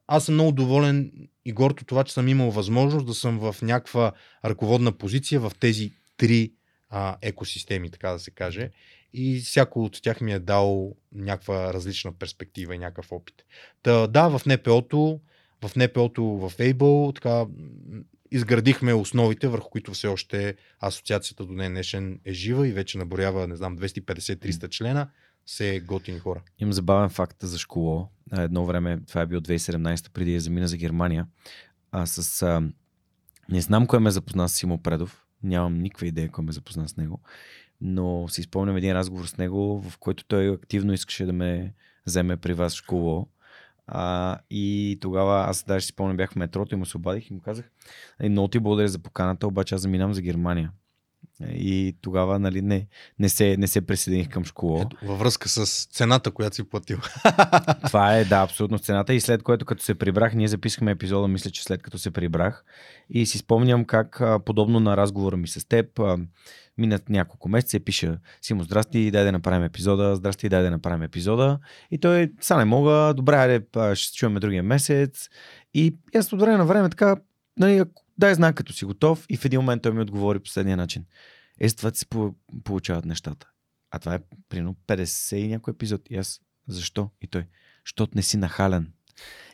[0.06, 1.12] аз съм много доволен
[1.44, 4.12] и горто това, че съм имал възможност да съм в някаква
[4.44, 6.52] ръководна позиция в тези три
[6.90, 8.70] а, екосистеми, така да се каже.
[9.12, 13.34] И всяко от тях ми е дал някаква различна перспектива и някакъв опит.
[13.82, 15.20] Та, да, в НПО-то,
[15.62, 17.46] в НПО-то в Able, така,
[18.32, 23.46] изградихме основите, върху които все още асоциацията до ден днешен е жива и вече наборява,
[23.48, 25.08] не знам, 250-300 члена,
[25.46, 26.42] се готини хора.
[26.58, 28.08] Имам забавен факт за школо.
[28.38, 31.26] Едно време, това е било 2017, преди да замина за Германия.
[31.92, 32.42] А с...
[32.42, 32.62] А,
[33.48, 35.24] не знам кой ме запозна с Симо Предов.
[35.42, 37.20] Нямам никаква идея кой ме запозна с него.
[37.80, 41.74] Но си спомням един разговор с него, в който той активно искаше да ме
[42.06, 43.28] вземе при вас в школо.
[43.86, 47.34] А, и тогава аз даже си спомням, бях в метрото и му се обадих и
[47.34, 47.70] му казах,
[48.22, 50.72] много ти благодаря за поканата, обаче аз заминавам за Германия.
[51.48, 52.86] И тогава нали, не,
[53.18, 54.82] не, се, не се присъединих към школа.
[54.82, 56.98] Ето, във връзка с цената, която си платил.
[57.86, 59.14] Това е, да, абсолютно цената.
[59.14, 62.64] И след което, като се прибрах, ние записахме епизода, мисля, че след като се прибрах.
[63.10, 66.00] И си спомням как, подобно на разговора ми с теб,
[66.78, 71.02] минат няколко месеца и пиша Симо, здрасти, дай да направим епизода, здрасти, дай да направим
[71.02, 71.58] епизода.
[71.90, 75.28] И той, са не мога, добре, айде, ще се чуваме другия месец.
[75.74, 77.16] И аз от време на време така,
[77.58, 77.82] нали,
[78.18, 81.04] дай знак като си готов и в един момент той ми отговори последния начин.
[81.60, 82.06] Е, с това се
[82.64, 83.48] получават нещата.
[83.90, 86.00] А това е примерно 50 и някой епизод.
[86.10, 87.10] И аз, защо?
[87.20, 87.44] И той,
[87.86, 88.92] защото не си нахален.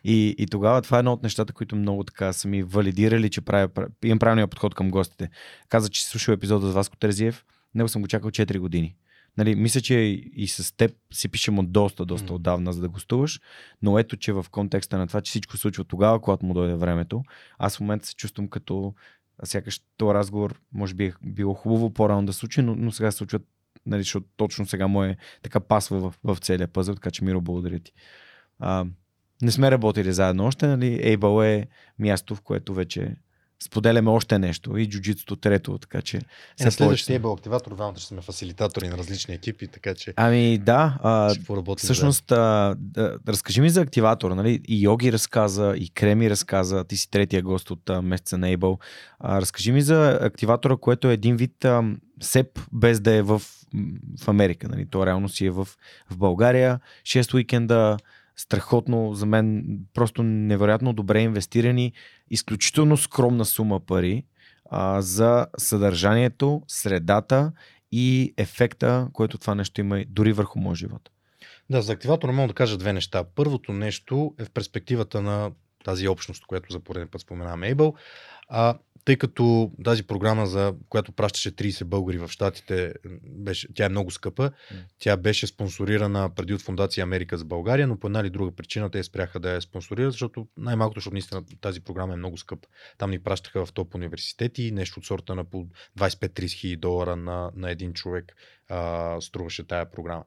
[0.05, 3.41] И, и тогава това е едно от нещата, които много така са ми валидирали, че
[3.41, 5.31] правя, имам правилния подход към гостите.
[5.69, 7.45] Каза, че си слушал епизода с Васко Терзиев.
[7.75, 8.97] Него съм го чакал 4 години.
[9.39, 9.95] Нали, мисля, че
[10.35, 13.41] и с теб си пишем от доста, доста отдавна, за да гостуваш,
[13.83, 16.75] но ето, че в контекста на това, че всичко се случва тогава, когато му дойде
[16.75, 17.23] времето,
[17.59, 18.95] аз в момента се чувствам като
[19.45, 23.19] сякаш този разговор може би е било хубаво по-рано да случи, но, но сега се
[23.19, 23.41] случва,
[23.87, 27.41] нали, защото точно сега му е така пасва в, в целия пъзъл, така че Миро,
[27.41, 27.93] благодаря ти.
[28.59, 28.87] А,
[29.43, 31.01] не сме работили заедно още, нали?
[31.03, 31.67] Ейбъл е
[31.99, 33.17] място, в което вече
[33.63, 36.17] споделяме още нещо и джуджитото трето, така че...
[36.61, 40.13] Е, на следващия Ейбъл активатор, двамата ще сме фасилитатори на различни екипи, така че...
[40.17, 41.35] Ами да, а,
[41.77, 44.61] всъщност а, да, разкажи ми за активатора, нали?
[44.69, 48.79] И Йоги разказа, и Креми разказа, ти си третия гост от а, месеца на Ейбъл.
[49.21, 51.83] А, разкажи ми за активатора, което е един вид а,
[52.21, 53.43] СЕП, без да е в,
[54.21, 54.87] в Америка, нали?
[54.91, 55.69] То реално си е в,
[56.11, 56.81] в България.
[57.05, 57.97] Шест уикенда,
[58.39, 59.65] страхотно, за мен
[59.95, 61.93] просто невероятно добре инвестирани,
[62.31, 64.25] изключително скромна сума пари
[64.71, 67.53] а, за съдържанието, средата
[67.93, 71.11] и ефекта, който това нещо има дори върху моят живот.
[71.71, 73.25] Да, за активатора мога да кажа две неща.
[73.35, 75.51] Първото нещо е в перспективата на
[75.85, 77.95] тази общност, която за пореден път споменаваме Able.
[78.49, 78.79] А,
[79.09, 84.11] тъй като тази програма, за която пращаше 30 българи в Штатите, беше, тя е много
[84.11, 84.51] скъпа.
[84.99, 88.91] Тя беше спонсорирана преди от Фундация Америка за България, но по една или друга причина
[88.91, 92.69] те спряха да я спонсорират, защото най-малкото, защото наистина тази програма е много скъпа.
[92.99, 95.67] Там ни пращаха в топ университети, нещо от сорта на по
[95.99, 98.37] 25-30 хиляди долара на, на един човек
[98.69, 100.25] а, струваше тая програма.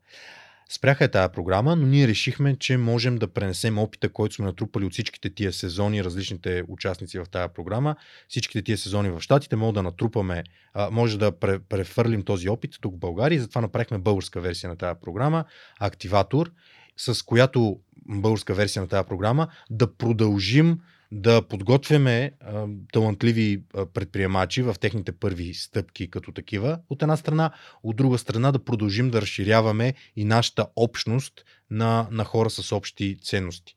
[0.73, 4.85] Спряха е тази програма, но ние решихме, че можем да пренесем опита, който сме натрупали
[4.85, 7.95] от всичките тия сезони, различните участници в тази програма,
[8.27, 10.43] всичките тия сезони в Штатите, може да натрупаме,
[10.91, 11.31] може да
[11.69, 15.45] префърлим този опит тук в България и затова направихме българска версия на тази програма,
[15.79, 16.51] Активатор,
[16.97, 20.79] с която българска версия на тази програма да продължим
[21.11, 27.51] да подготвяме а, талантливи а, предприемачи в техните първи стъпки като такива, от една страна,
[27.83, 33.17] от друга страна да продължим да разширяваме и нашата общност на, на хора с общи
[33.23, 33.75] ценности.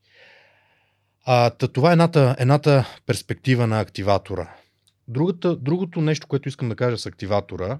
[1.25, 4.55] А, та, това е едната, едната перспектива на активатора.
[5.07, 7.79] Другата, другото нещо, което искам да кажа с активатора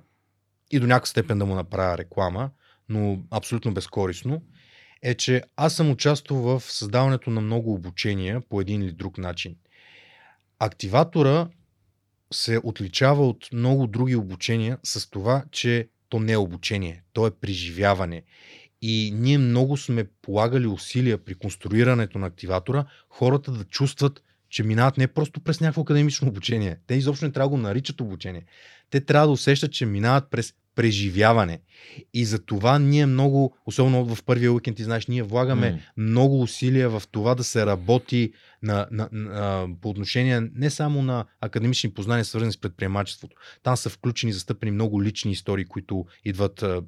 [0.72, 2.49] и до някаква степен да му направя реклама,
[2.89, 4.41] но абсолютно безкорисно,
[5.01, 9.55] е, че аз съм участвал в създаването на много обучения по един или друг начин.
[10.59, 11.47] Активатора
[12.33, 17.31] се отличава от много други обучения с това, че то не е обучение, то е
[17.31, 18.23] преживяване.
[18.81, 24.97] И ние много сме полагали усилия при конструирането на активатора хората да чувстват, че минават
[24.97, 26.77] не просто през някакво академично обучение.
[26.87, 28.45] Те изобщо не трябва да го наричат обучение.
[28.89, 31.59] Те трябва да усещат, че минават през преживяване.
[32.13, 35.80] И за това ние много, особено в първия уикенд, ти знаеш, ние влагаме mm.
[35.97, 41.26] много усилия в това да се работи на, на, на, по отношение не само на
[41.41, 43.36] академични познания, свързани с предприемачеството.
[43.63, 46.82] Там са включени, застъпени много лични истории, които идват а,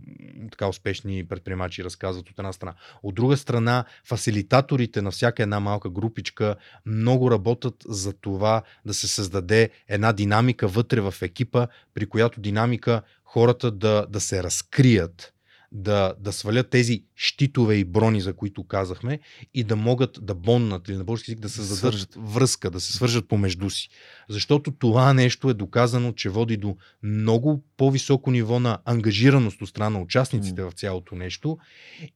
[0.51, 2.73] така успешни предприемачи и разказват от една страна.
[3.03, 9.07] От друга страна, фасилитаторите на всяка една малка групичка много работят за това да се
[9.07, 15.33] създаде една динамика вътре в екипа, при която динамика хората да, да се разкрият,
[15.71, 19.19] да, да свалят тези щитове и брони, за които казахме,
[19.53, 22.15] и да могат да боннат или на български език да създадат свържат.
[22.17, 23.89] връзка, да се свържат помежду си.
[24.29, 29.89] Защото това нещо е доказано, че води до много по-високо ниво на ангажираност от страна
[29.89, 30.69] на участниците mm.
[30.69, 31.57] в цялото нещо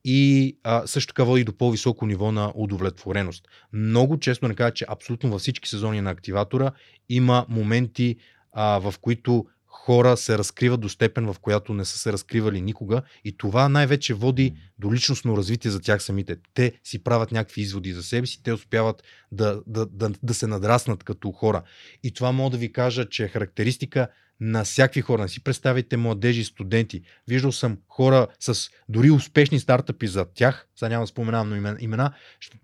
[0.05, 3.47] и а, също така води до по-високо ниво на удовлетвореност.
[3.73, 6.71] Много често не кажа, че абсолютно във всички сезони на активатора
[7.09, 8.15] има моменти,
[8.53, 9.45] а, в които
[9.85, 14.13] хора се разкриват до степен, в която не са се разкривали никога и това най-вече
[14.13, 16.37] води до личностно развитие за тях самите.
[16.53, 20.47] Те си правят някакви изводи за себе си, те успяват да, да, да, да се
[20.47, 21.63] надраснат като хора.
[22.03, 24.07] И това мога да ви кажа, че е характеристика
[24.39, 25.21] на всякакви хора.
[25.21, 27.01] Не си представите младежи, студенти.
[27.27, 32.13] Виждал съм хора с дори успешни стартъпи за тях, сега няма да споменавам имена,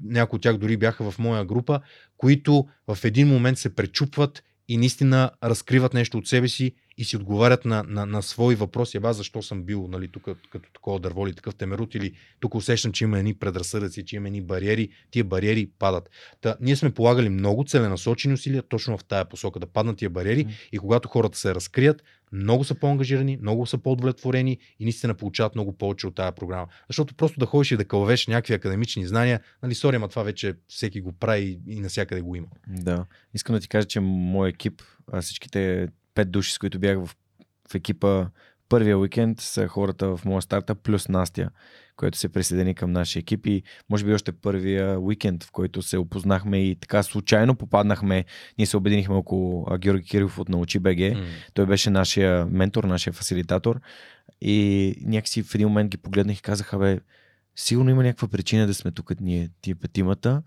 [0.03, 1.79] някои от тях дори бяха в моя група,
[2.17, 7.17] които в един момент се пречупват и наистина разкриват нещо от себе си и си
[7.17, 8.97] отговарят на, на, на свои въпроси.
[8.97, 12.91] Еба, защо съм бил нали, тук като такова дърво или такъв темерут или тук усещам,
[12.91, 14.89] че има едни предразсъдъци, че има едни бариери.
[15.11, 16.09] Тия бариери падат.
[16.41, 20.45] Та, ние сме полагали много целенасочени усилия точно в тая посока да паднат тия бариери
[20.45, 20.51] mm.
[20.71, 25.77] и когато хората се разкрият, много са по-ангажирани, много са по-удовлетворени и наистина получават много
[25.77, 26.67] повече от тази програма.
[26.89, 30.53] Защото просто да ходиш и да кълвеш някакви академични знания, нали, сори, ама това вече
[30.67, 32.47] всеки го прави и навсякъде го има.
[32.67, 33.05] Да.
[33.33, 34.81] Искам да ти кажа, че мой екип,
[35.21, 35.87] всичките
[36.17, 37.15] пет души, с които бях в,
[37.71, 38.25] в екипа
[38.69, 41.49] първия уикенд, са хората в моя старта, плюс Настя,
[41.95, 45.97] която се присъедини към нашия екип и може би още първия уикенд, в който се
[45.97, 48.25] опознахме и така случайно попаднахме,
[48.57, 50.97] ние се обединихме около Георги Кирилов от Научи БГ.
[50.97, 51.25] Mm.
[51.53, 53.79] Той беше нашия ментор, нашия фасилитатор
[54.41, 56.99] и някакси в един момент ги погледнах и казаха, бе,
[57.55, 60.43] сигурно има някаква причина да сме тук ние, тия петимата.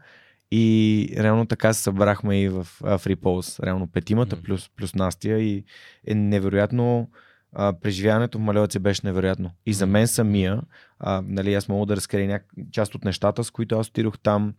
[0.51, 4.42] И реално така се събрахме и в FreePulse, реално петимата mm.
[4.42, 5.64] плюс, плюс Настя и
[6.07, 7.11] е невероятно
[7.53, 9.51] а, преживяването в Малевец беше невероятно.
[9.66, 10.62] И за мен самия,
[10.98, 12.46] а, нали, аз мога да разкрия няк...
[12.72, 14.55] част от нещата, с които аз отидох там.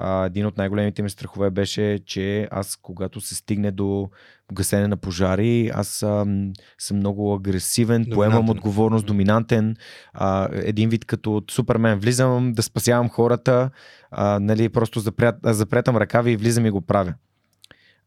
[0.00, 4.10] А, един от най-големите ми страхове беше, че аз когато се стигне до
[4.52, 6.26] гасене на пожари, аз а,
[6.78, 8.14] съм много агресивен, доминантен.
[8.14, 9.76] поемам отговорност, доминантен,
[10.12, 13.70] а, един вид като супермен, влизам да спасявам хората,
[14.10, 17.14] а, нали, просто запрят, запретам ръкави и влизам и го правя.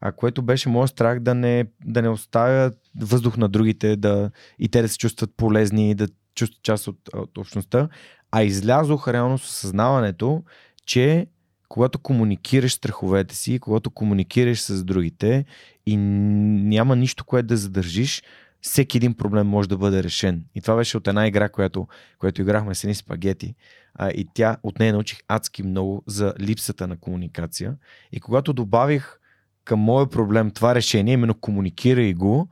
[0.02, 2.72] А което беше моят страх да не, да не оставя
[3.02, 7.38] въздух на другите, да, и те да се чувстват полезни, да чувстват част от, от
[7.38, 7.90] общността.
[8.32, 10.44] А излязох реално с съзнаването,
[10.86, 11.28] че
[11.72, 15.46] когато комуникираш страховете си, когато комуникираш с другите
[15.86, 18.24] и няма нищо, което да задържиш,
[18.62, 20.44] всеки един проблем може да бъде решен.
[20.56, 21.88] И това беше от една игра, която,
[22.20, 23.56] която играхме с едни спагети.
[23.96, 27.76] А, и тя, от нея научих адски много за липсата на комуникация.
[28.12, 29.20] И когато добавих
[29.64, 32.50] към моя проблем това решение, именно комуникирай го,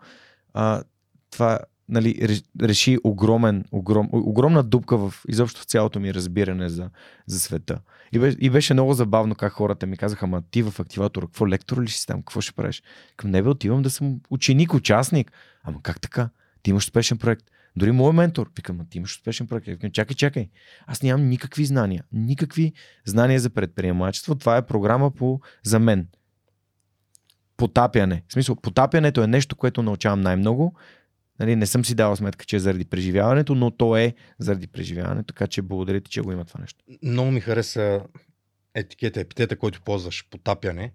[0.54, 0.84] а,
[1.32, 1.60] това
[1.90, 6.90] нали, реши огромен, огром, огромна дупка в изобщо в цялото ми разбиране за,
[7.28, 7.80] за света.
[8.12, 11.48] И беше, и беше много забавно как хората ми казаха, ама ти в активатора, какво
[11.48, 12.84] лектор ли си там, какво ще правиш?
[13.18, 15.32] Към небе отивам да съм ученик, участник.
[15.64, 16.30] Ама как така?
[16.64, 17.46] Ти имаш успешен проект.
[17.76, 19.66] Дори моят ментор, викам, ти имаш успешен проект.
[19.66, 20.50] Викам, чакай, чакай.
[20.88, 22.04] Аз нямам никакви знания.
[22.12, 22.74] Никакви
[23.06, 24.36] знания за предприемачество.
[24.36, 26.08] Това е програма по, за мен.
[27.58, 28.24] Потапяне.
[28.28, 30.76] В смисъл, потапянето е нещо, което научавам най-много
[31.40, 35.34] Нали, не съм си дал сметка, че е заради преживяването, но то е заради преживяването,
[35.34, 36.84] така че благодаря ти, че го има това нещо.
[37.04, 38.02] Много ми хареса
[38.76, 40.94] етикета, епитета, който ползваш, потапяне.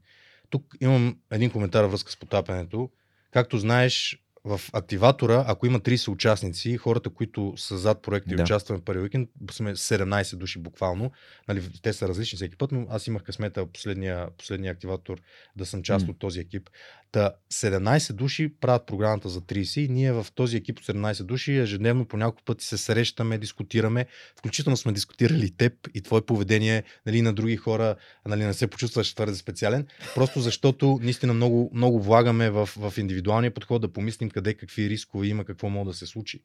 [0.51, 2.90] Тук имам един коментар връзка с потапянето.
[3.30, 8.42] Както знаеш, в активатора, ако има 30 участници, хората, които са зад проекта да.
[8.42, 11.11] и участваме в първи уикенд, сме 17 души буквално.
[11.49, 15.18] Нали, те са различни всеки път, но аз имах късмета последния, последния активатор
[15.57, 16.11] да съм част mm.
[16.11, 16.70] от този екип.
[17.12, 21.57] Та 17 души правят програмата за 30 и ние в този екип от 17 души
[21.57, 24.07] ежедневно по няколко пъти се срещаме, дискутираме.
[24.36, 29.14] Включително сме дискутирали теб и твое поведение нали, на други хора, нали, не се почувстваш
[29.14, 29.86] твърде специален.
[30.14, 35.26] Просто защото наистина много, много влагаме в, в индивидуалния подход да помислим къде какви рискове
[35.26, 36.43] има, какво може да се случи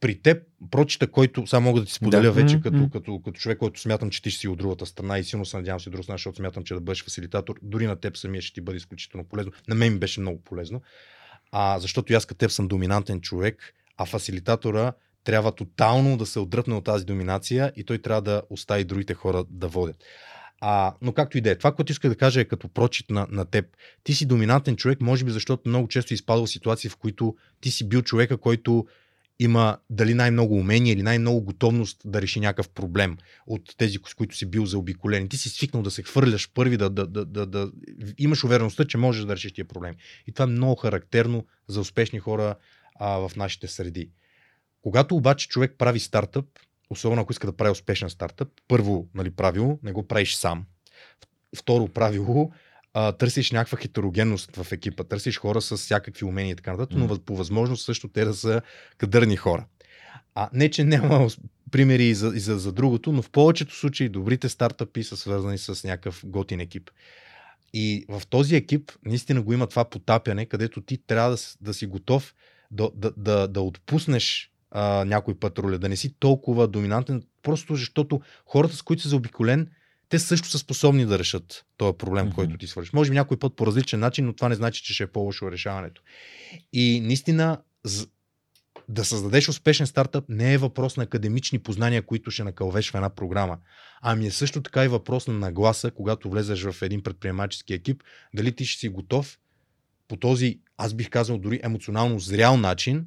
[0.00, 2.32] при теб, прочита, който само мога да ти споделя да.
[2.32, 5.24] вече, като, като, като човек, който смятам, че ти ще си от другата страна и
[5.24, 7.96] силно се надявам си от друга страна, защото смятам, че да бъдеш фасилитатор, дори на
[7.96, 9.52] теб самия ще ти бъде изключително полезно.
[9.68, 10.82] На мен ми беше много полезно.
[11.52, 14.92] А, защото аз като теб съм доминантен човек, а фасилитатора
[15.24, 19.44] трябва тотално да се отдръпне от тази доминация и той трябва да остави другите хора
[19.50, 19.96] да водят.
[20.60, 23.26] А, но както и да е, това, което иска да кажа е като прочит на,
[23.30, 23.64] на теб.
[24.04, 27.70] Ти си доминантен човек, може би защото много често изпадал в ситуации, в които ти
[27.70, 28.86] си бил човека, който
[29.38, 34.36] има дали най-много умение или най-много готовност да реши някакъв проблем от тези, с които
[34.36, 35.28] си бил заобиколен.
[35.28, 37.70] Ти си свикнал да се хвърляш първи, да, да, да, да, да
[38.18, 39.96] имаш увереността, че можеш да решиш тия проблеми.
[40.26, 42.54] И това е много характерно за успешни хора
[42.94, 44.10] а, в нашите среди.
[44.82, 46.46] Когато обаче човек прави стартъп,
[46.90, 50.64] особено ако иска да прави успешен стартъп, първо нали, правило, не го правиш сам.
[51.56, 52.52] Второ правило,
[52.94, 57.18] а, търсиш някаква хетерогенност в екипа, търсиш хора с всякакви умения и така нататък, но
[57.18, 58.62] по възможност също те да са
[58.98, 59.66] кадърни хора.
[60.34, 61.28] А не, че няма
[61.70, 65.58] примери и за, и за, за другото, но в повечето случаи добрите стартъпи са свързани
[65.58, 66.90] с някакъв готин екип.
[67.72, 71.86] И в този екип наистина го има това потапяне, където ти трябва да, да си
[71.86, 72.34] готов
[72.70, 77.74] да, да, да, да отпуснеш а, някой път роля, да не си толкова доминантен, просто
[77.74, 79.70] защото хората, с които си заобиколен,
[80.08, 82.34] те също са способни да решат този проблем, mm-hmm.
[82.34, 82.92] който ти свършиш.
[82.92, 85.50] Може би някой път по различен начин, но това не значи, че ще е по-лошо
[85.50, 86.02] решаването.
[86.72, 87.58] И наистина,
[88.88, 93.10] да създадеш успешен стартъп не е въпрос на академични познания, които ще накълвеш в една
[93.10, 93.58] програма.
[94.02, 98.02] Ами е също така и въпрос на нагласа, когато влезеш в един предприемачески екип,
[98.34, 99.38] дали ти ще си готов
[100.08, 103.06] по този, аз бих казал дори емоционално зрял начин,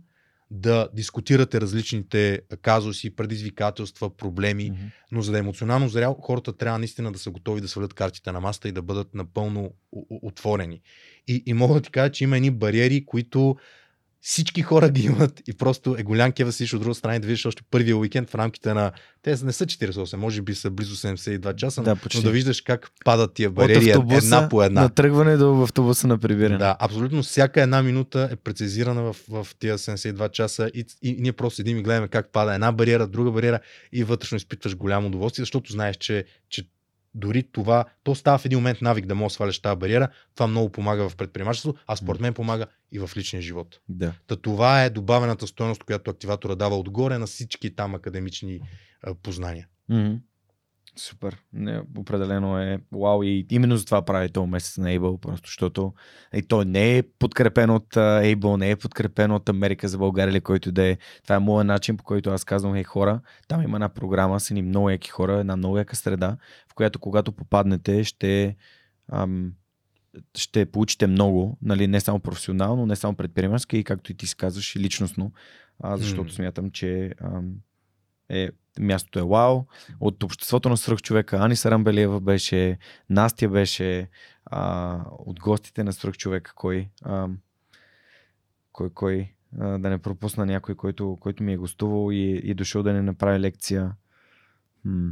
[0.52, 4.92] да дискутирате различните казуси, предизвикателства, проблеми, mm-hmm.
[5.12, 8.32] но за да е емоционално зрял, хората трябва наистина да са готови да свалят картите
[8.32, 9.74] на маста и да бъдат напълно
[10.10, 10.82] отворени.
[11.28, 13.56] И, и мога да ти кажа, че има едни бариери, които
[14.22, 17.46] всички хора ги имат и просто е голям кева си от друга страна да видиш
[17.46, 18.92] още първия уикенд в рамките на...
[19.22, 22.92] Те не са 48, може би са близо 72 часа, да, но да виждаш как
[23.06, 24.82] падат тия бариери една по една.
[24.82, 26.58] На тръгване до автобуса на прибиране.
[26.58, 31.22] Да, абсолютно всяка една минута е прецизирана в, в тия 72 часа и, и, и
[31.22, 33.60] ние просто седим и гледаме как пада една бариера, друга бариера
[33.92, 36.64] и вътрешно изпитваш голямо удоволствие, защото знаеш, че, че
[37.20, 40.08] дори това, то става в един момент навик да можеш да сваляш тази бариера.
[40.36, 43.80] Това много помага в предприемачеството, а според мен помага и в личния живот.
[43.90, 44.14] Да.
[44.28, 48.60] Та това е добавената стоеност, която активатора дава отгоре на всички там академични
[49.04, 49.68] а, познания.
[49.92, 50.20] Mm-hmm.
[50.96, 51.38] Супер.
[51.54, 55.94] Не, определено е вау и именно за това прави този месец на Able, просто защото
[56.34, 60.32] и той не е подкрепен от uh, Able, не е подкрепен от Америка за България
[60.32, 60.98] или който да е.
[61.24, 64.52] Това е моят начин, по който аз казвам, хей хора, там има една програма с
[64.52, 66.38] едни много яки хора, една много яка среда,
[66.72, 68.56] в която когато попаднете ще
[69.12, 69.54] ам,
[70.38, 74.38] ще получите много, нали, не само професионално, не само предприемачски, и както и ти си
[74.38, 75.32] казваш, и личностно,
[75.80, 76.36] а, защото mm.
[76.36, 77.54] смятам, че ам,
[78.30, 79.66] е, мястото е вау.
[80.00, 82.78] От обществото на свръхчовека Ани Сарамбелиева беше,
[83.10, 84.10] Настя беше,
[84.46, 87.28] а, от гостите на свръхчовека кой, а,
[88.72, 92.84] кой, кой, а, да не пропусна някой, който, който ми е гостувал и, и дошъл
[92.84, 93.96] да не направи лекция.
[94.86, 95.12] М-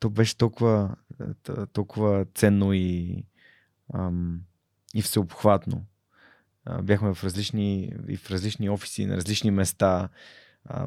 [0.00, 0.96] то беше толкова,
[1.72, 3.24] толкова ценно и,
[3.94, 4.40] ам,
[4.94, 5.86] и всеобхватно.
[6.82, 10.08] Бяхме в различни, и в различни офиси, на различни места,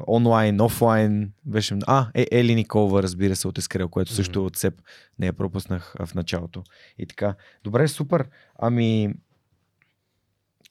[0.08, 1.32] онлайн, офлайн.
[1.44, 1.78] Беше...
[1.86, 4.46] А, е, Ели Николова, разбира се, от Ескрел, което също mm-hmm.
[4.46, 4.74] от себ
[5.18, 6.62] не я пропуснах в началото.
[6.98, 7.34] И така.
[7.64, 8.28] Добре, супер.
[8.58, 9.14] Ами,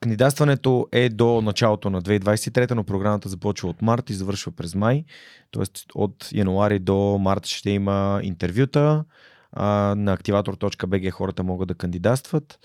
[0.04, 5.06] Кандидатстването е до началото на 2023, но програмата започва от март и завършва през май.
[5.52, 9.06] Тоест от януари до март ще има интервюта.
[9.52, 9.66] А,
[9.98, 12.60] на activator.bg хората могат да кандидатстват.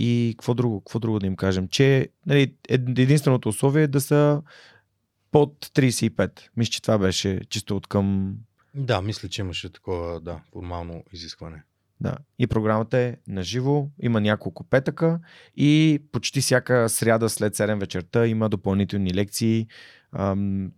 [0.00, 1.68] И какво друго, какво друго да им кажем?
[1.68, 4.42] Че нали, единственото условие е да са
[5.30, 6.40] под 35.
[6.56, 8.36] Мисля, че това беше чисто от към...
[8.74, 11.62] Да, мисля, че имаше такова, да, формално изискване.
[12.00, 12.16] Да.
[12.38, 15.20] И програмата е на живо, има няколко петъка
[15.56, 19.66] и почти всяка сряда след 7 вечерта има допълнителни лекции,
[20.12, 20.72] ам,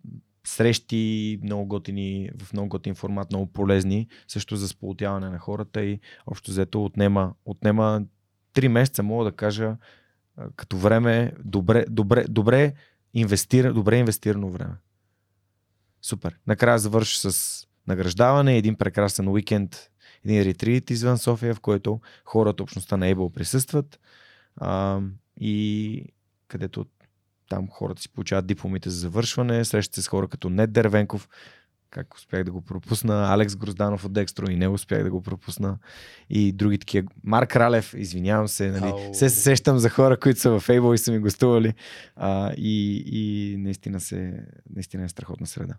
[0.44, 6.00] срещи, много готини, в много готин формат, много полезни, също за сполутяване на хората и
[6.26, 8.02] общо взето отнема, отнема
[8.54, 9.76] 3 месеца, мога да кажа,
[10.56, 12.72] като време, добре, добре, добре,
[13.14, 14.74] инвестира, добре инвестирано време.
[16.02, 16.38] Супер.
[16.46, 19.90] Накрая завърши с награждаване, един прекрасен уикенд
[20.24, 24.00] един ретрит извън София, в който хората, общността на Able присъстват
[24.56, 25.00] а,
[25.40, 26.04] и
[26.48, 26.86] където
[27.48, 31.28] там хората си получават дипломите за завършване, срещат с хора като Нед Дервенков,
[31.90, 35.78] как успях да го пропусна, Алекс Грозданов от Декстро и не успях да го пропусна
[36.30, 37.08] и други такива.
[37.24, 39.12] Марк Ралев, извинявам се, нали, oh.
[39.12, 41.74] се сещам за хора, които са в Able и са ми гостували
[42.16, 45.74] а, и, и наистина, се, наистина е страхотна среда.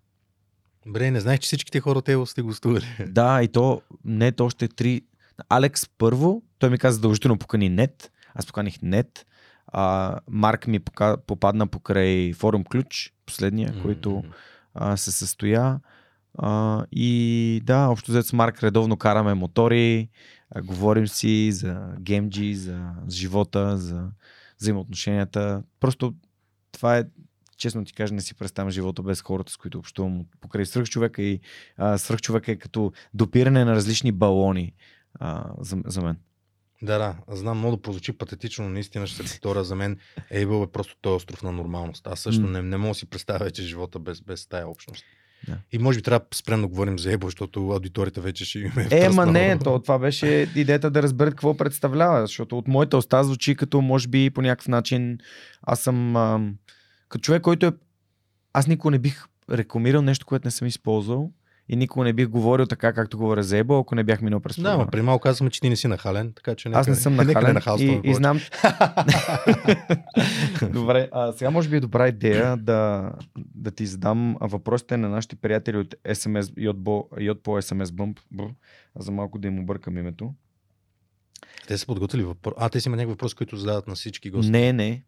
[0.86, 2.86] Добре, не знаеш, че всичките хора от Ево сте гостували.
[3.08, 5.02] Да, и то не то още три.
[5.50, 8.12] Алекс първо, той ми каза задължително покани нет.
[8.34, 9.26] аз поканих нет.
[9.68, 13.82] А, Марк ми пока, попадна покрай форум ключ, последния, mm-hmm.
[13.82, 14.24] който
[14.74, 15.80] а, се състоя.
[16.38, 20.10] А, и да, общо взето с Марк редовно караме мотори,
[20.50, 24.08] а, говорим си за геймджи, за, за живота, за
[24.60, 25.64] взаимоотношенията.
[25.80, 26.14] Просто
[26.72, 27.04] това е
[27.58, 31.40] честно ти кажа, не си представям живота без хората, с които общувам покрай свръхчовека и
[31.78, 34.74] а, свръхчовека е като допиране на различни балони
[35.20, 36.18] а, за, за мен.
[36.84, 39.98] Да, да, знам много да прозвучи патетично, но наистина ще се повторя за мен.
[40.32, 42.08] Ейбъл е просто този остров на нормалност.
[42.08, 42.50] Аз също mm.
[42.50, 45.06] не, не мога да си представя вече живота без, без тая общност.
[45.48, 45.58] Да.
[45.72, 48.88] И може би трябва да спрем да говорим за Ебо, защото аудиторията вече ще имаме.
[48.92, 53.24] Е, ма не, то, това беше идеята да разберат какво представлява, защото от моята уста
[53.24, 55.18] звучи като, може би, по някакъв начин,
[55.62, 56.56] аз съм ам,
[57.10, 57.72] като човек, който е...
[58.54, 61.32] Аз никога не бих рекламирал нещо, което не съм използвал
[61.70, 64.56] и никога не бих говорил така, както говоря за Ебо, ако не бях минал през
[64.56, 64.70] това.
[64.70, 66.96] Да, но при малко казваме, че ти не си нахален, така че нека, Аз не
[66.96, 68.40] съм нахален не и, и знам...
[70.74, 73.12] добре, а, сега може би е добра идея да,
[73.56, 77.52] да ти задам въпросите на нашите приятели от SMS, и от, Бо, и от по
[77.52, 78.20] SMS Bump,
[79.00, 80.34] за малко да им объркам името.
[81.68, 82.54] Те са подготвили въпрос.
[82.58, 84.52] А, те си има някакви въпроси, които задават на всички гости.
[84.52, 85.04] Не, не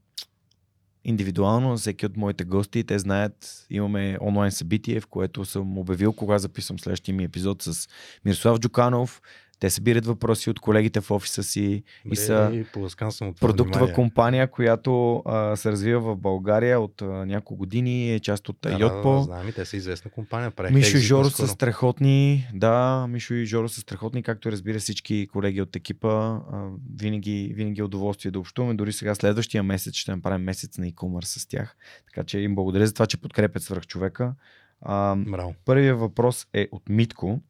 [1.05, 2.83] индивидуално всеки от моите гости.
[2.83, 7.87] Те знаят, имаме онлайн събитие, в което съм обявил кога записвам следващия ми епизод с
[8.25, 9.21] Мирослав Джуканов,
[9.63, 12.65] те събират въпроси от колегите в офиса си Бре, и са
[13.09, 13.93] съм продуктова внимание.
[13.93, 18.71] компания, която а, се развива в България от а, няколко години, е част от да,
[18.71, 19.11] Йотпо.
[19.11, 20.51] Да, да, знам и те са известна компания.
[20.71, 25.61] Мишо и Жоро са страхотни, да, Мишо и Жоро са страхотни, както разбира всички колеги
[25.61, 26.09] от екипа.
[26.09, 28.73] А, винаги, винаги е удоволствие да общуваме.
[28.73, 31.75] Дори сега следващия месец ще направим месец на e-commerce с тях.
[32.05, 34.33] Така че им благодаря за това, че подкрепят свърх човека.
[34.81, 35.17] А,
[35.65, 37.41] първият въпрос е от Митко.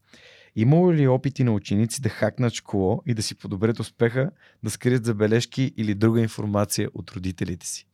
[0.56, 4.32] Имало ли опити на ученици да хакнат школо и да си подобрят успеха,
[4.64, 7.88] да скрият забележки или друга информация от родителите си?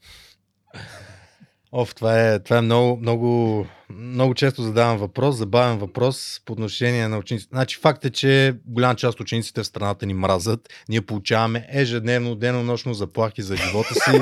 [1.71, 7.07] Оф, това е, това е много, много, много често задавам въпрос, забавен въпрос по отношение
[7.07, 7.49] на учениците.
[7.53, 10.69] Значи факт е, че голяма част от учениците в страната ни мразят.
[10.89, 14.21] Ние получаваме ежедневно, денонощно заплахи за живота си.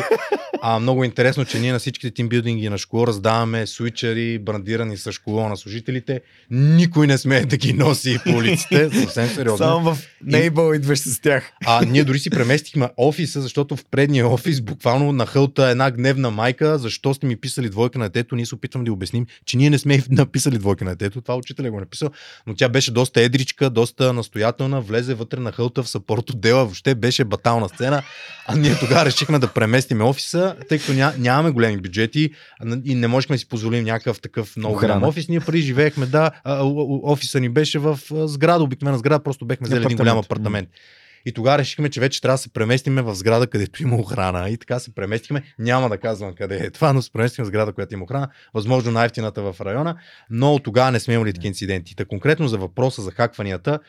[0.62, 5.50] А, много интересно, че ние на всичките тимбилдинги на школа раздаваме свичери, брандирани с школа
[5.50, 6.22] на служителите.
[6.52, 8.90] Никой не смее да ги носи по улиците.
[8.90, 9.66] Съвсем сериозно.
[9.66, 11.52] Само в Нейбъл идваш с тях.
[11.66, 16.32] А ние дори си преместихме офиса, защото в предния офис буквално на хълта една гневна
[16.32, 19.70] майка, защо сте ми писали двойка на детето, ние се опитваме да обясним, че ние
[19.70, 21.22] не сме написали двойка на детето.
[21.22, 22.10] Това учителя го е написал,
[22.48, 26.96] но тя беше доста едричка, доста настоятелна, влезе вътре на хълта в съпорт отдела, въобще
[26.96, 28.04] беше батална сцена.
[28.48, 32.30] А ние тогава решихме да преместим офиса тъй като ня, нямаме големи бюджети
[32.86, 35.28] и не можехме да си позволим някакъв такъв много голям офис.
[35.28, 36.32] Ние преди живеехме, да,
[37.04, 40.70] офиса ни беше в сграда, обикновена сграда, просто бехме взели един голям апартамент.
[41.28, 44.50] И тогава решихме, че вече трябва да се преместиме в сграда, където има охрана.
[44.50, 45.44] И така се преместихме.
[45.60, 48.28] Няма да казвам къде е това, но се преместихме в сграда, която има охрана.
[48.54, 49.96] Възможно най-ефтината в района.
[50.30, 51.96] Но тогава не сме имали такива инциденти.
[51.96, 53.80] Та конкретно за въпроса за хакванията,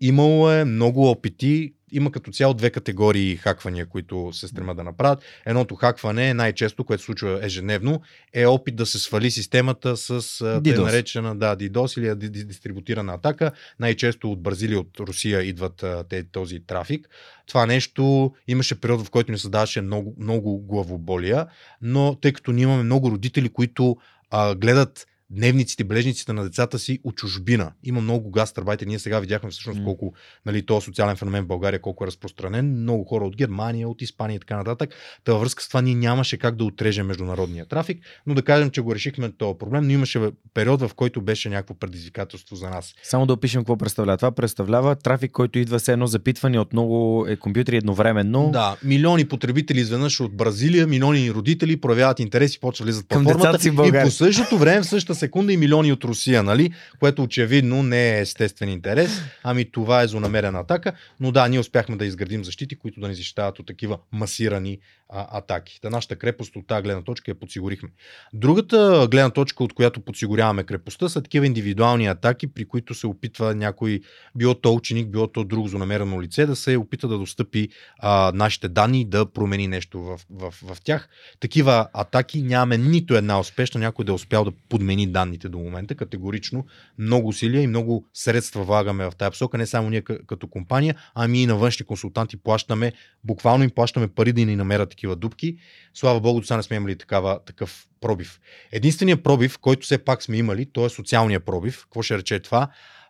[0.00, 5.24] имало е много опити има като цяло две категории хаквания, които се стремат да направят.
[5.46, 8.00] Едното хакване, най-често, което се случва ежедневно,
[8.32, 13.52] е опит да се свали системата с те наречена да, DDoS или дистрибутирана атака.
[13.80, 17.08] Най-често от Бразилия, от Русия идват те, този трафик.
[17.46, 21.46] Това нещо имаше период, в който ни създаваше много, много главоболия,
[21.82, 23.96] но тъй като ние имаме много родители, които
[24.30, 27.72] а, гледат дневниците, бележниците на децата си от чужбина.
[27.84, 28.88] Има много гастарбайтери.
[28.88, 30.12] Ние сега видяхме всъщност колко
[30.46, 32.80] нали, този социален феномен в България колко е разпространен.
[32.80, 34.90] Много хора от Германия, от Испания и така нататък.
[35.24, 38.70] Та във връзка с това ние нямаше как да отрежем международния трафик, но да кажем,
[38.70, 40.20] че го решихме този проблем, но имаше
[40.54, 42.94] период, в който беше някакво предизвикателство за нас.
[43.02, 44.16] Само да опишем какво представлява.
[44.16, 48.50] Това представлява трафик, който идва с едно запитване от много е, компютри едновременно.
[48.52, 53.68] Да, милиони потребители изведнъж от Бразилия, милиони родители проявяват интерес и почват влизат по формата.
[53.68, 56.74] И по същото време, в същата секунда и милиони от Русия, нали?
[57.00, 60.92] Което очевидно не е естествен интерес, ами това е злонамерена атака.
[61.20, 64.78] Но да, ние успяхме да изградим защити, които да ни защитават от такива масирани
[65.08, 65.80] а, атаки.
[65.80, 67.88] Та нашата крепост от тази гледна точка я подсигурихме.
[68.32, 73.54] Другата гледна точка, от която подсигуряваме крепостта, са такива индивидуални атаки, при които се опитва
[73.54, 74.00] някой,
[74.34, 77.68] било то ученик, било то друго злонамерено лице, да се опита да достъпи
[77.98, 81.08] а, нашите данни и да промени нещо в, в, в, тях.
[81.40, 85.94] Такива атаки нямаме нито една успешна, някой да е успял да подмени данните до момента.
[85.94, 86.66] Категорично
[86.98, 91.42] много усилия и много средства влагаме в тази посока, не само ние като компания, ами
[91.42, 92.92] и на външни консултанти плащаме,
[93.24, 95.56] буквално им плащаме пари да ни намерят такива дупки.
[95.94, 98.40] Слава Богу, до сега не сме имали такава, такъв пробив.
[98.72, 101.82] Единственият пробив, който все пак сме имали, то е социалния пробив.
[101.82, 102.68] Какво ще рече това?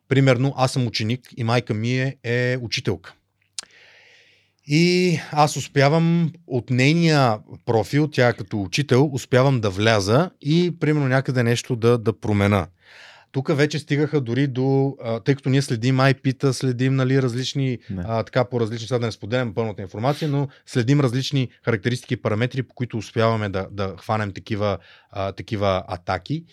[0.09, 3.15] Примерно, аз съм ученик и майка ми е, е учителка.
[4.67, 11.43] И аз успявам от нейния профил, тя като учител, успявам да вляза и примерно някъде
[11.43, 12.67] нещо да, да промена.
[13.33, 18.03] Тук вече стигаха дори до, а, тъй като ние следим IP-та, следим нали, различни, Не.
[18.07, 22.17] а, така по различни, сега да не споделям пълната информация, но следим различни характеристики и
[22.17, 24.79] параметри, по които успяваме да, да хванем такива,
[25.11, 26.45] а, такива атаки.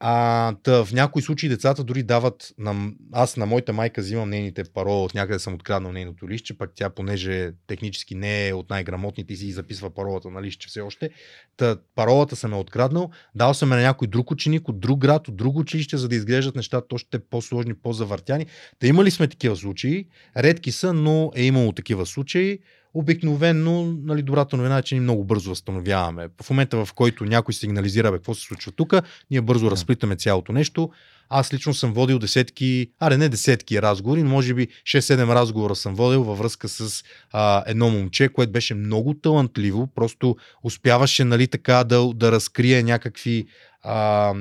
[0.00, 4.64] А, та, в някои случаи децата дори дават, на, аз на моята майка взимам нейните
[4.64, 9.36] парола, от някъде съм откраднал нейното листче, пък тя, понеже технически не е от най-грамотните,
[9.36, 11.10] си записва паролата на листче все още.
[11.56, 15.36] Та, паролата съм е откраднал, дал съм на някой друг ученик от друг град, от
[15.36, 18.46] друго училище, за да изглеждат нещата още по-сложни, по-завъртяни.
[18.78, 20.06] Та имали сме такива случаи,
[20.36, 22.58] редки са, но е имало такива случаи.
[22.94, 26.28] Обикновено, нали, добрата новина е, че ние много бързо възстановяваме.
[26.42, 28.94] В момента, в който някой сигнализира, бе, какво се случва тук,
[29.30, 29.70] ние бързо Да.
[29.70, 30.90] разплитаме цялото нещо.
[31.30, 35.94] Аз лично съм водил десетки, аре не десетки разговори, но може би 6-7 разговора съм
[35.94, 41.84] водил във връзка с а, едно момче, което беше много талантливо, просто успяваше нали, така
[41.84, 43.46] да, да разкрие някакви,
[43.82, 44.34] а,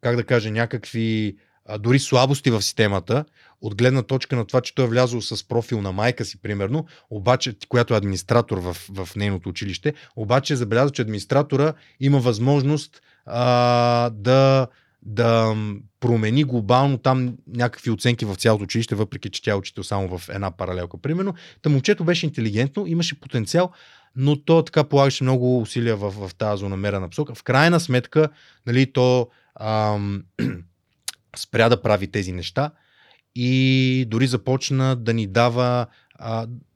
[0.00, 3.24] как да кажа, някакви а, дори слабости в системата,
[3.60, 6.86] от гледна точка на това, че той е влязъл с профил на майка си, примерно,
[7.10, 13.02] обаче, която е администратор в, в нейното училище, обаче е забелязал, че администратора има възможност
[13.26, 14.66] а, да,
[15.02, 15.56] да
[16.00, 20.28] промени глобално там някакви оценки в цялото училище, въпреки че тя е учител само в
[20.28, 21.34] една паралелка, примерно.
[21.62, 23.70] Та момчето беше интелигентно, имаше потенциал,
[24.16, 27.34] но то така полагаше много усилия в, в тази злонамерена посока.
[27.34, 28.28] В крайна сметка,
[28.66, 29.28] нали, то
[29.60, 30.24] ам,
[31.36, 32.70] спря да прави тези неща
[33.36, 35.86] и дори започна да ни дава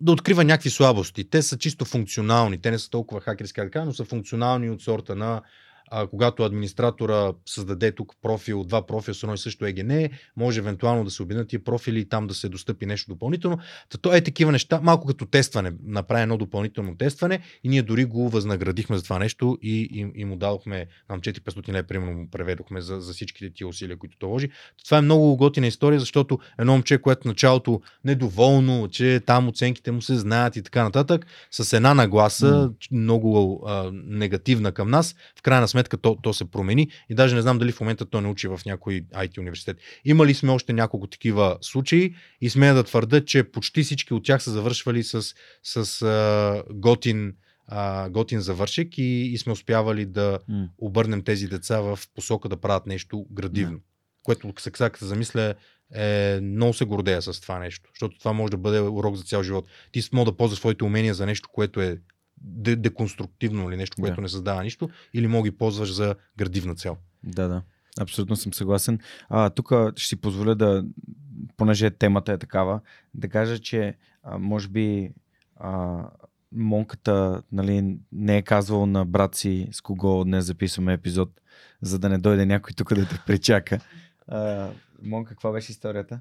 [0.00, 1.24] да открива някакви слабости.
[1.24, 5.16] Те са чисто функционални, те не са толкова хакерски, кажа, но са функционални от сорта
[5.16, 5.42] на
[5.90, 9.92] а, когато администратора създаде тук профил, два профила с едно и също ЕГН,
[10.36, 13.58] може евентуално да се обединят тия профили и там да се достъпи нещо допълнително.
[13.88, 18.04] Та то е такива неща, малко като тестване, направи едно допълнително тестване и ние дори
[18.04, 22.30] го възнаградихме за това нещо и, и, и му дадохме, нам 400 лева, примерно му
[22.30, 24.50] преведохме за, за всичките тия усилия, които той вложи.
[24.84, 29.90] Това е много готина история, защото едно момче, което в началото недоволно, че там оценките
[29.90, 33.00] му се знаят и така нататък, с една нагласа, М.
[33.00, 37.42] много а, негативна към нас, в крайна сметка то, то се промени и даже не
[37.42, 39.76] знам дали в момента то не учи в някой IT университет.
[40.04, 44.42] Имали сме още няколко такива случаи и смея да твърда, че почти всички от тях
[44.42, 47.34] са завършвали с, с а, готин,
[47.66, 50.68] а, готин завършек и, и сме успявали да М.
[50.78, 53.80] обърнем тези деца в посока да правят нещо градивно.
[54.22, 55.54] Което се сега като се замисля
[55.94, 59.42] е много се гордея с това нещо, защото това може да бъде урок за цял
[59.42, 59.66] живот.
[59.92, 61.98] Ти може да ползваш своите умения за нещо, което е
[62.40, 64.22] деконструктивно или нещо, което Да.
[64.22, 66.96] не създава нищо, или мога ги ползваш за градивна цел.
[67.22, 67.62] Да, да.
[68.00, 68.98] Абсолютно съм съгласен.
[69.28, 70.84] А, тук ще си позволя да,
[71.56, 72.80] понеже темата е такава,
[73.14, 75.12] да кажа, че а, може би
[75.56, 76.02] а,
[76.52, 81.40] Монката нали, не е казвал на брат си с кого днес записваме епизод,
[81.82, 83.80] за да не дойде някой тук да те пречака.
[84.26, 84.70] А,
[85.02, 86.20] Монка, каква беше историята?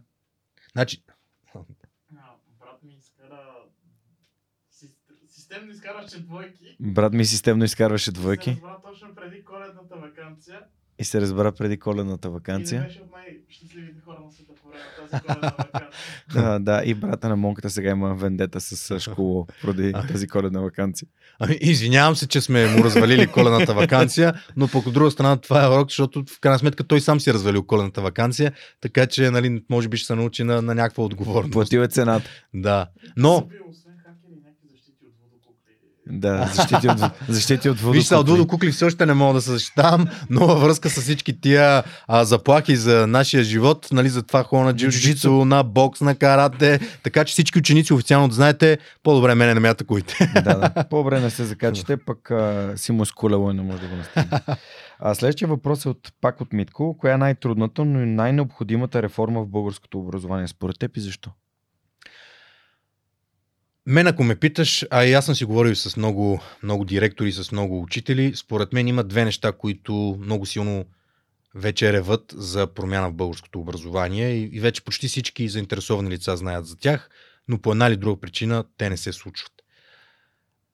[0.71, 1.03] Значи,
[1.55, 1.59] А,
[2.59, 3.41] брат ми изкара...
[4.71, 4.95] Сис-
[5.49, 6.75] Системно изкарваше двойки.
[6.81, 10.59] Брат ми системно изкарваше Се двойки разбра точно преди коледната вакансия.
[10.99, 12.81] и се разбра преди коледната И вакансия.
[12.81, 15.89] беше от най-щастливите хора на света по време на тази коледна вакансия.
[16.33, 21.07] Да, да, и брата на Монката сега има вендета с школо поради тази коледна вакансия.
[21.39, 25.65] ами, извинявам се, че сме му развалили колената вакансия, но пък от друга страна това
[25.65, 28.51] е урок, защото в крайна сметка той сам си е развалил колената вакансия,
[28.81, 31.51] така че нали, може би ще се научи на, на някаква отговорност.
[31.53, 32.29] Платил е цената.
[32.53, 32.87] Да.
[33.17, 35.73] Но, Са били, освен хакери, някакви защити от водокукли.
[36.09, 36.99] Да, защити от,
[37.29, 38.71] защити от Виж сега, от водокукли.
[38.71, 42.75] Все още не мога да се защитавам, но във връзка с всички тия а, заплахи
[42.75, 47.31] за нашия живот, нали, за това хора на джиу-джитсу, на бокс, на карате, така че
[47.31, 50.31] всички ученици официално да знаете, по-добре мене не ме атакуйте.
[50.33, 50.83] Да, да.
[50.89, 54.39] По-добре не се закачате, пък а, си му скулело и не може да го настигне.
[55.01, 56.97] А следващия въпрос е от, пак от Митко.
[56.97, 61.31] Коя е най-трудната, но и най-необходимата реформа в българското образование според теб и защо?
[63.85, 67.51] Мен ако ме питаш, а и аз съм си говорил с много, много директори, с
[67.51, 70.85] много учители, според мен има две неща, които много силно
[71.55, 76.65] вече реват за промяна в българското образование и, и вече почти всички заинтересовани лица знаят
[76.65, 77.09] за тях,
[77.47, 79.51] но по една или друга причина те не се случват.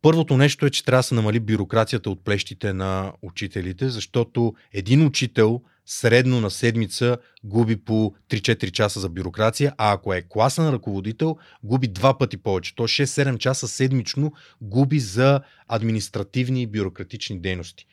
[0.02, 5.06] Първото нещо е, че трябва да се намали бюрокрацията от плещите на учителите, защото един
[5.06, 11.38] учител средно на седмица губи по 3-4 часа за бюрокрация, а ако е класен ръководител,
[11.64, 12.76] губи два пъти повече.
[12.76, 17.88] То 6-7 часа седмично губи за административни и бюрократични дейности.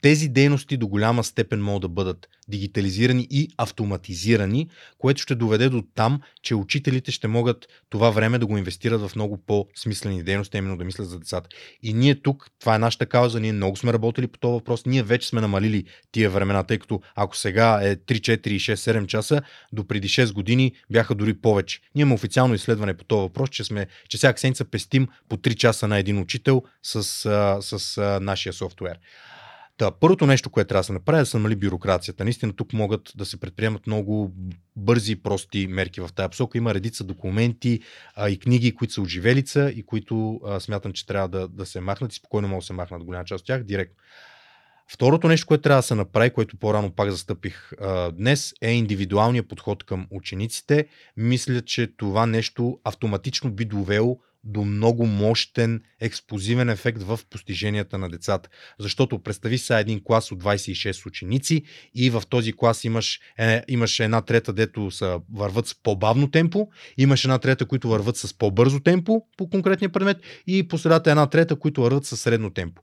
[0.00, 4.68] Тези дейности до голяма степен могат да бъдат дигитализирани и автоматизирани,
[4.98, 9.16] което ще доведе до там, че учителите ще могат това време да го инвестират в
[9.16, 11.48] много по-смислени дейности, именно да мислят за децата.
[11.82, 15.02] И ние тук, това е нашата кауза, ние много сме работили по този въпрос, ние
[15.02, 19.42] вече сме намалили тия времена, тъй като ако сега е 3, 4, 6, 7 часа,
[19.72, 21.80] до преди 6 години бяха дори повече.
[21.94, 25.54] Ние имаме официално изследване по този въпрос, че, сме, че всяка седмица пестим по 3
[25.54, 27.04] часа на един учител с,
[27.62, 28.98] с а, нашия софтуер.
[29.80, 32.24] Та, първото нещо, което трябва да се направи е да се намали бюрокрацията.
[32.24, 34.32] Наистина тук могат да се предприемат много
[34.76, 36.58] бързи и прости мерки в тази посока.
[36.58, 37.80] Има редица документи
[38.14, 41.80] а, и книги, които са оживелица и които а, смятам, че трябва да, да се
[41.80, 43.96] махнат и спокойно могат да се махнат голяма част от тях директно.
[44.88, 49.48] Второто нещо, което трябва да се направи, което по-рано пак застъпих а, днес, е индивидуалният
[49.48, 50.86] подход към учениците.
[51.16, 58.08] Мисля, че това нещо автоматично би довело до много мощен експлозивен ефект в постиженията на
[58.08, 58.48] децата.
[58.78, 61.62] Защото представи сега един клас от 26 ученици
[61.94, 66.68] и в този клас имаш, е, имаш една трета, дето са, върват с по-бавно темпо,
[66.98, 71.26] имаш една трета, които върват с по-бързо темпо по конкретния предмет и по средата една
[71.26, 72.82] трета, които върват с средно темпо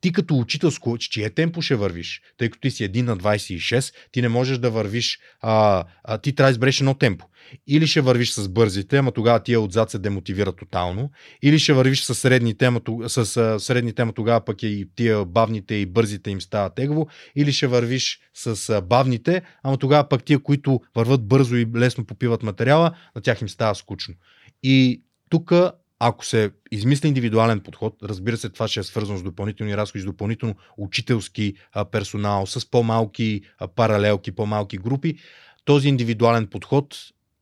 [0.00, 2.22] ти като учител с чие темпо ще вървиш?
[2.38, 6.34] Тъй като ти си 1 на 26, ти не можеш да вървиш, а, а, ти
[6.34, 7.26] трябва да избереш едно темпо.
[7.66, 11.10] Или ще вървиш с бързите, ама тогава тия отзад се демотивира тотално,
[11.42, 15.74] или ще вървиш с средните, ама, с а, средните, ама тогава пък и тия бавните
[15.74, 20.38] и бързите им стават тегово, или ще вървиш с а, бавните, ама тогава пък тия,
[20.38, 24.14] които върват бързо и лесно попиват материала, на тях им става скучно.
[24.62, 25.52] И тук
[25.98, 30.06] ако се измисли индивидуален подход, разбира се, това ще е свързано с допълнителни разходи, с
[30.06, 31.54] допълнително учителски
[31.90, 33.40] персонал, с по-малки
[33.76, 35.18] паралелки, по-малки групи,
[35.64, 36.96] този индивидуален подход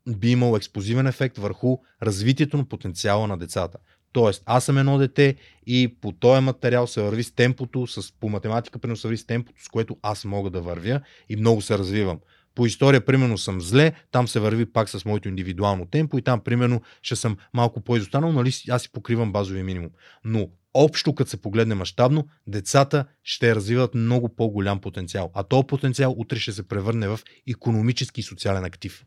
[0.08, 3.78] би имал експлозивен ефект върху развитието на потенциала на децата.
[4.12, 5.36] Тоест, аз съм едно дете
[5.66, 9.26] и по този материал се върви с темпото, с, по математика примерно се върви с
[9.26, 12.18] темпото, с което аз мога да вървя и много се развивам.
[12.54, 16.40] По история, примерно, съм зле, там се върви пак с моето индивидуално темпо и там,
[16.40, 19.90] примерно, ще съм малко по-изостанал, нали аз си покривам базовия минимум.
[20.24, 25.30] Но общо, като се погледне мащабно, децата ще развиват много по-голям потенциал.
[25.34, 27.20] А този потенциал утре ще се превърне в
[27.50, 29.06] економически и социален актив.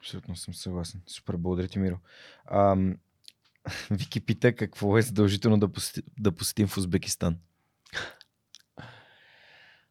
[0.00, 1.00] Абсолютно съм съгласен.
[1.06, 1.98] Супер, благодаря ти, Миро.
[2.50, 2.96] Ам,
[3.90, 7.36] Вики пита какво е задължително да, посети, да посетим в Узбекистан.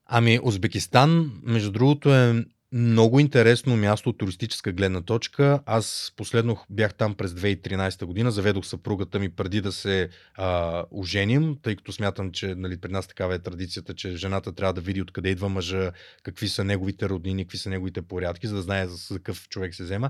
[0.05, 2.45] Ами, Узбекистан, между другото, е
[2.75, 5.59] много интересно място от туристическа гледна точка.
[5.65, 11.57] Аз последно бях там през 2013 година, заведох съпругата ми преди да се а, оженим,
[11.61, 15.01] тъй като смятам, че нали, при нас такава е традицията, че жената трябва да види
[15.01, 15.91] откъде идва мъжа,
[16.23, 19.83] какви са неговите роднини, какви са неговите порядки, за да знае за какъв човек се
[19.83, 20.09] взема.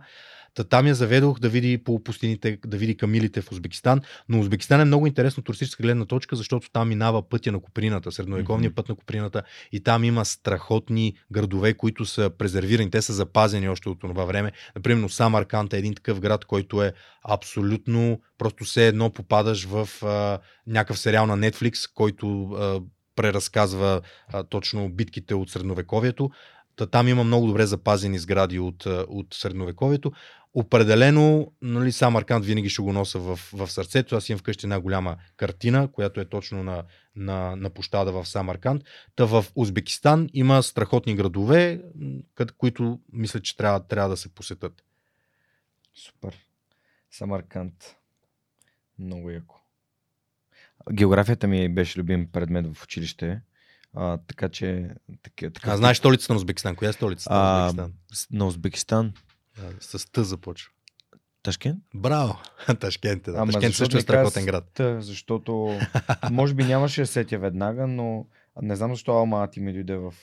[0.56, 4.02] Та там я заведох да види по пустините, да види камилите в Узбекистан.
[4.30, 8.72] Но Узбекистан е много интересно туристическа гледна точка, защото там минава пътя на Куприната, средновековния
[8.72, 8.76] mm-hmm.
[8.76, 13.90] път на Куприната и там има страхотни градове, които са презервирани, те са запазени още
[13.90, 14.52] от това време.
[14.76, 16.94] Например, Самарканд е един такъв град, който е
[17.30, 22.82] абсолютно, просто все едно попадаш в а, някакъв сериал на Netflix, който а,
[23.16, 24.02] преразказва
[24.34, 26.30] а, точно битките от средновековието.
[26.76, 30.12] Та, там има много добре запазени сгради от, от средновековието
[30.56, 34.16] определено, нали, сам Аркант винаги ще го носа в, в сърцето.
[34.16, 36.84] Аз имам вкъщи една голяма картина, която е точно на,
[37.16, 38.84] на, на площада в Самарканд.
[39.16, 41.82] Та в Узбекистан има страхотни градове,
[42.58, 44.84] които мисля, че трябва, трябва да се посетят.
[45.94, 46.38] Супер.
[47.12, 47.96] Самарканд.
[49.00, 49.62] Много яко.
[50.92, 53.42] Географията ми беше любим предмет в училище.
[53.96, 54.90] А, така че.
[55.24, 56.76] Така, така, а знаеш столицата на Узбекистан?
[56.76, 57.94] Коя е столицата на Узбекистан?
[58.32, 59.14] На Узбекистан.
[59.80, 60.72] С Т започва.
[61.44, 61.84] Ташкент?
[61.96, 62.38] Браво!
[62.80, 63.38] Ташкент е, да.
[63.38, 64.72] Ама Ташкент също е страхотен град.
[64.74, 65.80] Т, защото
[66.32, 68.26] може би нямаше да сетя веднага, но
[68.62, 70.14] не знам защо Алмати ми дойде в...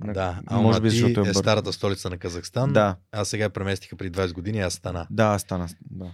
[0.00, 0.12] На...
[0.12, 2.72] Да, Алмати може би, защото е, е старата столица на Казахстан.
[2.72, 2.96] Да.
[3.12, 5.06] А сега преместиха при 20 години, аз стана.
[5.10, 5.68] Да, стана.
[5.90, 6.10] Да.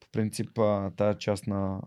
[0.00, 0.58] По принцип,
[0.96, 1.80] тази част на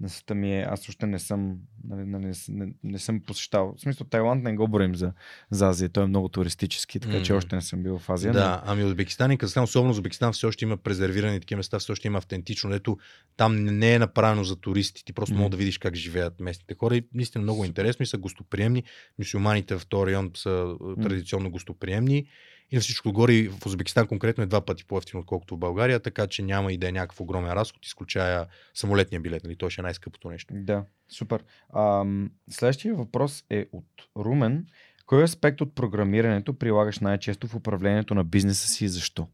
[0.00, 3.74] на света ми е, аз още не съм, нали, не, не, не, не съм посещавал.
[3.76, 5.12] В смисъл, Тайланд не го борим за,
[5.50, 7.22] за Азия, той е много туристически, така mm-hmm.
[7.22, 8.32] че още не съм бил в Азия.
[8.32, 8.72] Да, но...
[8.72, 12.18] ами Узбекистан и Казахстан, особено Узбекистан, все още има презервирани такива места, все още има
[12.18, 12.98] автентично, дето
[13.36, 15.38] там не е направено за туристи, ти просто mm-hmm.
[15.38, 18.82] мога да видиш как живеят местните хора и наистина много интересно и са гостоприемни.
[19.18, 21.02] Мусулманите в този район са mm-hmm.
[21.02, 22.26] традиционно гостоприемни
[22.70, 26.26] и на всичко горе в Узбекистан конкретно е два пъти по-ефтино, отколкото в България, така
[26.26, 29.44] че няма и да е някакъв огромен разход, изключая самолетния билет.
[29.44, 29.56] Нали?
[29.56, 30.54] Той ще е най-скъпото нещо.
[30.56, 31.44] Да, супер.
[31.76, 33.86] Ам, следващия въпрос е от
[34.16, 34.66] Румен.
[35.06, 39.28] Кой аспект от програмирането прилагаш най-често в управлението на бизнеса си и защо?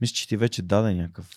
[0.00, 1.28] Мисля, че ти вече даде някакъв.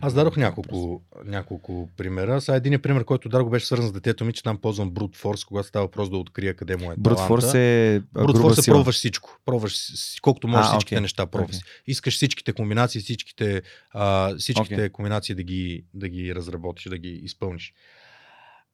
[0.00, 0.42] Аз дадох въпрос.
[0.42, 2.40] няколко, няколко примера.
[2.40, 5.46] Сега един пример, който дадох беше свързан с детето ми, че там ползвам Brute Force,
[5.48, 7.34] когато става въпрос да открия къде му е Brute таланта.
[7.34, 9.38] Force е Brute Force е пробваш всичко.
[9.44, 9.92] Пробваш
[10.22, 11.02] колкото можеш А, всичките окей.
[11.02, 11.26] неща.
[11.26, 11.56] Пробваш.
[11.56, 11.70] Окей.
[11.86, 14.88] Искаш всичките комбинации, всичките, а, всичките Окей.
[14.88, 17.74] комбинации да ги, да ги разработиш, да ги изпълниш.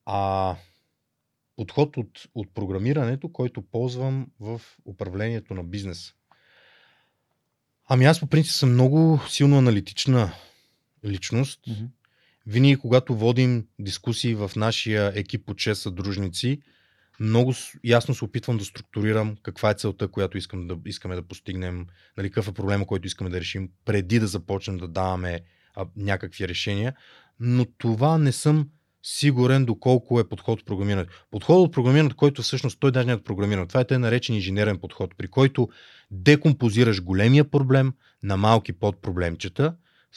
[0.06, 0.56] А,
[1.56, 6.12] подход от, от програмирането, който ползвам в управлението на бизнес.
[7.88, 10.32] Ами аз по принцип съм много силно аналитична
[11.04, 11.60] личност.
[11.66, 11.84] Мгм.
[12.46, 16.62] Винаги, когато водим дискусии в нашия екип от 6 съдружници,
[17.20, 17.54] много
[17.84, 22.30] ясно се опитвам да структурирам каква е целта, която искам да, искаме да постигнем, нали,
[22.30, 25.40] какъв е проблема, който искаме да решим, преди да започнем да даваме
[25.74, 26.94] а, някакви решения.
[27.40, 28.68] Но това не съм
[29.02, 31.12] сигурен доколко е подход от програмирането.
[31.30, 33.68] Подход от програмирането, който всъщност той даже не е от програмирането.
[33.68, 35.68] Това е тъй наречен инженерен подход, при който
[36.10, 37.92] декомпозираш големия проблем
[38.22, 39.74] на малки подпроблемчета,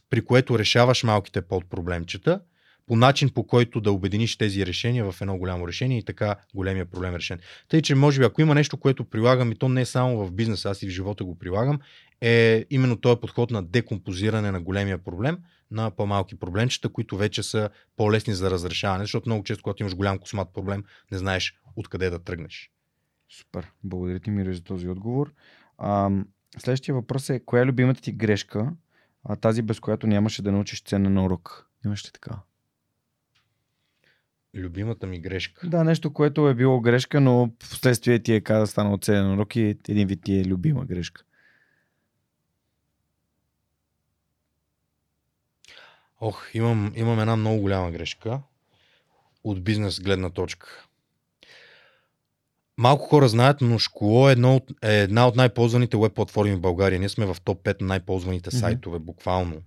[0.10, 2.42] при което решаваш малките подпроблемчета,
[2.88, 6.86] по начин по който да обединиш тези решения в едно голямо решение и така големия
[6.86, 7.40] проблем е решен.
[7.68, 10.32] Тъй, че може би ако има нещо, което прилагам и то не е само в
[10.32, 11.80] бизнеса, аз и в живота го прилагам,
[12.22, 15.38] е именно този подход на декомпозиране на големия проблем
[15.72, 20.20] на по-малки проблемчета, които вече са по-лесни за разрешаване, защото много често, когато имаш голям
[20.20, 22.72] космат проблем, не знаеш откъде да тръгнеш.
[23.30, 23.72] Супер.
[23.84, 25.34] Благодаря ти, Миро, за този отговор.
[25.78, 26.10] А,
[26.58, 28.72] следващия въпрос е, коя е любимата ти грешка,
[29.26, 31.70] а тази без която нямаше да научиш ценен урок?
[31.86, 32.40] Имаш ли така?
[34.54, 35.70] Любимата ми грешка.
[35.70, 39.56] Да, нещо, което е било грешка, но в последствие ти е каза станал ценен урок
[39.56, 41.24] и един вид ти е любима грешка.
[46.22, 48.42] Ох, имам, имам една много голяма грешка
[49.44, 50.88] от бизнес гледна точка.
[52.78, 56.60] Малко хора знаят, но Школо е, едно от, е една от най-ползваните веб платформи в
[56.60, 57.00] България.
[57.00, 59.62] Ние сме в топ 5 на най-ползваните сайтове, буквално.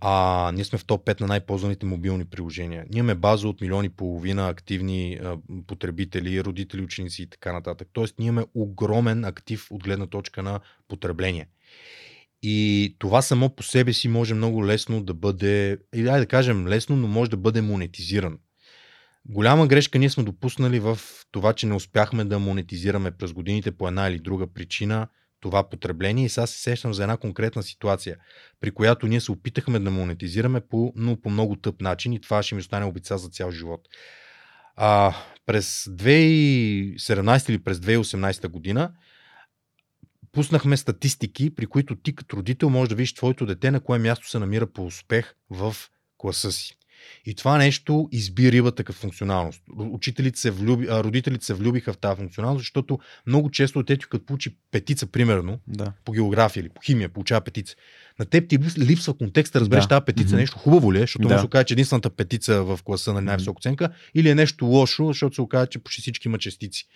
[0.00, 2.84] А, ние сме в топ 5 на най-ползваните мобилни приложения.
[2.90, 5.36] Ние имаме база от милиони и половина активни а,
[5.66, 7.88] потребители, родители, ученици и така нататък.
[7.92, 11.48] Тоест, ние имаме огромен актив от гледна точка на потребление.
[12.42, 16.96] И това само по себе си може много лесно да бъде, или да кажем лесно,
[16.96, 18.38] но може да бъде монетизиран.
[19.28, 20.98] Голяма грешка ние сме допуснали в
[21.30, 25.08] това, че не успяхме да монетизираме през годините по една или друга причина
[25.40, 26.24] това потребление.
[26.24, 28.16] И сега се сещам за една конкретна ситуация,
[28.60, 32.42] при която ние се опитахме да монетизираме по, но по много тъп начин и това
[32.42, 33.80] ще ми остане обица за цял живот.
[34.76, 35.14] А,
[35.46, 38.92] през 2017 или през 2018 година
[40.32, 44.28] пуснахме статистики, при които ти като родител можеш да видиш твоето дете на кое място
[44.28, 45.76] се намира по успех в
[46.18, 46.78] класа си.
[47.26, 49.62] И това нещо изби рибата като функционалност.
[49.78, 54.26] Учителите се влюби, а, родителите се влюбиха в тази функционалност, защото много често детето като
[54.26, 55.92] получи петица, примерно, Да.
[56.04, 57.74] по география или по химия, получава петица.
[58.18, 59.88] На теб ти липс- липсва контекст да разбереш Да.
[59.88, 60.40] тази петица Мгм.
[60.40, 61.34] нещо хубаво ли е, защото Да.
[61.34, 65.06] може се окаже, че единствената петица в класа на най-висока оценка, или е нещо лошо,
[65.06, 66.86] защото се окаже, че почти всички има частици.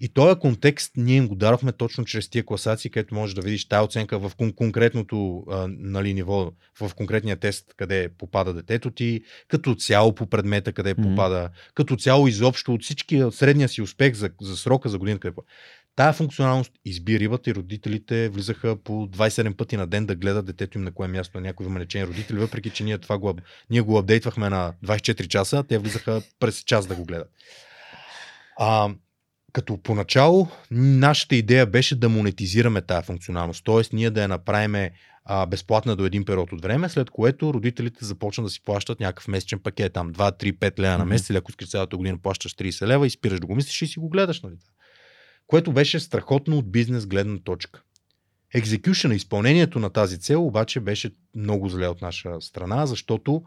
[0.00, 3.68] И този контекст ние им го дарахме точно чрез тия класации, където можеш да видиш
[3.68, 9.20] тази оценка в кон- конкретното а, нали, ниво, в конкретния тест, къде попада детето ти,
[9.48, 11.02] като цяло по предмета, къде Мгм.
[11.02, 15.18] попада, като цяло изобщо от всички, от средния си успех за, за срока, за година,
[15.18, 15.48] къде попада.
[15.96, 20.78] Тая функционалност изби рибата и родителите влизаха по 27 пъти на ден да гледат детето
[20.78, 23.34] им на кое място на някой има лечени родители, въпреки че ние това го,
[23.70, 27.30] ние го апдейтвахме на 24 часа, те влизаха през час да го гледат.
[28.58, 28.90] А,
[29.52, 33.96] като поначало нашата идея беше да монетизираме тази функционалност, т.е.
[33.96, 34.90] ние да я направим
[35.24, 39.28] а, безплатна до един период от време, след което родителите започнат да си плащат някакъв
[39.28, 42.54] месечен пакет, там 2, 3, 5 лева на месец, или ако искаш цялата година плащаш
[42.54, 44.42] 30 лева и спираш да го мислиш и си го гледаш.
[44.42, 44.54] Нали?
[45.46, 47.82] Което беше страхотно от бизнес гледна точка.
[48.54, 53.42] Екзекюшена, изпълнението на тази цел обаче беше много зле от наша страна, защото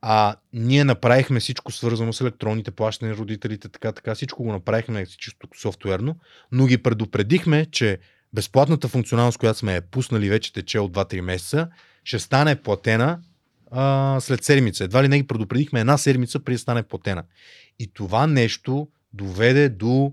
[0.00, 5.48] а, ние направихме всичко свързано с електронните плащания, родителите, така, така, всичко го направихме чисто
[5.60, 6.16] софтуерно,
[6.52, 7.98] но ги предупредихме, че
[8.32, 11.68] безплатната функционалност, която сме я пуснали вече тече от 2-3 месеца,
[12.04, 13.18] ще стане платена
[13.70, 14.84] а, след седмица.
[14.84, 17.24] Едва ли не ги предупредихме една седмица преди да стане платена.
[17.78, 20.12] И това нещо доведе до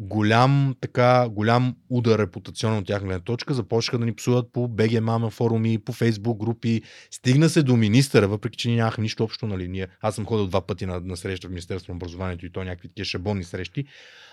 [0.00, 3.54] голям, така, голям удар репутационно от тяхна гледна точка.
[3.54, 6.82] Започнаха да ни псуват по BG Mama форуми, по Facebook групи.
[7.10, 9.46] Стигна се до министъра, въпреки че ние нямахме нищо общо.
[9.46, 9.68] Нали?
[9.68, 12.64] Ние, аз съм ходил два пъти на, на среща в Министерството на образованието и то
[12.64, 13.84] някакви такива шабонни срещи.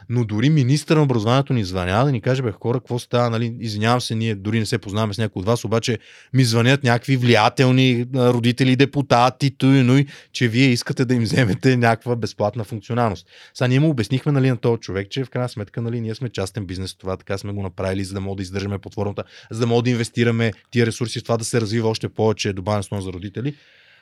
[0.10, 3.58] Но дори министър на образованието ни звъня да ни каже, бе, хора, какво става, нали?
[3.60, 6.00] Извинявам се, ние дори не се познаваме с някой от вас, обаче
[6.34, 12.16] ми звънят някакви влиятелни родители, депутати, той, но че вие искате да им вземете някаква
[12.16, 13.28] безплатна функционалност.
[13.54, 16.30] Сега ние му обяснихме нали, на този човек, че в крайна сметка, нали, ние сме
[16.30, 19.68] частен бизнес, това така сме го направили, за да мога да издържаме платформата, за да
[19.68, 23.56] мога да инвестираме тия ресурси това да се развива още повече добавен стойност за родители.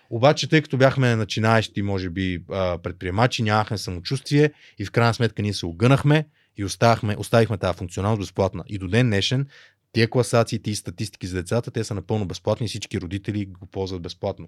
[0.10, 2.44] Обаче, тъй като бяхме начинаещи, може би,
[2.84, 6.26] предприемачи, нямахме самочувствие и в крайна сметка ние се огънахме
[6.58, 8.64] и оставихме, оставихме тази функционалност безплатна.
[8.68, 9.48] И до ден днешен
[9.92, 14.48] тия класации, и статистики за децата, те са напълно безплатни, всички родители го ползват безплатно.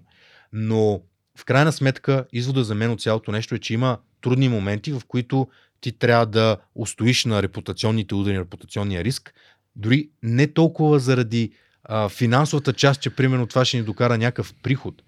[0.52, 1.02] Но
[1.38, 5.02] в крайна сметка, извода за мен от цялото нещо е, че има трудни моменти, в
[5.08, 5.48] които
[5.82, 9.34] ти трябва да устоиш на репутационните удари, репутационния риск,
[9.76, 11.52] дори не толкова заради
[11.84, 15.02] а, финансовата част, че примерно това ще ни докара някакъв приход,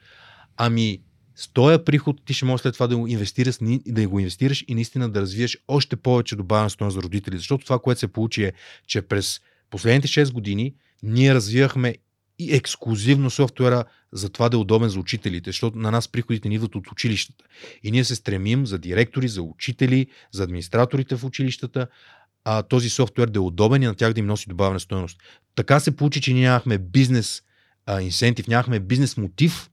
[0.57, 1.01] ами
[1.37, 3.57] с този приход ти ще можеш след това да го инвестираш,
[3.87, 7.37] да го инвестираш и наистина да развиеш още повече добавена стоеност за родители.
[7.37, 8.53] Защото това, което се получи е,
[8.87, 9.41] че през
[9.71, 11.95] последните 6 години ние развивахме
[12.39, 16.55] и ексклюзивно софтуера за това да е удобен за учителите, защото на нас приходите ни
[16.55, 17.45] идват от училищата.
[17.83, 21.87] И ние се стремим за директори, за учители, за администраторите в училищата,
[22.45, 25.19] а, този софтуер да е удобен и на тях да им носи добавена стоеност.
[25.55, 27.43] Така се получи, че ние нямахме бизнес
[28.01, 29.71] инсентив, нямахме бизнес мотив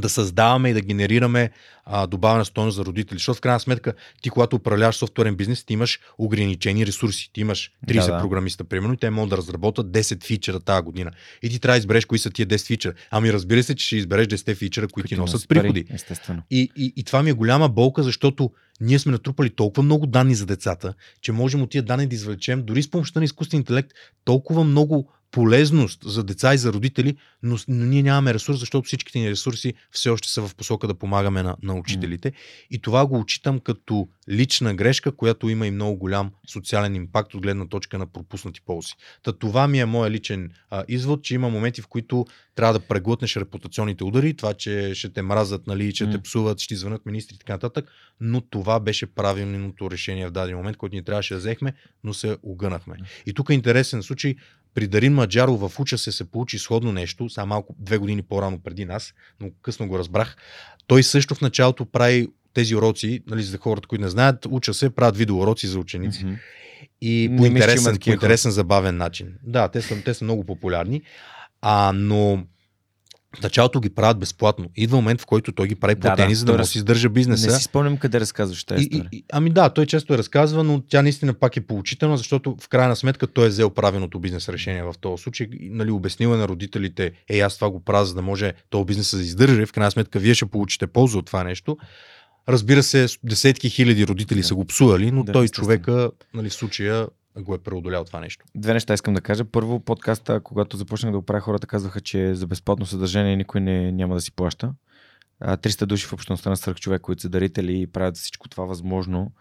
[0.00, 1.50] да създаваме и да генерираме
[1.84, 3.18] а, добавена стоеност за родители.
[3.18, 7.30] Защото в крайна сметка ти, когато управляваш софтуерен бизнес, ти имаш ограничени ресурси.
[7.32, 8.18] Ти имаш 30 Да, да.
[8.20, 11.10] програмиста, примерно, и те могат да разработят 10 фичера тази година.
[11.42, 12.94] И ти трябва да избереш кои са тия 10 фичера.
[13.10, 15.84] Ами разбира се, че ще избереш 10 фичера, които ти носят пари, приходи.
[15.90, 16.42] Естествено.
[16.50, 18.50] И, и, и това ми е голяма болка, защото
[18.80, 22.62] ние сме натрупали толкова много данни за децата, че можем от тия данни да извлечем,
[22.62, 23.90] дори с помощта на изкуствен интелект,
[24.24, 29.18] толкова много полезност за деца и за родители, но, но ние нямаме ресурс, защото всичките
[29.18, 32.32] ни ресурси все още са в посока да помагаме на, на учителите.
[32.70, 37.42] И това го отчитам като лична грешка, която има и много голям социален импакт от
[37.42, 38.92] гледна точка на пропуснати ползи.
[39.22, 42.80] Та това ми е моя личен а, извод, че има моменти, в които трябва да
[42.80, 47.06] преглътнеш репутационните удари, това, че ще те мразят, нали, че те псуват, ще ти звънят
[47.06, 47.90] министри и така нататък,
[48.20, 51.72] но това беше правилното решение в даден момент, който ни трябваше да взехме,
[52.04, 52.96] но се огънахме.
[53.26, 54.34] И тук е интересен случай,
[54.74, 58.60] при Дарин Маджаров в Уча се се получи сходно нещо, само малко две години по-рано
[58.64, 60.36] преди нас, но късно го разбрах.
[60.86, 64.90] Той също в началото прави тези уроци, нали, за хората, които не знаят, уча се,
[64.90, 66.24] правят видеоуроци за ученици.
[66.24, 66.34] Мгм.
[67.00, 69.34] И по интересен, по интересен забавен начин.
[69.42, 71.02] Да, те са, те са много популярни,
[71.60, 72.46] а, но
[73.36, 74.66] в началото ги правят безплатно.
[74.76, 77.08] Идва момент, в който той ги прави платени, да, за да може да си издържа
[77.08, 77.46] бизнеса.
[77.46, 79.08] Не си спомням къде разказваш тази история.
[79.12, 82.56] и, и, ами да, той често я разказва, но тя наистина пак е поучителна, защото
[82.60, 85.48] в крайна сметка той е взел правилното бизнес решение в този случай.
[85.60, 89.22] Нали, обяснила на родителите, ей, аз това го правя, за да може този бизнес да
[89.22, 89.62] издържа.
[89.62, 91.76] и В крайна сметка, вие ще получите полза от това нещо.
[92.48, 94.46] Разбира се, десетки хиляди родители Да.
[94.46, 95.66] са го псували, но Да, той естествено.
[95.66, 97.06] човека нали, в случая
[97.38, 98.44] го е преодолял това нещо.
[98.54, 99.44] Две неща искам да кажа.
[99.44, 103.92] Първо, подкаста, когато започнах да го правя, хората казваха, че за безплатно съдържание никой не,
[103.92, 104.74] няма да си плаща.
[105.40, 109.32] А, 300 души в общността на свръхчовек, които са дарители и правят всичко това възможно,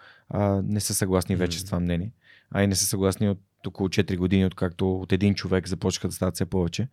[0.63, 1.65] не са съгласни вече с М.
[1.65, 2.11] това мнение.
[2.51, 6.13] А и не са съгласни от около 4 години, откакто от един човек започнаха да
[6.13, 6.87] стават все повече.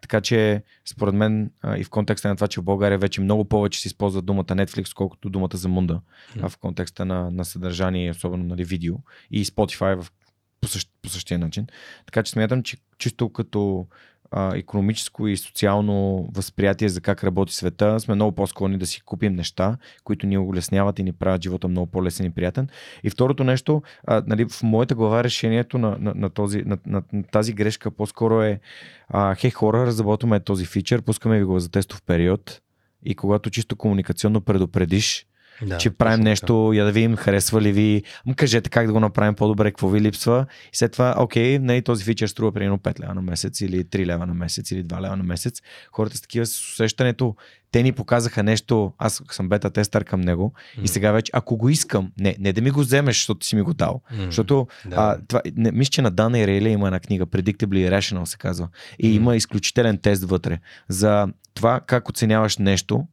[0.00, 3.80] Така че, според мен, и в контекста на това, че в България вече много повече
[3.80, 6.00] се използва думата Netflix, колкото думата за мунда,
[6.42, 8.94] а в контекста на, на съдържание, особено нали, видео
[9.30, 10.12] и Spotify в,
[10.60, 11.66] по, същ, по същия начин.
[12.06, 13.86] Така че смятам, че чисто като
[14.30, 19.34] а, економическо и социално възприятие за как работи света, сме много по-склонни да си купим
[19.34, 22.68] неща, които ни улесняват и ни правят живота много по-лесен и приятен.
[23.02, 27.02] И второто нещо, а, нали, в моята глава решението на, на, на, този, на, на,
[27.12, 28.60] на тази грешка по-скоро е
[29.08, 32.60] а, хей хора, разработваме този фичър, пускаме ви го за тестов период
[33.04, 35.26] и когато чисто комуникационно предупредиш,
[35.62, 38.02] Да, че правим нещо, я да видим харесва ли ви,
[38.36, 40.46] кажете как да го направим по-добре, какво ви липсва.
[40.64, 44.06] И след това, окей, нали, този фичър струва примерно 5 лева на месец или 3
[44.06, 45.62] лева на месец или 2 лева на месец.
[45.92, 47.36] Хората с такива с усещането,
[47.72, 50.82] те ни показаха нещо, аз съм бета тестър към него М.
[50.84, 53.62] и сега вече, ако го искам, не, не да ми го вземеш, защото си ми
[53.62, 54.24] го дал, М.
[54.24, 54.96] защото Да.
[54.96, 58.36] а, това, не, мисля, че на Дана и Рейли има една книга, Predictably Irrational се
[58.36, 58.68] казва.
[58.98, 59.16] И Мгм.
[59.16, 60.58] има изключителен тест вътре
[60.88, 63.06] за това как оценяваш нещо.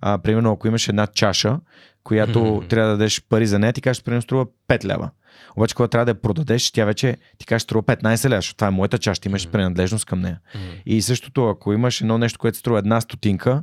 [0.00, 1.60] А, примерно, ако имаш една чаша,
[2.04, 2.66] която Мгм.
[2.68, 5.10] трябва да дадеш пари за нея, ти кажеш, примерно, струва 5 лева.
[5.56, 8.68] Обаче, когато трябва да я продадеш, тя вече ти кажеш, струва 15 лева, защото това
[8.68, 9.52] е моята чаша, ти имаш Мгм.
[9.52, 10.40] принадлежност към нея.
[10.54, 10.60] М.
[10.86, 13.62] И същото, ако имаш едно нещо, което струва една стотинка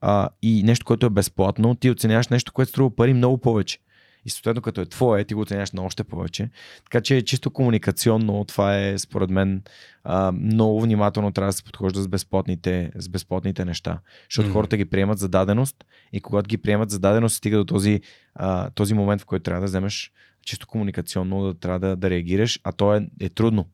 [0.00, 3.78] а, и нещо, което е безплатно, ти оценяваш нещо, което струва пари много повече.
[4.26, 6.50] И съответно, като е твое, ти го оценяваш на още повече.
[6.84, 9.62] Така че чисто комуникационно това е, според мен,
[10.04, 14.00] а, много внимателно трябва да се подхожда с безплатните, с безплатните неща.
[14.30, 14.52] Защото Мгм.
[14.52, 18.00] хората ги приемат за даденост и когато ги приемат за даденост, стига до този,
[18.34, 20.12] а, този момент, в който трябва да вземеш
[20.44, 23.66] чисто комуникационно, да трябва да, да реагираш, а то е, е трудно,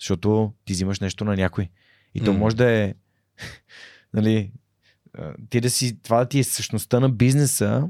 [0.00, 1.68] защото ти взимаш нещо на някой.
[2.14, 2.38] И то М.
[2.38, 2.94] може да е
[4.14, 4.52] нали,
[5.50, 7.88] ти да си, това да ти е същността на бизнеса,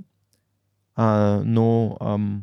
[0.96, 2.42] а, но ам,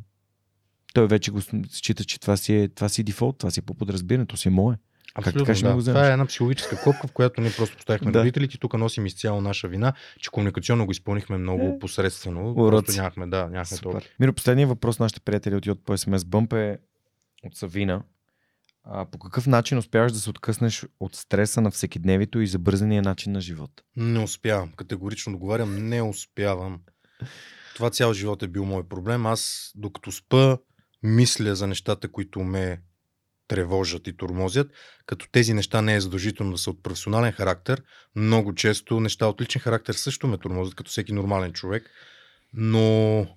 [0.93, 3.63] той вече го счита, че това си е, това си е дефолт, това си е
[3.63, 4.75] по подразбиране, то си е мое.
[5.15, 5.73] Абсолютно, така ще да.
[5.73, 5.99] го вземеш?
[5.99, 8.19] Това е една психологическа клопка, в която ние просто поставихме Да.
[8.19, 11.79] родителите тук носим изцяло наша вина, че комуникационно го изпълнихме много Е.
[11.79, 12.51] посредствено.
[12.51, 12.85] Уроци.
[12.85, 14.01] Просто нямахме, да, нямахме толкова.
[14.19, 16.77] Миро, последният въпрос на нашите приятели от Йод по SMS Bump е
[17.43, 18.03] от Савина.
[18.83, 23.31] А, по какъв начин успяваш да се откъснеш от стреса на всекидневието и забързания начин
[23.31, 23.83] на живота?
[23.95, 24.71] Не успявам.
[24.75, 26.79] Категорично договарям, не успявам.
[27.79, 29.25] Това цял живот е бил мой проблем.
[29.25, 30.57] Аз, докато спа,
[31.03, 32.81] мисля за нещата, които ме
[33.47, 34.71] тревожат и тормозят,
[35.05, 37.83] като тези неща не е задължително да са от професионален характер.
[38.15, 41.89] Много често неща от личен характер също ме тормозят, като всеки нормален човек.
[42.53, 43.27] Но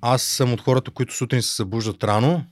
[0.00, 2.44] аз съм от хората, които сутрин се събуждат рано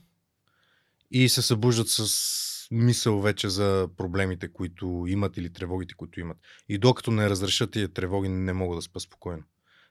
[1.11, 6.37] и се събуждат с мисъл вече за проблемите, които имат или тревогите, които имат.
[6.69, 9.43] И докато не разрешат тия тревоги, не мога да спа спокойно.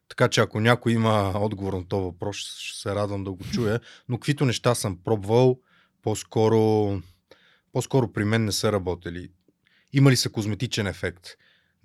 [0.08, 3.80] Така че ако някой има отговор на този въпрос, ще се радвам да го чуя.
[4.08, 5.60] Но каквито неща съм пробвал,
[6.02, 6.92] по-скоро,
[7.72, 9.28] по-скоро при мен не са работили.
[9.92, 11.26] Има ли са козметичен ефект?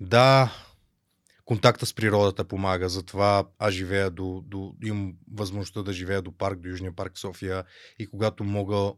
[0.00, 0.52] Да,
[1.44, 6.60] контакта с природата помага, затова аз живея до, до, имам възможността да живея до парк,
[6.60, 7.64] до Южния парк София
[7.98, 8.92] и когато мога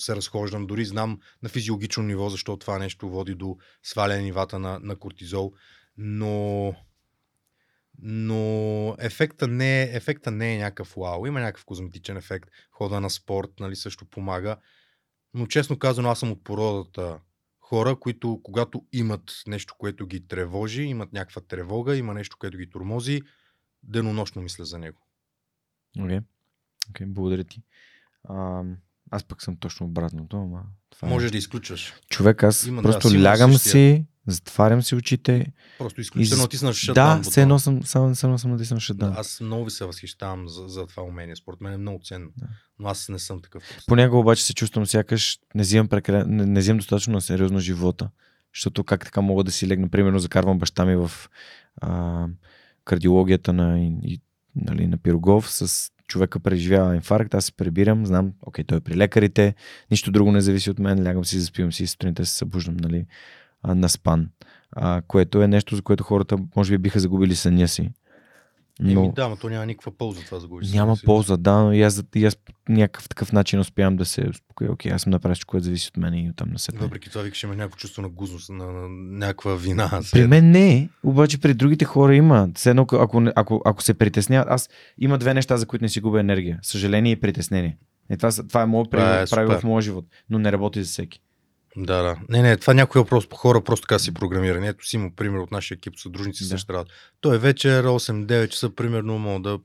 [0.00, 4.78] се разхождам, дори знам на физиологично ниво, защо това нещо води до сваляне нивата на,
[4.82, 5.52] на кортизол,
[5.96, 6.74] но
[8.02, 11.26] но ефекта не, е, ефекта не е някакъв вау.
[11.26, 12.50] Има някакъв козметичен ефект.
[12.70, 14.56] Хода на спорт нали, също помага.
[15.34, 17.20] Но честно казано, аз съм от породата
[17.60, 22.70] хора, които когато имат нещо, което ги тревожи, имат някаква тревога, има нещо, което ги
[22.70, 23.22] тормози,
[23.82, 25.00] денонощно мисля за него.
[25.98, 26.22] Окей, okay.
[26.92, 27.62] okay, благодаря ти.
[28.24, 28.62] А,
[29.10, 31.10] аз пък съм точно обратното, ама това е.
[31.10, 31.94] Можеш да изключваш.
[32.08, 33.70] Човек, аз Има, да, просто сигурно лягам същия.
[33.70, 35.52] си, затварям си очите.
[35.78, 36.26] Просто И изключи.
[36.26, 39.12] с- се натиснаш да, все едно съм, само, само съм натиснал шатдан.
[39.12, 41.36] Да, аз много ви се възхищавам за, за това умение.
[41.36, 42.28] Според мен е много ценно.
[42.36, 42.46] Да.
[42.78, 43.62] Но аз не съм такъв.
[43.86, 46.36] Понякога обаче се чувствам сякаш не взимам, прекален...
[46.36, 48.10] не, не взимам достатъчно на сериозно живота.
[48.54, 51.10] Защото как така мога да си легна, примерно закарвам баща ми в
[51.76, 52.26] а,
[52.84, 54.20] кардиологията на, и,
[54.56, 58.96] нали, на Пирогов с човека преживява инфаркт, аз се прибирам, знам, окей, той е при
[58.96, 59.54] лекарите,
[59.90, 63.06] нищо друго не зависи от мен, лягам си, заспивам си и сутринта се събуждам, нали,
[63.62, 64.28] а, на спан.
[64.72, 67.90] А, което е нещо, за което хората може би биха загубили съня си.
[68.80, 69.04] Но...
[69.04, 70.72] Еми, да, но то няма никаква полза това загубиш.
[70.72, 71.04] Няма си.
[71.04, 72.36] полза, да, но и аз, и аз
[72.68, 74.72] някакъв такъв начин успявам да се успокоя.
[74.72, 76.80] Окей, аз съм направил всичко, което зависи от мен и оттам на сетне.
[76.80, 78.88] Въпреки това викаш има някакво чувство на гузност, на, на
[79.26, 80.00] някаква вина.
[80.12, 82.48] При мен не е, обаче при другите хора има.
[82.54, 84.68] Все едно, ако, ако, ако се притесняват, аз
[84.98, 86.58] има две неща, за които не си губя енергия.
[86.62, 87.78] Съжаление и притеснение.
[88.12, 90.88] И това, това е моят правило, е правило в моя живот, но не работи за
[90.88, 91.20] всеки.
[91.86, 92.16] Да, да.
[92.28, 94.68] Не, не, това някои по хора просто така си програмирани.
[94.68, 96.48] Ето си има пример от нашия екип, съдружници Да.
[96.48, 96.92] същата работа.
[97.20, 99.58] Той е вечер, 8-9 часа, примерно, мога да...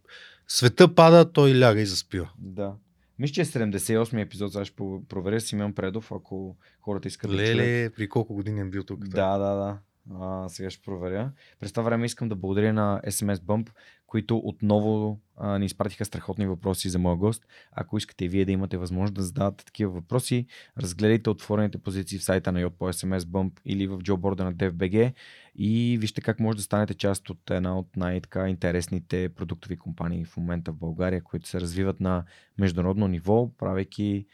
[0.48, 2.30] Света пада, той ляга и заспива.
[2.38, 2.74] Да.
[3.20, 4.76] Мисля, че е 78 епизод, сега ще
[5.10, 7.56] проверя Симеон Предов, ако хората искат да чуят.
[7.56, 9.08] Леле, при колко години е бил тук?
[9.08, 9.78] Да, да, да.
[10.14, 11.32] А, сега ще проверя.
[11.60, 13.70] През това време искам да благодаря на SMS Bump,
[14.08, 17.46] които отново а, ни изпратиха страхотни въпроси за моя гост.
[17.72, 20.46] Ако искате и вие да имате възможност да задавате такива въпроси,
[20.78, 25.14] разгледайте отворените позиции в сайта на Yot по SMS Bump или в джоборда на DFBG
[25.56, 30.38] и вижте как може да станете част от една от най-така интересните продуктови компании в
[30.38, 32.24] момента в България, които се развиват на
[32.58, 34.26] международно ниво, правейки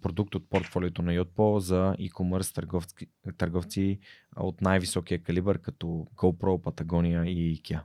[0.00, 3.06] продукт от портфолиото на Yotpo за e-commerce търговци,
[3.38, 3.98] търговци
[4.36, 5.86] от най-високия калибър, като
[6.16, 7.80] GoPro, Patagonia и IKEA.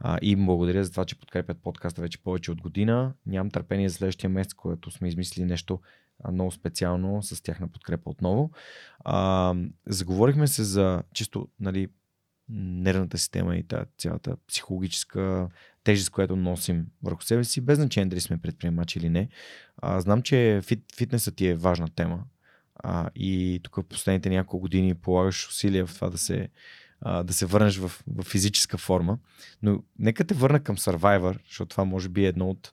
[0.00, 3.14] А, и благодаря за това, че подкрепят подкаста вече повече от година.
[3.26, 5.80] Нямам търпение за следващия месец, когато сме измислили нещо
[6.32, 8.50] много специално с тяхна подкрепа отново.
[9.04, 9.54] А,
[9.86, 11.88] заговорихме се за чисто нали,
[12.48, 15.48] нервната система и тази цялата психологическа
[15.88, 19.28] тежест, която носим върху себе си, без значение дали сме предприемачи или не.
[19.76, 22.24] А, знам, че фит, фитнесът ти е важна тема
[22.74, 26.48] а, и тук в последните няколко години полагаш усилия в това да се,
[27.00, 29.18] а, да се върнеш в, в физическа форма.
[29.62, 32.72] Но нека те върна към Survivor, защото това може би е едно от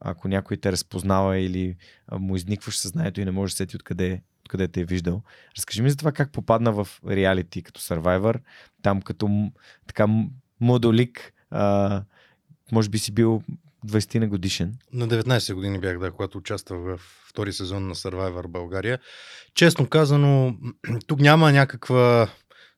[0.00, 1.76] ако някой те разпознава или
[2.12, 5.22] му изникваш съзнанието и не може да сети откъде, откъде те е виждал.
[5.56, 8.40] Разкажи ми за това как попадна в реалити като Survivor,
[8.82, 9.50] там като
[9.86, 10.06] така
[10.60, 12.02] модолик, а,
[12.72, 13.42] може би си бил
[13.86, 14.74] 20 на годишен.
[14.92, 18.98] На 19 години бях, да, когато участвах в втори сезон на Survivor България.
[19.54, 20.56] Честно казано,
[21.06, 22.28] тук няма някаква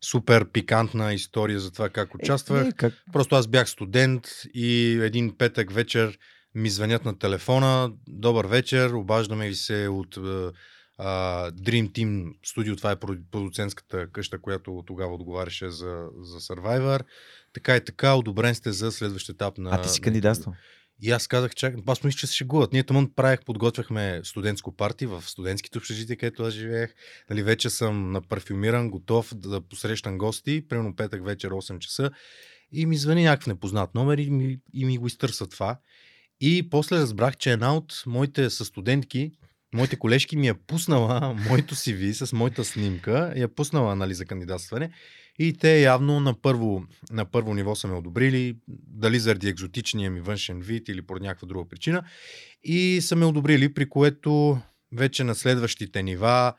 [0.04, 2.62] супер пикантна история за това как участвах.
[2.62, 2.94] Е, не, как...
[3.12, 6.18] Просто аз бях студент и един петък вечер
[6.54, 7.90] ми звънят на телефона.
[8.08, 10.50] Добър вечер, обаждаме ви се от е,
[10.98, 12.76] а, Dream Team студио.
[12.76, 17.04] Това е проду- продуцентската къща, която тогава отговаряше за, за Survivor.
[17.52, 19.70] Така и така, одобрен сте за следващ етап на...
[19.72, 20.54] А ти си кандидатствал.
[21.02, 22.72] И аз казах, чак, аз мисля, че се шегуват.
[22.72, 26.94] Ние тъмън правих, подготвяхме студентско парти в студентските общежития, където аз живеех.
[27.30, 32.10] Нали, вече съм напарфюмиран, готов да посрещам гости, примерно петък вечер 8 часа.
[32.72, 35.78] И ми звъни някакъв непознат номер и ми, и ми го изтърса това.
[36.40, 39.32] И после разбрах, че една от моите състудентки,
[39.74, 44.90] моите колежки ми е пуснала моето CV с моята снимка, я пуснала нали, за кандидатстване.
[45.38, 50.20] И те явно на първо, на първо ниво са ме одобрили, дали заради екзотичния ми
[50.20, 52.04] външен вид или по някаква друга причина.
[52.62, 54.58] И са ме одобрили, при което
[54.92, 56.54] вече на следващите нива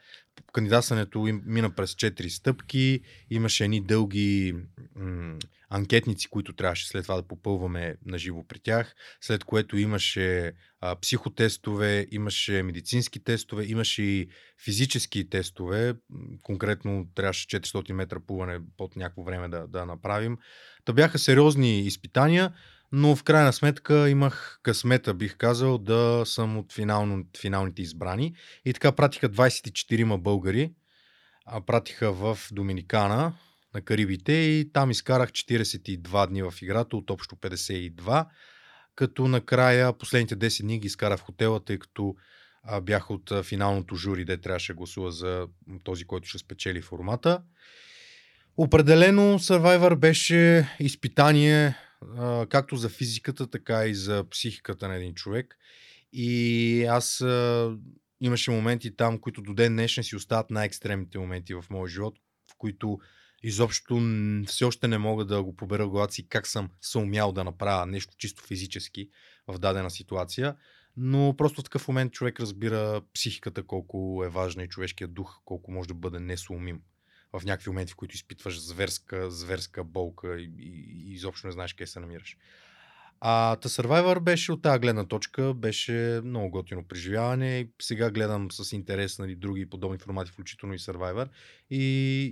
[0.53, 4.55] кандидатстването им мина през 4 стъпки, имаше едни дълги
[4.95, 5.37] м-
[5.69, 10.95] анкетници, които трябваше след това да попълваме на живо при тях, след което имаше а,
[10.95, 14.29] психотестове, имаше медицински тестове, имаше и
[14.63, 15.95] физически тестове,
[16.43, 20.37] конкретно трябваше 400 метра плуване под някакво време да, да направим.
[20.85, 22.53] Та бяха сериозни изпитания,
[22.91, 28.35] но в крайна сметка имах късмета, бих казал, да съм от финално, финалните избрани.
[28.65, 30.73] И така пратиха 24 българи,
[31.45, 33.33] а пратиха в Доминикана,
[33.73, 38.25] на Карибите и там изкарах 42 дни в играта от общо 52,
[38.95, 42.15] като накрая последните 10 дни ги изкарах в хотела, тъй като
[42.63, 45.47] а, бях от финалното жури, де трябваше гласува за
[45.83, 47.41] този, който ще спечели формата.
[48.57, 51.75] Определено Survivor беше изпитание
[52.49, 55.57] както за физиката, така и за психиката на един човек.
[56.13, 57.77] И аз а,
[58.21, 62.19] имаше моменти там, които до ден днешен си остават най-екстремните моменти в моя живот,
[62.51, 62.99] в които
[63.43, 64.01] изобщо
[64.47, 67.85] все още не мога да го побера в главата си как съм съумял да направя
[67.85, 69.09] нещо чисто физически
[69.47, 70.55] в дадена ситуация.
[70.97, 75.71] Но просто в такъв момент човек разбира психиката колко е важна и човешкият дух колко
[75.71, 76.81] може да бъде несуумим
[77.34, 81.73] в някакви моменти, в които изпитваш зверска, зверска болка и, и, и изобщо не знаеш
[81.73, 82.38] къде се намираш.
[83.22, 87.68] А The Survivor беше от тази гледна точка, беше много готино преживяване.
[87.81, 91.30] Сега гледам с интерес нали, други подобни формати, включително и Survivor.
[91.69, 91.84] И,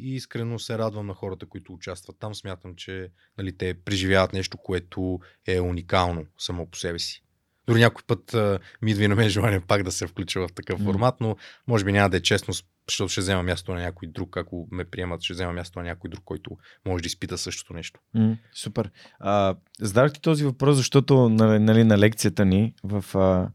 [0.04, 2.36] и искрено се радвам на хората, които участват там.
[2.36, 7.24] Смятам, че нали, те преживяват нещо, което е уникално само по себе си.
[7.68, 10.54] Дори някой път а, ми идва и на мен желание пак да се включа в
[10.56, 11.36] такъв формат, но
[11.68, 12.54] може би няма да е честно
[12.90, 16.10] защото ще взема място на някой друг, ако ме приемат, ще взема място на някой
[16.10, 18.00] друг, който може да изпита същото нещо.
[18.14, 18.92] М, супер.
[19.20, 23.50] А, задах ти този въпрос, защото нали, нали, на лекцията ни в а,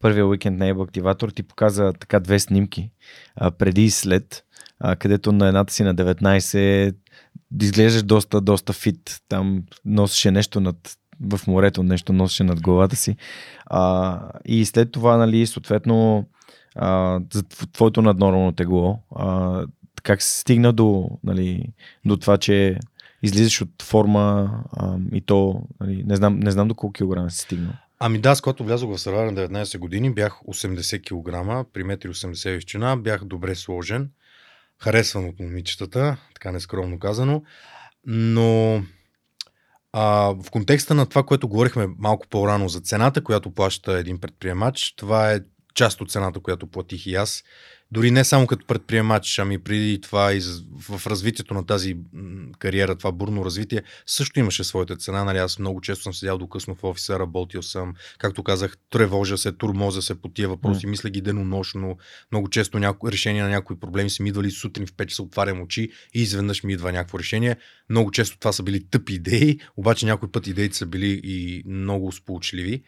[0.00, 2.90] първия уикенд на Ебо Активатор ти показа така две снимки
[3.36, 4.44] а, преди и след,
[4.80, 6.94] а, където на едната си на 19
[7.60, 9.20] изглеждаш доста, доста фит.
[9.28, 13.16] Там носеше нещо над в морето, нещо носеше над главата си.
[13.66, 16.24] А, и след това, нали, съответно,
[16.74, 17.42] а, за
[17.72, 18.98] твоето наднормално тегло.
[19.16, 19.62] А,
[20.02, 21.64] как се стигна до, нали,
[22.04, 22.78] до това, че
[23.22, 27.38] излизаш от форма а, и то, нали, не, знам, не знам до колко килограма си
[27.38, 27.72] стигнал.
[28.00, 32.54] Ами да, с когато влязох в Сарвар на 19 години, бях 80 кг, при 1,80
[32.54, 34.10] височина, бях добре сложен,
[34.78, 37.42] харесван от момичетата, така нескромно казано,
[38.06, 38.82] но
[39.92, 44.94] а, в контекста на това, което говорихме малко по-рано за цената, която плаща един предприемач,
[44.96, 45.40] това е
[45.74, 47.44] част от цената, която платих и аз.
[47.92, 50.40] Дори не само като предприемач, ами преди това и
[50.88, 51.96] в развитието на тази
[52.58, 55.24] кариера, това бурно развитие, също имаше своята цена.
[55.24, 59.38] Нали, аз много често съм седял до късно в офиса, работил съм, както казах, тревожа
[59.38, 60.90] се, турмоза се по тия въпроси, mm.
[60.90, 61.96] мисля ги денонощно.
[62.32, 63.12] Много често няко...
[63.12, 66.62] решение на някои проблеми са ми идвали сутрин в 5 часа, отварям очи и изведнъж
[66.62, 67.56] ми идва някакво решение.
[67.90, 72.12] Много често това са били тъпи идеи, обаче някой път идеите са били и много
[72.12, 72.82] сполучливи.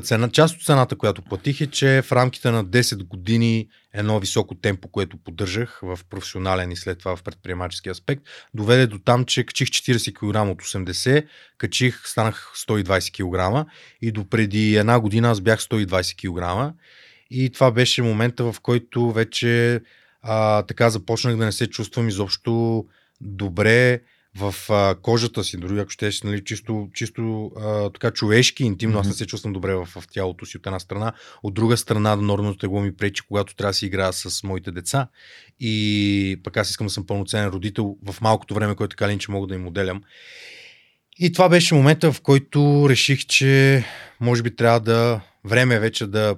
[0.00, 4.54] Цена, част от цената, която платих е, че в рамките на 10 години едно високо
[4.54, 8.22] темпо, което поддържах в професионален и след това в предприемачески аспект,
[8.54, 11.26] доведе до там, че качих 40 кг от 80,
[11.58, 13.70] качих, станах 120 кг
[14.02, 16.74] и до преди една година аз бях 120 кг
[17.30, 19.80] и това беше момента, в който вече
[20.22, 22.84] а, така започнах да не се чувствам изобщо
[23.20, 24.00] добре,
[24.36, 29.00] в а, кожата си, дори ако ще нали, чисто, чисто а, така човешки, интимно, mm-hmm.
[29.00, 31.12] аз не се чувствам добре в, в тялото си от една страна.
[31.42, 35.08] От друга страна, нормалното тегло ми пречи, когато трябва да си играя с моите деца.
[35.60, 39.30] И пък аз искам да съм пълноценен родител в малкото време, което така ли, че
[39.30, 40.02] мога да им моделям.
[41.18, 43.84] И това беше момента, в който реших, че
[44.20, 46.36] може би трябва да време е вече да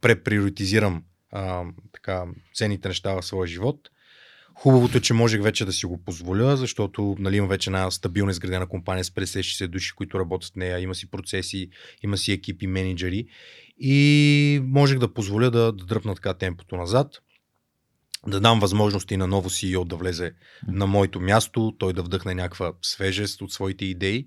[0.00, 1.62] преприоритизирам а,
[1.92, 2.24] така,
[2.54, 3.78] ценните неща в своя живот–
[4.58, 8.30] Хубавото е, че можех вече да си го позволя, защото нали, има вече една стабилна
[8.30, 11.70] изградена компания с 50-60 души, които работят в нея, има си процеси,
[12.02, 13.26] има си екипи, менеджери
[13.78, 17.06] и можех да позволя да, да дръпна така темпото назад,
[18.26, 20.32] да дам възможности на ново CEO да влезе
[20.68, 24.26] на моето място, той да вдъхне някаква свежест от своите идеи.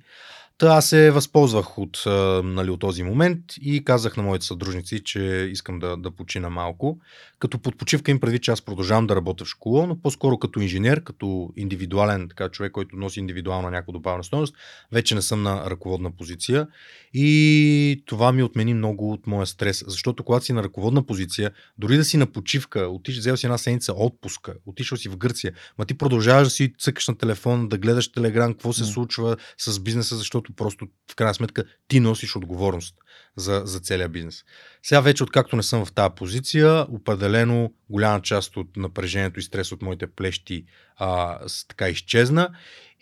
[0.57, 2.03] Та аз се възползвах от,
[2.43, 6.99] нали, от този момент и казах на моите съдружници, че искам да, да почина малко.
[7.39, 10.59] Като под почивка им преди, че аз продължавам да работя в школа, но по-скоро като
[10.59, 14.55] инженер, като индивидуален така, човек, който носи индивидуална някаква добавена стоеност,
[14.91, 16.67] вече не съм на ръководна позиция.
[17.13, 21.97] И това ми отмени много от моя стрес, защото когато си на ръководна позиция, дори
[21.97, 25.85] да си на почивка, отиш, взел си една седмица отпуска, отишъл си в Гърция, ма
[25.85, 30.15] ти продължаваш да си цъкаш на телефон, да гледаш телеграм, какво се случва с бизнеса,
[30.15, 32.95] защото просто в крайна сметка ти носиш отговорност
[33.35, 34.43] за, за целия бизнес.
[34.83, 39.71] Сега вече, откакто не съм в тази позиция, определено голяма част от напрежението и стрес
[39.71, 40.65] от моите плещи
[40.97, 42.49] а, така изчезна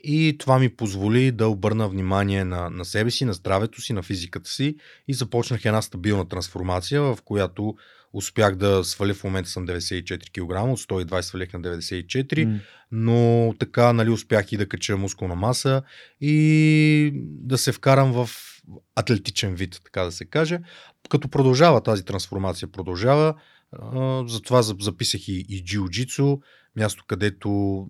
[0.03, 4.03] и това ми позволи да обърна внимание на, на себе си, на здравето си, на
[4.03, 4.75] физиката си
[5.07, 7.75] и започнах една стабилна трансформация, в която
[8.13, 12.59] успях да сваля, в момента съм 94 кг, от 120 свалих на 94, М.
[12.91, 15.81] но така нали, успях и да кача мускулна маса
[16.21, 18.29] и да се вкарам в
[18.95, 20.59] атлетичен вид, така да се каже.
[21.09, 23.33] Като продължава тази трансформация, продължава,
[24.27, 26.41] затова за- записах и, и джиу-джитсу,
[26.75, 27.49] място където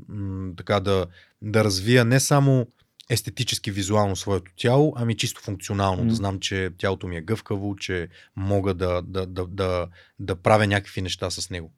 [0.10, 1.06] м, така да,
[1.41, 2.68] да развия не само
[3.10, 6.04] естетически, визуално своето тяло, ами чисто функционално.
[6.04, 6.10] М.
[6.10, 9.88] Да знам, че тялото ми е гъвкаво, че мога да, да, да, да,
[10.20, 11.72] да правя някакви неща с него.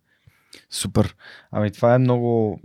[0.69, 1.15] Супер.
[1.51, 2.59] Ами това е много,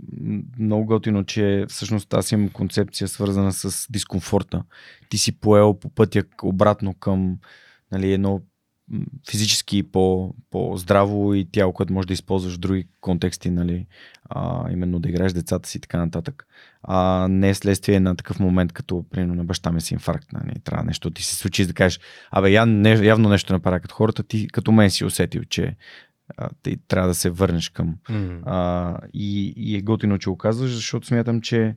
[0.59, 4.63] много готино, че всъщност аз имам концепция свързана с дискомфорта.
[5.09, 7.37] Ти си поел по пътя обратно към
[7.91, 8.41] нали, едно
[9.29, 13.87] физически по, по-здраво и тяло, което може да използваш в други контексти, нали,
[14.29, 16.47] а, именно да играеш децата си и така нататък.
[16.83, 20.33] А не е следствие на такъв момент, като примерно на баща ми си инфаркт.
[20.33, 21.99] Нали, трябва нещо ти се случи да кажеш,
[22.31, 25.75] абе я, не, явно нещо направя като хората, ти като мен си усетил, че
[26.37, 28.39] а, ти трябва да се върнеш към М.
[28.45, 31.75] а, и, и е готино, че го казваш, защото смятам, че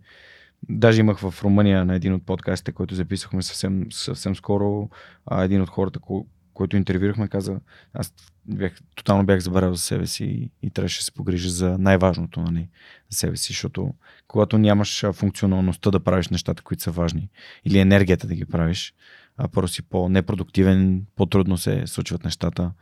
[0.68, 4.90] даже имах в Румъния на един от подкастите, който записахме съвсем, съвсем скоро,
[5.26, 7.60] а, един от хората, ко, който интервюрахме, каза,
[7.94, 8.14] аз
[8.46, 12.40] бях, тотално бях забравил за себе си и, и трябваше да се погрижа за най-важното
[12.40, 12.68] нали,
[13.10, 13.94] за себе си, защото
[14.28, 17.28] когато нямаш функционалността да правиш нещата, които са важни,
[17.64, 18.94] или енергията да ги правиш,
[19.38, 22.72] а първо си по-непродуктивен, по-трудно се случват нещата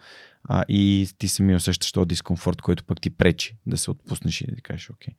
[0.44, 4.46] а, и ти сами усещаш този дискомфорт, който пък ти пречи да се отпуснеш и
[4.46, 5.14] да ти кажеш, окей.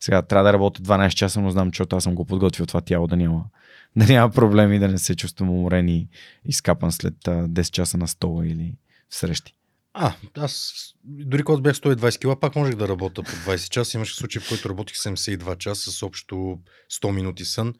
[0.00, 3.06] Сега трябва да работя 12 часа, но знам, че аз съм го подготвил това тяло
[3.06, 3.44] да няма,
[3.96, 6.08] да няма проблеми, да не се чувствам уморен и
[6.44, 8.74] изкапан след а, 10 часа на стола или
[9.08, 9.54] в срещи.
[9.98, 10.72] А, аз
[11.04, 13.96] дори когато бях 120 кила, пак можех да работя по 20 часа.
[13.96, 16.58] Имаше случай, в който работих 72 часа с общо
[16.92, 17.74] 100 минути сън.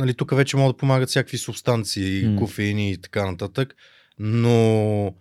[0.00, 2.38] Нали, тук вече могат да помагат всякакви субстанции, М.
[2.38, 3.74] кофеини и така нататък.
[4.18, 5.14] Но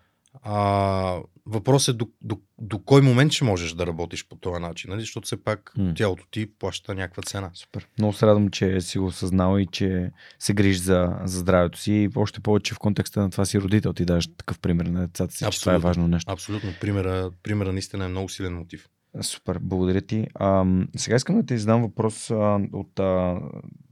[0.43, 4.89] а, въпросът е до, до, до кой момент ще можеш да работиш по този начин,
[4.89, 5.01] нали?
[5.01, 5.93] защото все пак М.
[5.95, 7.51] тялото ти плаща някаква цена.
[7.53, 7.87] Супер.
[7.97, 11.91] Много се радвам, че си го осъзнал и че се грижиш за, за здравето си.
[11.93, 15.33] И още повече в контекста на това си родител ти даш такъв пример на децата
[15.33, 15.87] си, че това е Абсолютно.
[15.87, 16.31] важно нещо.
[16.31, 16.69] Абсолютно.
[16.81, 18.89] Примера, примера наистина е много силен мотив.
[19.21, 20.27] Супер, благодаря ти.
[20.35, 20.65] А,
[20.97, 23.37] сега искам да ти задам въпрос а, от а,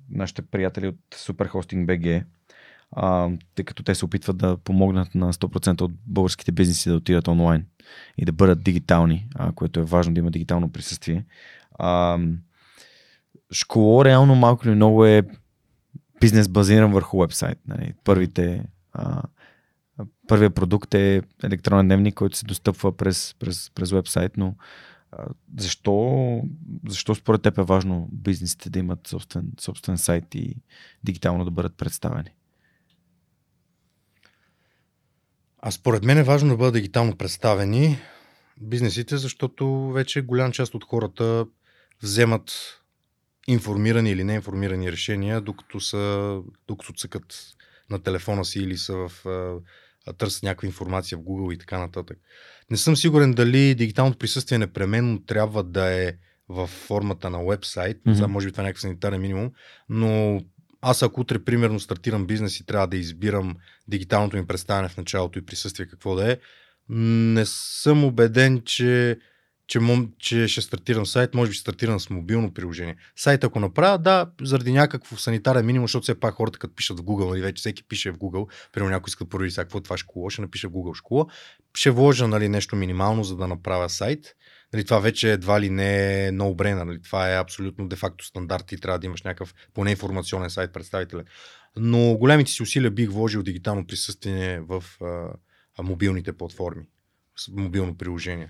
[0.09, 2.23] нашите приятели от Superhosting BG,
[2.91, 7.27] а, тъй като те се опитват да помогнат на 100% от българските бизнеси да отидат
[7.27, 7.65] онлайн
[8.17, 11.25] и да бъдат дигитални, а, което е важно да има дигитално присъствие.
[11.79, 12.19] А,
[13.51, 15.23] школо реално малко или много е
[16.19, 17.59] бизнес базиран върху вебсайт.
[17.67, 17.93] Нали?
[18.03, 19.23] Първите а,
[20.27, 24.55] първият продукт е електронен дневник, който се достъпва през, през, през вебсайт, но
[25.57, 26.41] защо,
[26.88, 30.55] защо според теб е важно бизнесите да имат собствен, собствен сайт и
[31.03, 32.29] дигитално да бъдат представени?
[35.59, 37.97] А според мен е важно да бъдат дигитално представени
[38.61, 41.45] бизнесите, защото вече голям част от хората
[42.03, 42.51] вземат
[43.47, 47.35] информирани или неинформирани решения, докато, са, докато цъкат
[47.89, 49.25] на телефона си или са в
[50.13, 52.17] търсят някаква информация в Google и така нататък.
[52.71, 56.13] Не съм сигурен дали дигиталното присъствие непременно трябва да е
[56.49, 58.25] в формата на вебсайт, mm-hmm.
[58.25, 59.51] може би това е някакъв санитарен минимум,
[59.89, 60.41] но
[60.81, 63.55] аз ако утре примерно стартирам бизнес и трябва да избирам
[63.88, 66.38] дигиталното им представяне в началото и присъствие какво да е,
[66.89, 69.19] не съм убеден, че,
[69.68, 72.95] че, мом, че ще стартирам сайт, може би стартирам с мобилно приложение.
[73.15, 77.03] Сайт ако направя, да, заради някакво санитарен минимум, защото все пак хората като пишат в
[77.03, 79.84] Google, и вече всеки пише в Google, примерно някой иска да провери сега какво е
[79.84, 81.26] това школа, ще напише в Google школа,
[81.73, 84.35] ще вложа нали, нещо минимално, за да направя сайт.
[84.73, 88.72] Нали, това вече едва ли не е no brainer, нали, това е абсолютно де-факто стандарт
[88.72, 91.26] и трябва да имаш някакъв поне информационен сайт представителен.
[91.77, 95.06] Но големите си усилия бих вложил дигитално присъствие в а,
[95.77, 96.84] а, мобилните платформи,
[97.35, 98.49] с мобилно приложение.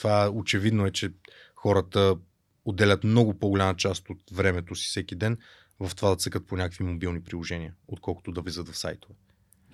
[0.00, 1.10] Това очевидно е, че
[1.54, 2.16] хората
[2.64, 5.38] отделят много по-голяма част от времето си всеки ден
[5.80, 9.14] в това да цъкат по някакви мобилни приложения, отколкото да влизат в сайтове.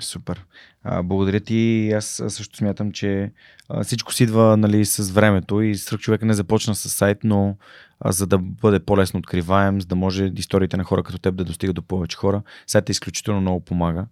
[0.01, 0.45] Супер.
[0.83, 1.93] А, благодаря ти.
[1.93, 3.33] Аз също смятам, че
[3.69, 7.57] а, всичко си идва нали, с времето и свръх човека не започна с сайт, но
[8.05, 11.77] за да бъде по-лесно откриваем, за да може историите на хора като теб да достигат
[11.77, 12.43] до повече хора.
[12.67, 14.07] Сайтът изключително много помага.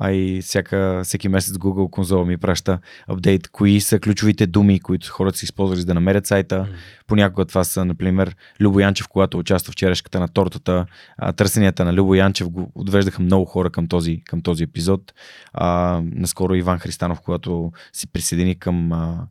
[0.00, 2.78] А и всяка, всеки месец Google конзола ми праща
[3.08, 6.54] апдейт, кои са ключовите думи, които хората са използвали за да намерят сайта.
[6.54, 6.74] Mm.
[7.06, 10.86] Понякога това са, например, Любо Янчев, когато участва в черешката на тортата.
[11.18, 15.14] А, търсенията на Любо Янчев го отвеждаха много хора към този, към този епизод.
[15.52, 19.26] А, наскоро Иван Христанов, когато си присъедини към а,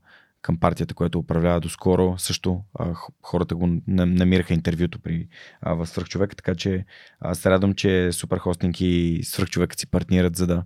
[0.47, 2.15] към партията, която управлява доскоро.
[2.17, 2.93] Също а,
[3.23, 5.27] хората го намираха интервюто при
[5.61, 6.85] а, в Свърхчовека, така че
[7.19, 10.63] а, се радвам, че Суперхостинг и Свърхчовекът си партнират, за да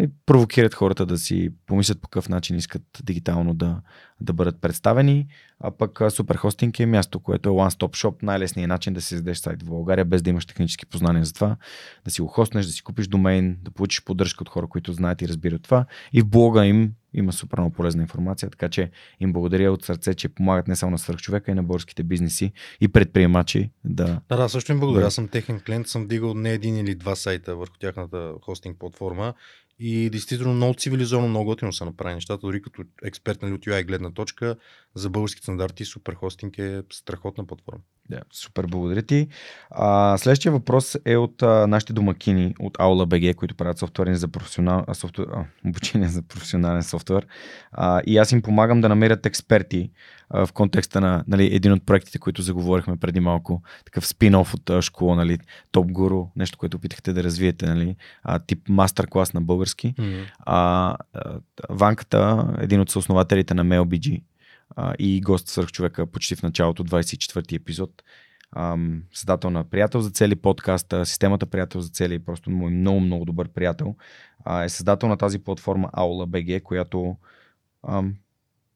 [0.00, 3.80] и провокират хората да си помислят по какъв начин искат дигитално да,
[4.20, 5.26] да бъдат представени.
[5.60, 9.62] А пък Суперхостинг е място, което е one-stop shop, най-лесният начин да си задеш сайт
[9.62, 11.56] в България, без да имаш технически познания за това,
[12.04, 15.22] да си го хостнеш, да си купиш домейн, да получиш поддръжка от хора, които знаят
[15.22, 15.86] и разбират това.
[16.12, 20.14] И в блога им има супер много полезна информация, така че им благодаря от сърце,
[20.14, 24.20] че помагат не само на свърхчовека, и на българските бизнеси и предприемачи да...
[24.28, 25.02] Да, да, също им благодаря.
[25.02, 25.06] Да.
[25.06, 29.34] Аз съм техен клиент, съм дигал не един или два сайта върху тяхната хостинг платформа
[29.78, 34.10] и действително много цивилизовано, много готино са направени нещата, дори като експерт на UI гледна
[34.10, 34.56] точка,
[34.94, 37.80] за български стандарти Суперхостинг е страхотна платформа.
[38.10, 39.28] Да, супер, благодаря ти.
[39.70, 44.28] А, следващия въпрос е от а, нашите домакини от Aula BG, които правят софтуерни за
[44.28, 47.26] професионал, а, софтуер, а, обучение за професионален софтуер.
[47.72, 49.90] А, и аз им помагам да намерят експерти
[50.30, 53.62] а, в контекста на нали, един от проектите, които заговорихме преди малко.
[53.84, 55.38] Такъв спин-оф от а, школа, нали,
[55.72, 59.94] Топ Guru, нещо, което опитахте да развиете, нали, а, тип мастер-клас на български.
[59.94, 60.24] Mm-hmm.
[60.38, 61.38] А, а,
[61.70, 64.22] Ванката, един от съоснователите на MailBG,
[64.98, 68.02] и гост свърх човека почти в началото, 24-ти епизод.
[68.56, 73.24] Ам, създател на Приятел за цели подкаста, системата Приятел за цели, просто мой много, много
[73.24, 73.96] добър приятел.
[74.64, 77.16] Е създател на тази платформа Aula BG, която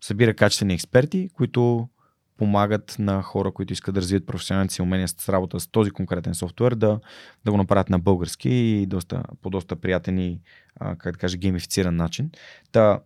[0.01, 1.89] събира качествени експерти, които
[2.37, 6.35] помагат на хора, които искат да развият професионалните си умения с работа с този конкретен
[6.35, 7.01] софтуер, да,
[7.45, 10.41] да го направят на български и доста, по доста приятен и,
[10.81, 12.31] а, как да кажа, геймифициран начин.
[12.73, 13.01] Та,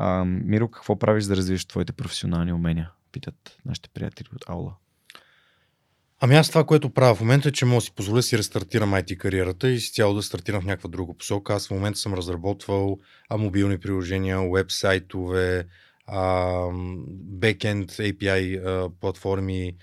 [0.00, 2.90] а, Миро, какво правиш да развиеш твоите професионални умения?
[3.12, 4.74] Питат нашите приятели от Аула.
[6.20, 8.38] Ами аз това, което правя в момента е, че мога да си позволя да си
[8.38, 11.54] рестартирам IT кариерата и с цяло да стартирам в някаква друга посока.
[11.54, 12.98] Аз в момента съм разработвал
[13.28, 15.66] а, мобилни приложения, вебсайтове,
[17.10, 19.76] бекенд, API а, платформи,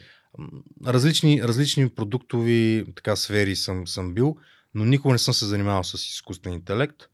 [0.85, 4.37] различни, различни продуктови така, сфери съм, съм бил,
[4.73, 7.09] но никога не съм се занимавал с изкуствен интелект.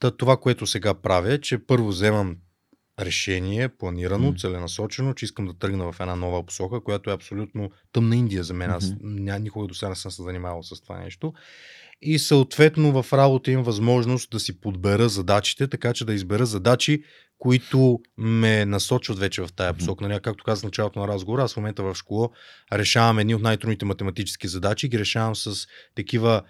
[0.00, 2.36] Та, това, което сега правя, е, че първо вземам
[3.00, 4.40] решение, планирано, mm.
[4.40, 8.54] целенасочено, че искам да тръгна в една нова посока, която е абсолютно тъмна Индия за
[8.54, 8.70] мен.
[8.70, 9.38] Аз mm-hmm.
[9.38, 11.32] никога до сега не съм се занимавал с това нещо.
[12.02, 17.02] И съответно в работа имам възможност да си подбера задачите, така че да избера задачи,
[17.38, 20.08] които ме насочват вече в тая посока.
[20.08, 22.28] Нали, както казах в началото на разговора, аз в момента в школа
[22.72, 26.42] решавам едни от най-трудните математически задачи, ги решавам с такива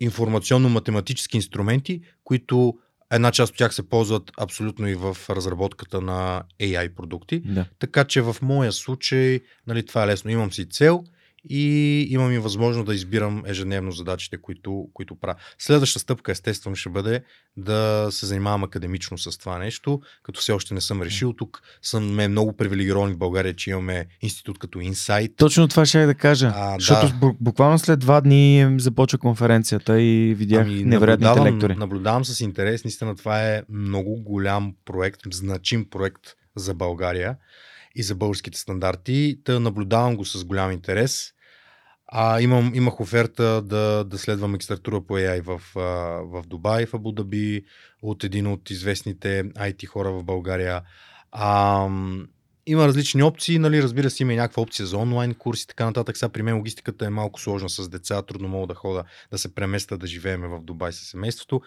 [0.00, 2.74] информационно-математически инструменти, които
[3.12, 7.40] Една част от тях се ползват абсолютно и в разработката на AI продукти.
[7.40, 7.66] Да.
[7.78, 10.30] Така че в моя случай нали, това е лесно.
[10.30, 11.04] Имам си цел
[11.50, 15.34] и имам и възможност да избирам ежедневно задачите, които, които правя.
[15.58, 17.22] Следваща стъпка, естествено, ще бъде
[17.56, 21.32] да се занимавам академично с това нещо, като все още не съм решил.
[21.32, 25.36] Тук съм е много привилегирован в България, че имаме институт като Insight.
[25.36, 26.52] Точно това ще я да кажа.
[26.54, 27.32] А, защото да.
[27.40, 31.74] буквално след два дни започва конференцията и видях ами, невероятните наблюдавам, лектори.
[31.74, 32.84] Наблюдавам с интерес.
[32.84, 36.22] Наистина това е много голям проект, значим проект
[36.56, 37.36] за България
[37.94, 39.38] и за българските стандарти.
[39.44, 41.32] Та наблюдавам го с голям интерес.
[42.08, 45.60] А, имам, имах оферта да, да следвам магистратура по AI в,
[46.24, 47.64] в Дубай, в Абу Даби,
[48.02, 50.82] от един от известните IT хора в България.
[51.32, 51.88] А,
[52.66, 55.84] има различни опции, нали, разбира се, има и някаква опция за онлайн курс и така
[55.84, 56.16] нататък.
[56.16, 59.54] Сега при мен логистиката е малко сложна с деца, трудно мога да хода да се
[59.54, 61.60] преместа, да живеем в Дубай с семейството.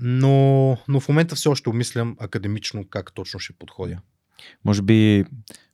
[0.00, 3.98] Но, но в момента все още обмислям академично как точно ще подходя.
[4.64, 5.24] Може би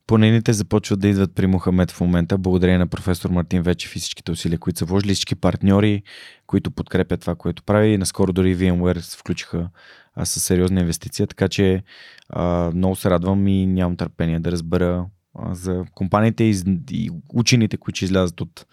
[0.07, 4.33] Планините започват да идват при Мохамед в момента, благодарение на професор Мартин Вечев и всичките
[4.33, 6.03] усилия, които са вложили, всички партньори,
[6.47, 7.99] които подкрепят това, което прави.
[7.99, 9.69] Наскоро дори VMware се включиха
[10.15, 11.83] а, с сериозна инвестиция, така че
[12.29, 15.07] а, много се радвам и нямам търпение да разбера
[15.39, 16.57] а, за компаниите и,
[16.91, 18.67] и учените, които ще излязат от,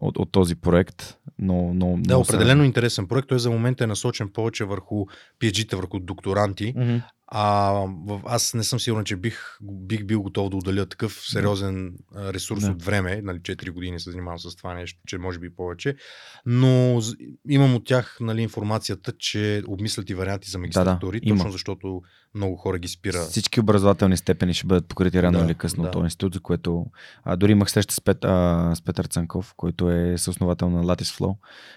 [0.00, 1.16] от, от този проект.
[1.38, 2.66] Но, но, да, определено са...
[2.66, 3.28] интересен проект.
[3.28, 5.06] Той за момента е насочен повече върху
[5.40, 6.74] PhD-та, върху докторанти.
[6.74, 7.02] Mm-hmm.
[7.30, 7.84] А
[8.26, 12.70] аз не съм сигурен, че бих, бих бил готов да отделя такъв сериозен ресурс Да.
[12.70, 13.20] от време.
[13.22, 15.96] Нали, 4 години се занимавам с това нещо, че може би повече.
[16.46, 17.00] Но
[17.48, 21.36] имам от тях нали, информацията, че обмислят и варианти за магистратури, има.
[21.36, 22.02] точно защото
[22.34, 23.22] много хора ги спира.
[23.22, 25.88] Всички образователни степени ще бъдат покрити рано Да, или късно да.
[25.88, 26.86] от този институт, за което
[27.24, 31.18] а, дори имах среща с, Пет, а, с Петър Цанков, който е съосновател на Lattice
[31.20, 31.36] Flow.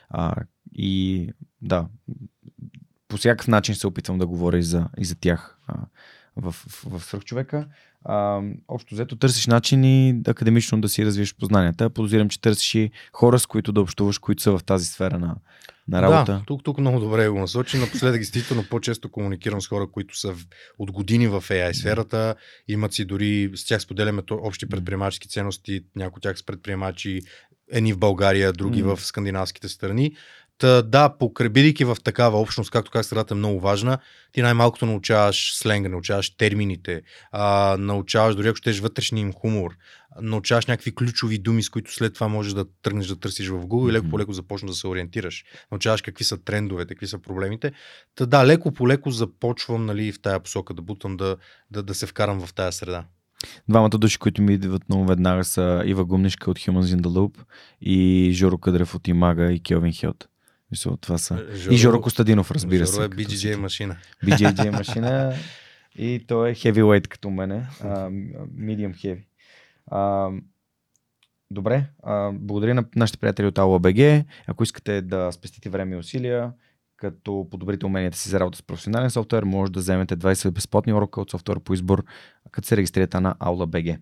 [0.09, 0.35] А,
[0.73, 1.27] и
[1.61, 1.87] да,
[3.11, 5.75] по всякакъв начин се опитвам да говоря и за, и за тях а,
[6.35, 7.67] в, в, в свръхчовека.
[8.05, 11.89] А, общо взето търсиш начини академично да си развиеш познанията.
[11.89, 15.35] Подозирам, че търсиш и хора, с които да общуваш, които са в тази сфера на,
[15.87, 16.33] на работа.
[16.33, 17.77] Да, тук, тук много добре го насочи.
[17.77, 20.45] Напоследък действително по-често комуникирам с хора, които са в,
[20.79, 22.35] от години в AI сферата.
[22.67, 25.81] Имат си дори, с тях споделяме общи предприемачески ценности.
[25.95, 27.21] Някои от тях са предприемачи,
[27.71, 28.95] едни в България, други М.
[28.95, 30.15] в скандинавските страни.
[30.61, 33.97] Та, да, покрабидейки в такава общност, както как средата е много важна,
[34.31, 37.01] ти най-малкото научаваш сленга, научаваш термините,
[37.31, 39.71] а, научаваш дори ако щеш вътрешния им хумор,
[40.21, 43.89] научаваш някакви ключови думи, с които след това можеш да тръгнеш да търсиш в Google
[43.89, 45.45] и леко по леко започнеш да се ориентираш.
[45.71, 47.71] Научаваш какви са трендовете, какви са проблемите.
[48.15, 51.37] Та да, леко по леко започвам нали, в тая посока да бутам да,
[51.71, 53.05] да, да се вкарам в тая среда.
[53.69, 57.37] Двамата души, които ми идват много веднага са Ива Гумнишка от Humans in the Loop
[57.81, 60.27] и Жоро Къдрев от Имага и Келвин Хелт.
[60.71, 61.45] Мисля, това са.
[61.71, 62.95] И Жоро Костадинов, разбира се.
[62.95, 63.97] Жоро е BGJ машина.
[64.25, 65.33] BJJ машина
[65.95, 67.67] и той е heavyweight като мене.
[67.83, 67.87] А,
[68.59, 69.23] medium heavy.
[69.87, 70.29] А,
[71.51, 74.25] добре, а, благодаря на нашите приятели от AulaBG.
[74.47, 76.51] Ако искате да спестите време и усилия,
[76.97, 81.21] като подобрите уменията си за работа с професионален софтуер, може да вземете 20 безплатни урока
[81.21, 82.05] от софтуер по избор,
[82.51, 83.99] като се регистрирате на AulaBG.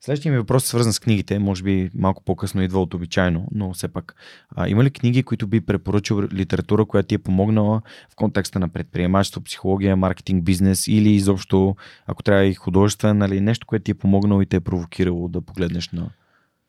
[0.00, 3.72] Следващия ми въпрос е свързан с книгите, може би малко по-късно идва от обичайно, но
[3.72, 4.14] все пак.
[4.50, 8.68] А, има ли книги, които би препоръчал литература, която ти е помогнала в контекста на
[8.68, 13.94] предприемачество, психология, маркетинг, бизнес или изобщо, ако трябва и художествен, нали, нещо, което ти е
[13.94, 16.10] помогнало и те е провокирало да погледнеш на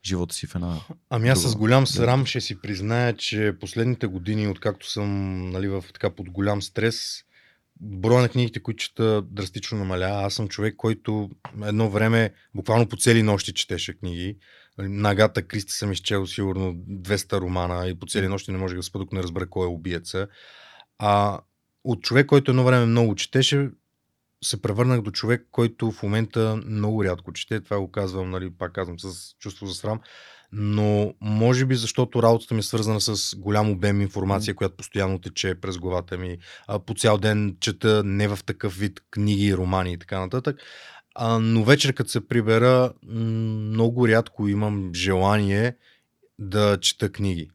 [0.05, 0.75] живота си в една...
[1.09, 5.83] Ами аз с голям срам ще си призная, че последните години, откакто съм нали, в,
[5.93, 7.23] така, под голям стрес,
[7.81, 10.05] броя на книгите, които чета, драстично намаля.
[10.05, 11.29] Аз съм човек, който
[11.63, 14.37] едно време буквално по цели нощи четеше книги.
[14.77, 15.15] Нали, На
[15.47, 19.15] Кристи съм изчел сигурно 200 романа и по цели нощи не можех да спа, докато
[19.15, 20.27] не разбера кой е убиеца.
[20.99, 21.39] А
[21.83, 23.69] от човек, който едно време много четеше,
[24.43, 27.61] се превърнах до човек, който в момента много рядко чете.
[27.61, 29.99] Това го казвам, нали, пак казвам, с чувство за срам.
[30.51, 35.55] Но може би защото работата ми е свързана с голям обем информация, която постоянно тече
[35.55, 36.37] през главата ми.
[36.85, 40.59] По цял ден чета не в такъв вид книги, романи и така нататък.
[41.15, 45.75] А, но вечер, като се прибера, много рядко имам желание
[46.39, 47.49] да чета книги.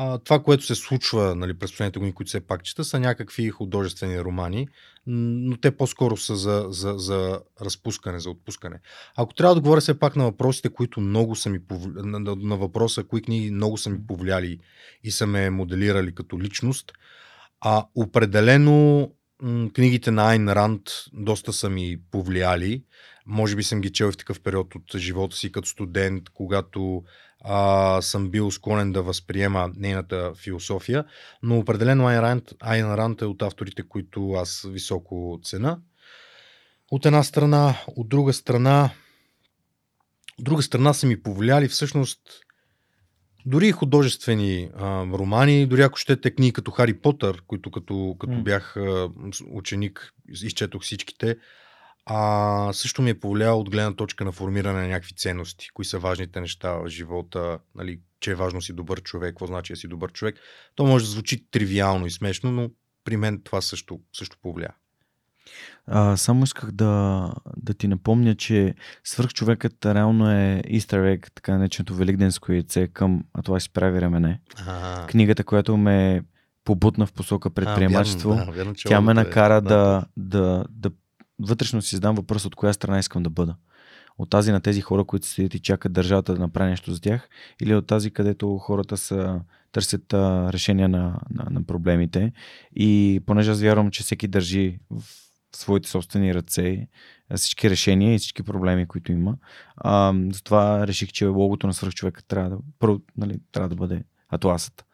[0.00, 3.50] А, това, което се случва нали, през последните години, които все пак чета, са някакви
[3.50, 4.68] художествени романи,
[5.06, 8.80] но те по-скоро са за, за, за разпускане, за отпускане.
[9.16, 11.92] Ако трябва да говоря все пак на въпросите, които много са ми повли...
[11.94, 14.58] на, на, на въпроса, кои книги много са ми повлияли
[15.04, 16.92] и са ме моделирали като личност,
[17.60, 19.10] а определено
[19.74, 22.84] книгите на Айн Ранд доста са ми повлияли.
[23.26, 27.02] Може би съм ги чел в такъв период от живота си като студент, когато
[27.40, 31.04] а, съм бил склонен да възприема нейната философия,
[31.42, 35.78] но определено Айн Ранд, Айн Ранд е от авторите, които аз високо цена.
[36.90, 38.90] От една страна, от друга страна,
[40.38, 42.20] от друга страна са ми повлияли всъщност
[43.46, 48.42] дори и художествени а, романи, дори ако щете книги като Хари Потър, които като, като
[48.42, 49.10] бях а,
[49.50, 50.12] ученик,
[50.42, 51.36] изчетох всичките,
[52.10, 55.98] а, също ми е повлияло от гледна точка на формиране на някакви ценности, кои са
[55.98, 59.88] важните неща в живота, нали, че е важно си добър човек, какво значи да си
[59.88, 60.36] добър човек.
[60.74, 62.70] То може да звучи тривиално и смешно, но
[63.04, 64.74] при мен това също, също повлия.
[65.86, 68.74] А, само исках да, да ти напомня, че
[69.04, 74.40] свърхчовекът реално е egg, така нареченото великденско яйце към А това си прави ремене.
[74.66, 76.22] А, Книгата, която ме
[76.64, 78.30] побутна в посока предприемачество.
[78.30, 79.14] А, вярно, да, вярно, Тя ме е.
[79.14, 80.90] накара да, да, да
[81.40, 83.56] вътрешно си задам въпрос от коя страна искам да бъда.
[84.18, 87.28] От тази на тези хора, които седят и чакат държавата да направи нещо за тях,
[87.60, 89.40] или от тази, където хората са,
[89.72, 92.32] търсят а, решения на, на, на проблемите.
[92.76, 95.02] И понеже аз вярвам, че всеки държи в
[95.56, 96.86] своите собствени ръце
[97.36, 99.36] всички решения и всички проблеми, които има,
[99.76, 104.84] а, затова реших, че логото на свръхчовека трябва да, първо, нали, трябва да бъде атласът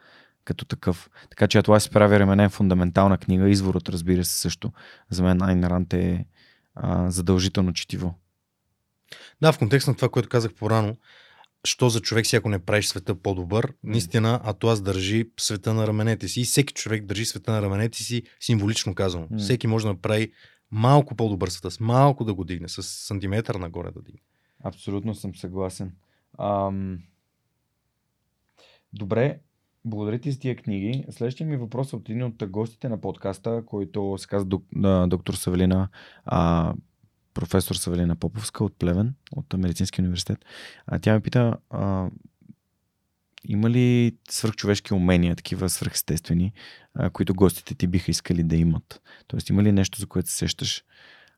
[0.45, 1.11] като такъв.
[1.31, 4.73] Така че Атлас прави ремене е фундаментална книга, изворът разбира се също.
[5.11, 6.27] За мен Айн Рант е
[6.75, 8.15] а, задължително четиво.
[9.41, 10.97] Да, в контекст на това, което казах по-рано,
[11.65, 16.29] що за човек си, ако не правиш света по-добър, наистина Атлас държи света на раменете
[16.29, 19.27] си и всеки човек държи света на раменете си, символично казано.
[19.31, 19.39] М.
[19.39, 20.33] Всеки може да направи
[20.71, 24.21] малко по-добър света, с малко да го дигне, с сантиметър нагоре да дигне.
[24.65, 25.97] Абсолютно съм съгласен.
[26.39, 26.99] Ам...
[28.93, 29.41] Добре,
[29.85, 31.05] благодаря ти за тия книги.
[31.11, 34.65] Следващия ми въпрос е от един от гостите на подкаста, който се казва док,
[35.09, 35.89] доктор Савелина,
[36.25, 36.75] а,
[37.35, 40.39] професор Савелина Поповска от Плевен, от Медицинския университет.
[40.87, 42.11] А, тя ме пита, а,
[43.49, 46.53] има ли свръхчовешки умения, такива свръхестествени,
[46.95, 49.03] а, които гостите ти биха искали да имат?
[49.27, 50.85] Тоест, има ли нещо, за което се сещаш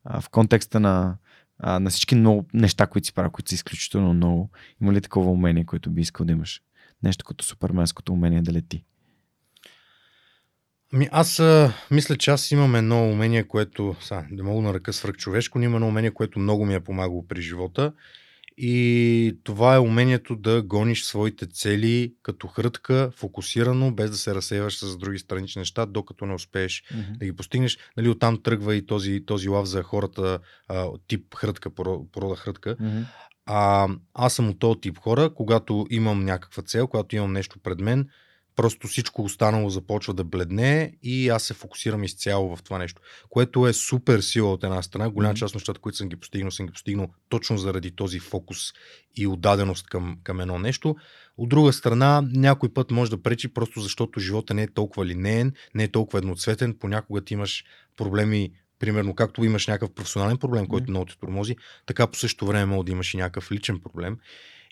[0.04, 1.16] а, в контекста на,
[1.58, 4.50] а, на всички много неща, които си правя, които са изключително много?
[4.82, 6.62] Има ли такова умение, което би искал да имаш?
[7.02, 8.84] Нещо като суперменското умение да лети.
[10.92, 14.92] Ами аз а, мисля, че аз имам едно умение, което, са, да мога на ръка
[14.92, 17.92] свръхчовешко, но има едно умение, което много ми е помагало при живота.
[18.58, 24.78] И това е умението да гониш своите цели като хрътка, фокусирано, без да се разсейваш
[24.78, 27.18] с други странични неща, докато не успееш Mm-hmm.
[27.18, 27.78] да ги постигнеш.
[27.96, 32.76] Нали, оттам тръгва и този, този лав за хората а, тип хрътка, поро- порода хрътка.
[32.76, 33.04] Mm-hmm.
[33.46, 37.80] А, аз съм от този тип хора, когато имам някаква цел, когато имам нещо пред
[37.80, 38.08] мен,
[38.56, 43.66] просто всичко останало започва да бледне и аз се фокусирам изцяло в това нещо, което
[43.66, 45.10] е супер сила от една страна.
[45.10, 48.72] Голяма част от нещата, които съм ги постигнал, съм ги постигнал точно заради този фокус
[49.16, 50.96] и отдаденост към, към едно нещо.
[51.38, 55.52] От друга страна, някой път може да пречи, просто защото живота не е толкова линеен,
[55.74, 56.76] не е толкова едноцветен.
[56.80, 57.64] Понякога ти имаш
[57.96, 62.66] проблеми, примерно както имаш някакъв професионален проблем, който много те тормози, така по същото време
[62.66, 64.18] може да имаш и някакъв личен проблем.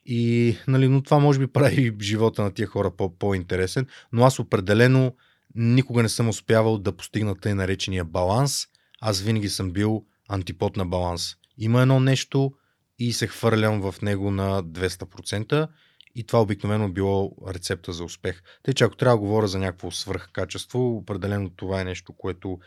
[0.07, 4.39] И, нали, но това може би прави живота на тия хора по- по-интересен, но аз
[4.39, 5.15] определено
[5.55, 8.67] никога не съм успявал да постигна тъй наречения баланс.
[9.01, 11.35] Аз винаги съм бил антипод на баланс.
[11.59, 12.53] Има едно нещо
[12.99, 15.69] и се хвърлям в него на 200%
[16.15, 18.43] и това обикновено било рецепта за успех.
[18.63, 22.59] Тъй, че ако трябва да говоря за някакво свръхкачество, определено това е нещо, което,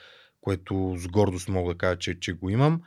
[0.47, 2.81] което с гордост мога да кажа, че, че го имам.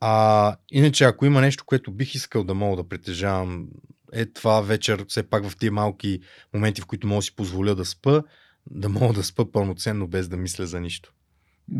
[0.00, 3.66] А, иначе, ако има нещо, което бих искал да мога да притежавам,
[4.12, 6.20] е това вечер, все пак в тия малки
[6.54, 8.22] моменти, в които мога да си позволя да спа,
[8.70, 11.12] да мога да спа пълноценно, без да мисля за нищо.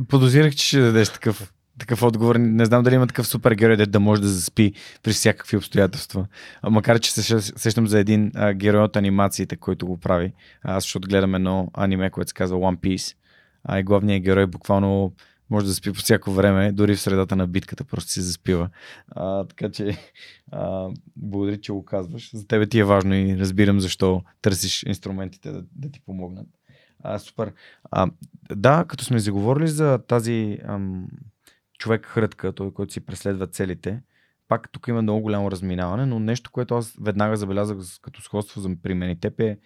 [0.08, 2.36] Подозирах, че ще дадеш такъв, такъв отговор.
[2.36, 4.72] Не знам дали има такъв супергерой, дето да може да заспи
[5.02, 6.26] при всякакви обстоятелства.
[6.70, 10.32] Макар, че се сещам за един а, герой от анимациите, който го прави.
[10.62, 13.16] Аз защото гледам едно аниме, което се казва One Piece.
[13.64, 15.12] А и главният герой буквално
[15.50, 18.68] може да спи по всяко време, дори в средата на битката просто се заспива.
[19.10, 19.98] А, така че
[20.52, 22.36] а, благодаря, че го казваш.
[22.36, 26.46] За тебе ти е важно и разбирам защо търсиш инструментите да, да ти помогнат.
[27.02, 27.52] А, супер.
[27.90, 28.10] А,
[28.56, 30.58] да, като сме заговорили за тази
[31.78, 34.02] човек хрътка, той, който си преследва целите,
[34.48, 38.70] пак тук има много голямо разминаване, но нещо, което аз веднага забелязах като сходство за
[38.82, 39.58] при мен и теб е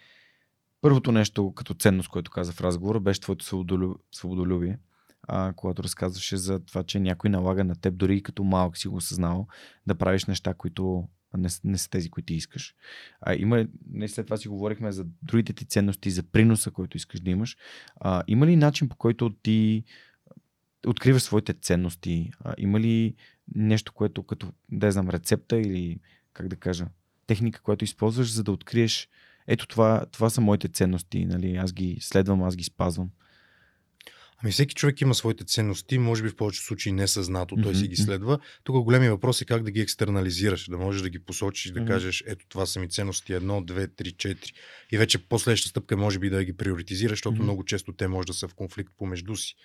[0.81, 3.95] първото нещо като ценност, което каза в разговора, беше твоето свободолю...
[4.11, 4.79] свободолюбие,
[5.27, 8.87] а, когато разказваше за това, че някой налага на теб, дори и като малък си
[8.87, 9.47] го осъзнал,
[9.87, 11.07] да правиш неща, които
[11.37, 12.75] не, не са тези, които искаш.
[13.21, 17.19] А, има, не след това си говорихме за другите ти ценности, за приноса, който искаш
[17.19, 17.57] да имаш.
[17.95, 19.83] А, има ли начин по който ти
[20.87, 22.31] откриваш своите ценности?
[22.39, 23.15] А, има ли
[23.55, 25.99] нещо, което като, да знам, рецепта или,
[26.33, 26.87] как да кажа,
[27.27, 29.09] техника, която използваш, за да откриеш
[29.47, 31.55] ето това, това са моите ценности, нали?
[31.55, 33.09] аз ги следвам, аз ги спазвам.
[34.43, 37.95] Ами всеки човек има своите ценности, може би в повечето случаи несъзнато, той си ги
[37.95, 38.39] следва.
[38.63, 41.91] Тук големия въпрос е как да ги екстернализираш, да можеш да ги посочиш, да Мгм.
[41.91, 44.53] кажеш, ето това са ми ценности, едно, две, три, четири.
[44.91, 47.43] И вече последващата стъпка може би да ги приоритизираш, защото Мгм.
[47.43, 49.55] много често те може да са в конфликт помежду си.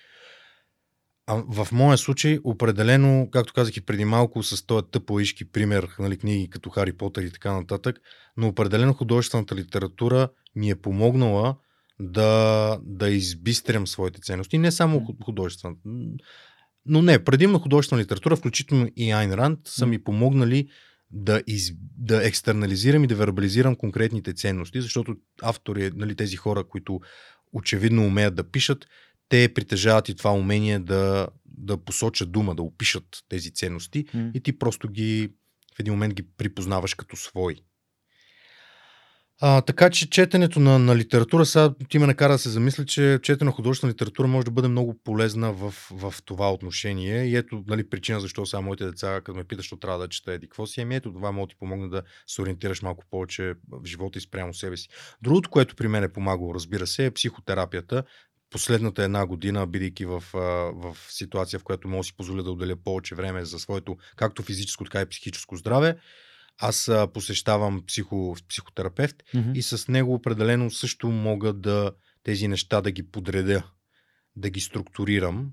[1.30, 6.16] А в моя случай, определено, както казах и преди малко, с този тъпоишки пример, нали,
[6.16, 8.00] книги като Хари Потър и така нататък,
[8.36, 11.56] но определено художествената литература ми е помогнала
[12.00, 14.58] да, да избистрям своите ценности.
[14.58, 15.74] Не само ху- художествена.
[16.86, 20.68] Но не, предимно художествена литература, включително и Айн Ранд, са ми помогнали
[21.10, 27.00] да, из, да екстернализирам и да вербализирам конкретните ценности, защото автори, нали, тези хора, които
[27.52, 28.86] очевидно умеят да пишат,
[29.30, 34.30] те притежават и това умение да, да посочат дума, да опишат тези ценности М.
[34.34, 35.32] и ти просто ги
[35.76, 37.56] в един момент ги припознаваш като свои.
[39.42, 43.18] А, така че четенето на, на литература, сега ти ме накара да се замисля, че
[43.22, 47.24] четене на художествена литература може да бъде много полезна в, в това отношение.
[47.24, 50.32] И ето нали, причина защо сега моите деца, като ме питат, що трябва да чета
[50.32, 53.54] еди какво си, ами ето това може да ти помогне да се ориентираш малко повече
[53.68, 54.88] в живота и спрямо себе си.
[55.22, 58.02] Другото, което при мен е помагало, разбира се, е психотерапията.
[58.50, 60.24] Последната една година, бидейки в,
[60.74, 64.42] в ситуация, в която мога да си позволя да отделя повече време за своето както
[64.42, 65.96] физическо, така и психическо здраве,
[66.58, 69.50] аз посещавам психо, психотерапевт Мгм.
[69.54, 73.62] и с него определено също мога да тези неща да ги подредя,
[74.36, 75.52] да ги структурирам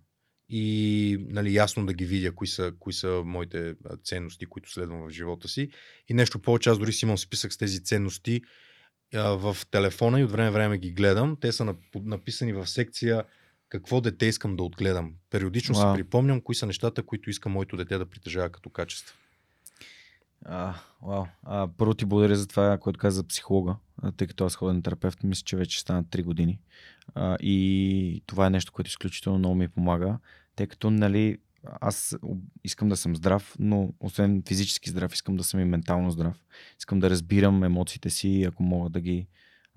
[0.50, 5.10] и нали, ясно да ги видя кои са, кои са моите ценности, които следвам в
[5.10, 5.70] живота си.
[6.10, 8.42] И нещо повече, аз дори си имам списък с тези ценности
[9.14, 11.38] в телефона и от време време ги гледам.
[11.42, 13.24] Те са нап- написани в секция
[13.70, 15.14] какво дете искам да отгледам.
[15.30, 15.96] Периодично Вау.
[15.96, 19.18] си припомням кои са нещата, които искам моето дете да притежава като качество.
[20.46, 21.26] А, вау.
[21.44, 23.76] А, първо ти благодаря за това, което каза за психолога,
[24.18, 26.60] тъй като аз ходя на терапевт, мисля, че вече стана 3 години.
[27.16, 30.20] А, и това е нещо, което изключително много ми помага,
[30.56, 32.18] тъй като, нали, аз
[32.64, 36.46] искам да съм здрав, но освен физически здрав, искам да съм и ментално здрав.
[36.80, 39.28] Искам да разбирам емоциите си, ако мога да ги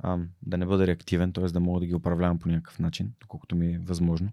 [0.03, 1.45] а, да не бъда реактивен, т.е.
[1.45, 4.29] да мога да ги управлявам по някакъв начин, доколкото ми е възможно.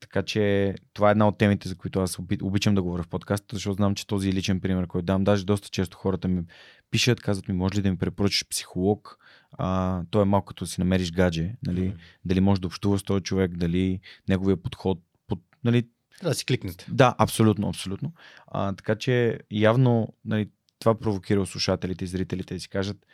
[0.00, 3.08] Така че това е една от темите, за които аз оби- обичам да говоря в
[3.08, 6.42] подкаста, защото знам, че този личен пример, който дам, даже доста често хората ми
[6.90, 9.18] пишат, казват ми, може ли да ми препоръчаш психолог?
[9.52, 11.94] А, той е малко като да си намериш гадже, нали?
[12.24, 15.88] дали може да общува с този човек, дали неговия подход, под, нали,
[16.20, 16.86] Трябва да си кликнете.
[16.88, 18.12] да, абсолютно, абсолютно.
[18.46, 20.48] А, така че явно нали,
[20.78, 23.06] това провокира слушателите и зрителите да си кажат,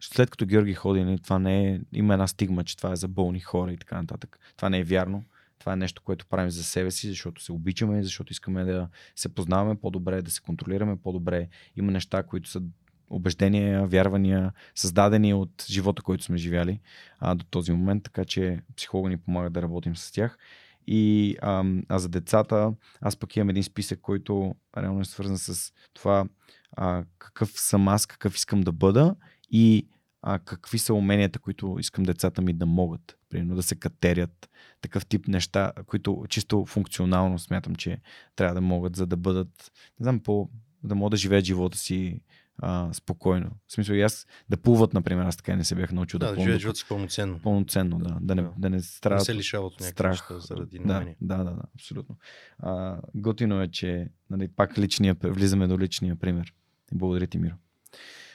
[0.00, 3.08] след като Георги ходи, нали, това не е, има една стигма, че това е за
[3.08, 4.38] болни хора и така нататък.
[4.56, 5.24] Това не е вярно.
[5.58, 9.34] Това е нещо, което правим за себе си, защото се обичаме, защото искаме да се
[9.34, 11.48] познаваме по-добре, да се контролираме по-добре.
[11.76, 12.62] Има неща, които са
[13.10, 16.80] убеждения, вярвания, създадени от живота, който сме живяли
[17.18, 20.38] а, до този момент, така че психолога ни помага да работим с тях.
[20.86, 25.72] И а, а за децата, аз пък имам един списък, който реално е свързан с
[25.94, 26.28] това
[26.72, 29.16] а, какъв съм аз, какъв искам да бъда
[29.50, 29.88] и
[30.22, 33.18] а, какви са уменията, които искам децата ми да могат.
[33.28, 34.50] Примерно да се катерят,
[34.80, 38.00] такъв тип неща, които чисто функционално смятам, че
[38.36, 40.50] трябва да могат, за да бъдат, не знам, по,
[40.84, 42.20] да могат да живеят живота си
[42.58, 43.50] а, спокойно.
[43.66, 46.34] В смисъл и аз да плуват, например, аз така не се бях научил да, Да,
[46.34, 47.38] да живеят до- живота си пълноценно.
[47.38, 48.18] пълноценно, да.
[48.20, 48.48] Да не, Да.
[48.58, 50.30] да не Да не се лишават от страх.
[50.30, 52.16] заради да, да, да, да, абсолютно.
[52.58, 56.54] А, готино е, че нали, пак личния, влизаме до личния пример.
[56.92, 57.54] Благодаря ти, Миро.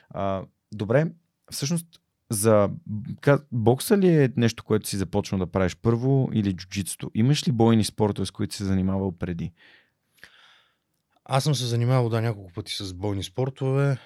[0.09, 1.11] А, добре,
[1.51, 1.87] всъщност
[2.29, 2.69] за
[3.51, 7.11] бокса ли е нещо, което си започнал да правиш първо или джуджитсото?
[7.13, 9.51] Имаш ли бойни спортове, с които се занимавал преди?
[11.25, 13.97] Аз съм се занимавал да няколко пъти с бойни спортове,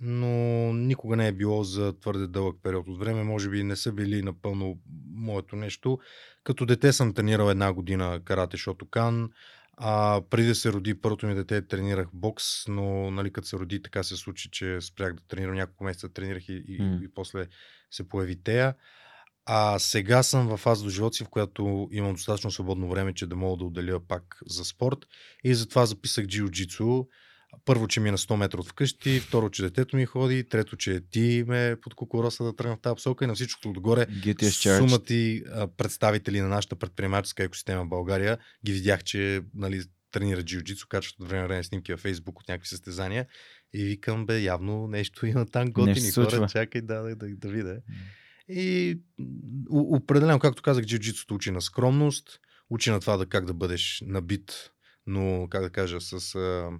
[0.00, 0.28] но
[0.72, 3.22] никога не е било за твърде дълъг период от време.
[3.22, 4.78] Може би не са били напълно
[5.14, 5.98] моето нещо.
[6.44, 9.30] Като дете съм тренирал една година карате Шотокан.
[9.76, 13.82] А преди да се роди първото ми дете, тренирах бокс, но нали, като се роди,
[13.82, 17.46] така се случи, че спрях да тренирам няколко месеца, тренирах и, и, и после
[17.90, 18.74] се появи тея.
[19.46, 23.26] А сега съм в фаза до живота си, в която имам достатъчно свободно време, че
[23.26, 24.98] да мога да отделя пак за спорт.
[25.44, 27.06] И затова записах джиу-джитсу.
[27.64, 30.76] Първо, че ми е на 100 метра от вкъщи, второ, че детето ми ходи, трето,
[30.76, 34.06] че ти ме под кукуроса да тръгна в тази посока и на всичкото отгоре
[34.88, 40.44] сумата и а, представители на нашата предприемаческа екосистема в България ги видях, че нали, тренират
[40.44, 43.26] джиу-джитсу, качват от време на време снимки във Фейсбук от някакви състезания
[43.74, 47.80] и викам, бе, явно нещо има там готини хора, чакай да, да, да, да видя.
[48.48, 48.98] И
[49.70, 52.40] определено, както казах, джиу-джитсуто учи на скромност,
[52.70, 54.70] учи на това да как да бъдеш набит,
[55.06, 56.70] но как да кажа, с, а,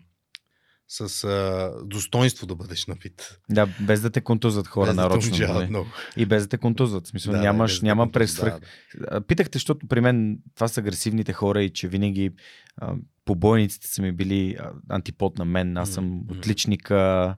[0.89, 3.39] с а, достоинство да бъдеш набит.
[3.51, 5.29] Да, без да те контузват хора Без да нарочно.
[5.29, 5.69] унижават нали?
[5.71, 5.91] много.
[6.17, 7.07] И без да те контузват.
[7.07, 8.61] В смисъл, Да, да, нямаш, да няма да, свръх.
[8.61, 8.67] да.
[9.11, 12.31] А, Питах те, защото при мен това са агресивните хора и че винаги
[12.77, 14.57] а, побойниците са ми били
[14.89, 15.77] антипод на мен.
[15.77, 17.37] Аз съм отличника.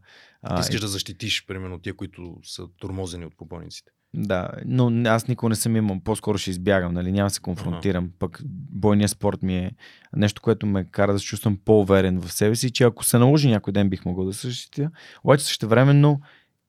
[0.56, 3.92] Ти искаш да защитиш, примерно, тия, които са тормозени от побойниците.
[4.14, 7.12] Да, но аз никога не съм имал, по-скоро ще избягам, нали?
[7.12, 8.10] няма да се конфронтирам.
[8.18, 9.72] Пък бойният спорт ми е
[10.16, 13.48] нещо, което ме кара да се чувствам по-уверен в себе си, че ако се наложи
[13.48, 14.90] някой ден бих могъл да се защитя.
[15.24, 16.20] Обаче същевременно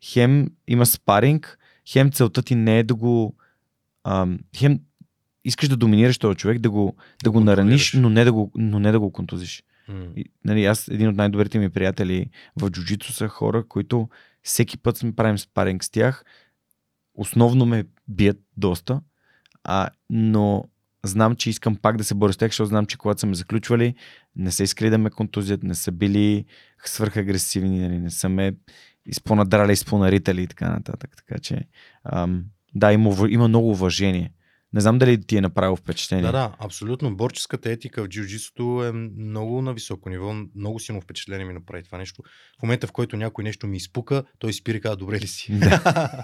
[0.03, 1.57] хем има спаринг,
[1.89, 3.35] хем целта ти не е да го...
[4.03, 4.79] Ам, хем
[5.45, 8.79] искаш да доминираш този човек, да го, да го нараниш, но не да го, но
[8.79, 9.63] не да го контузиш.
[9.87, 10.05] М.
[10.15, 12.29] И, нали, аз, един от най-добрите ми приятели
[12.61, 14.09] в джуджито са хора, които
[14.43, 16.23] всеки път сме правим спаринг с тях.
[17.17, 19.01] Основно ме бият доста,
[19.63, 20.63] а, но
[21.03, 23.35] знам, че искам пак да се боря с тях, защото знам, че когато са ме
[23.35, 23.95] заключвали,
[24.35, 26.45] не са искали да ме контузят, не са били
[26.85, 28.53] свърхагресивни, нали, не са ме
[29.05, 31.15] изпонадрали, изпонаритали и така нататък.
[31.17, 31.61] Така че,
[32.03, 32.43] ам,
[32.75, 34.33] да, има, има много уважение.
[34.73, 36.25] Не знам дали ти е направил впечатление.
[36.25, 37.15] Да, да, абсолютно.
[37.15, 40.33] Борческата етика в джиу-джитсуто е много на високо ниво.
[40.55, 42.23] Много силно впечатление ми направи това нещо.
[42.59, 45.59] В момента, в който някой нещо ми изпука, той спира и казва, добре ли си?
[45.59, 46.11] Да.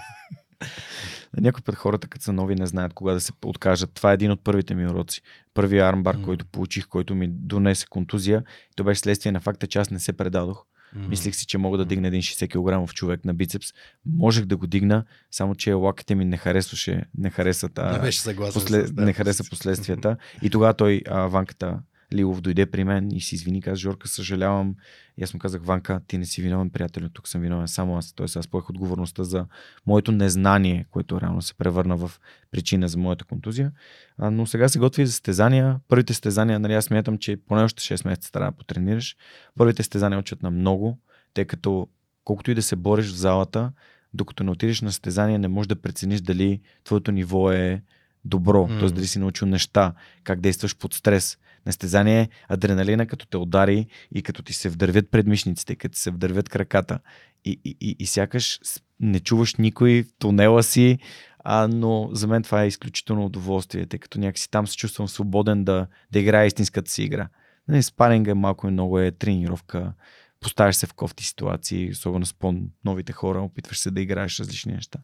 [1.40, 3.90] Някой път хората, като са нови, не знаят кога да се откажат.
[3.94, 5.20] Това е един от първите ми уроци.
[5.54, 6.22] Първият армбар, М.
[6.24, 8.42] който получих, който ми донесе контузия,
[8.76, 10.64] то беше следствие на факта, че аз не се предадох.
[10.94, 11.08] М.
[11.08, 12.48] Мислих си, че мога да дигна един 60
[12.86, 13.66] кг човек на бицепс.
[14.06, 18.20] Можех да го дигна, само че лаките ми не харесваше, не хареса та, Не беше
[18.20, 18.60] съгласен.
[18.62, 20.16] после, тази не хареса последствията.
[20.42, 21.78] И тогава той, а, Ванката
[22.12, 24.74] Лилов, дойде при мен и си извини, каза, Жорка, съжалявам.
[25.16, 28.12] И аз му казах, Ванка, ти не си виновен, приятел, тук съм виновен само аз.
[28.12, 29.46] Тоест аз поех отговорността за
[29.86, 32.12] моето незнание, което реално се превърна в
[32.50, 33.72] причина за моята контузия.
[34.18, 35.76] А, но сега се готви за състезания.
[35.88, 39.16] Първите състезания, нали, аз смятам, че поне още 6 месеца трябва да потренираш.
[39.58, 40.98] Първите състезания учат на много,
[41.34, 41.88] тъй като
[42.24, 43.72] колкото и да се бориш в залата,
[44.14, 47.82] докато не отидеш на състезание, не можеш да прецениш дали твоето ниво е
[48.24, 48.78] добро, М.
[48.78, 48.88] т.е.
[48.88, 49.92] дали си научил неща,
[50.24, 51.38] как действаш под стрес.
[51.66, 56.00] На състезание е адреналина, като те удари и като ти се вдървят предмишниците, като ти
[56.00, 56.98] се вдървят краката.
[57.44, 58.60] И, и, и, и сякаш
[59.00, 60.98] не чуваш никой в тунела си,
[61.44, 65.64] а, но за мен това е изключително удоволствие, тъй като някакси там се чувствам свободен
[65.64, 67.28] да, да играя истинската си игра.
[67.68, 69.92] Нали, спаринга малко и много е тренировка,
[70.40, 74.98] поставяш се в кофти ситуации, особено с по-новите хора, опитваш се да играеш различни неща.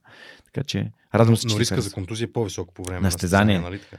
[0.45, 3.11] Така че радвам се, че Но ти риска за контузия е по-висок по време На
[3.11, 3.59] състезание.
[3.59, 3.97] нали така?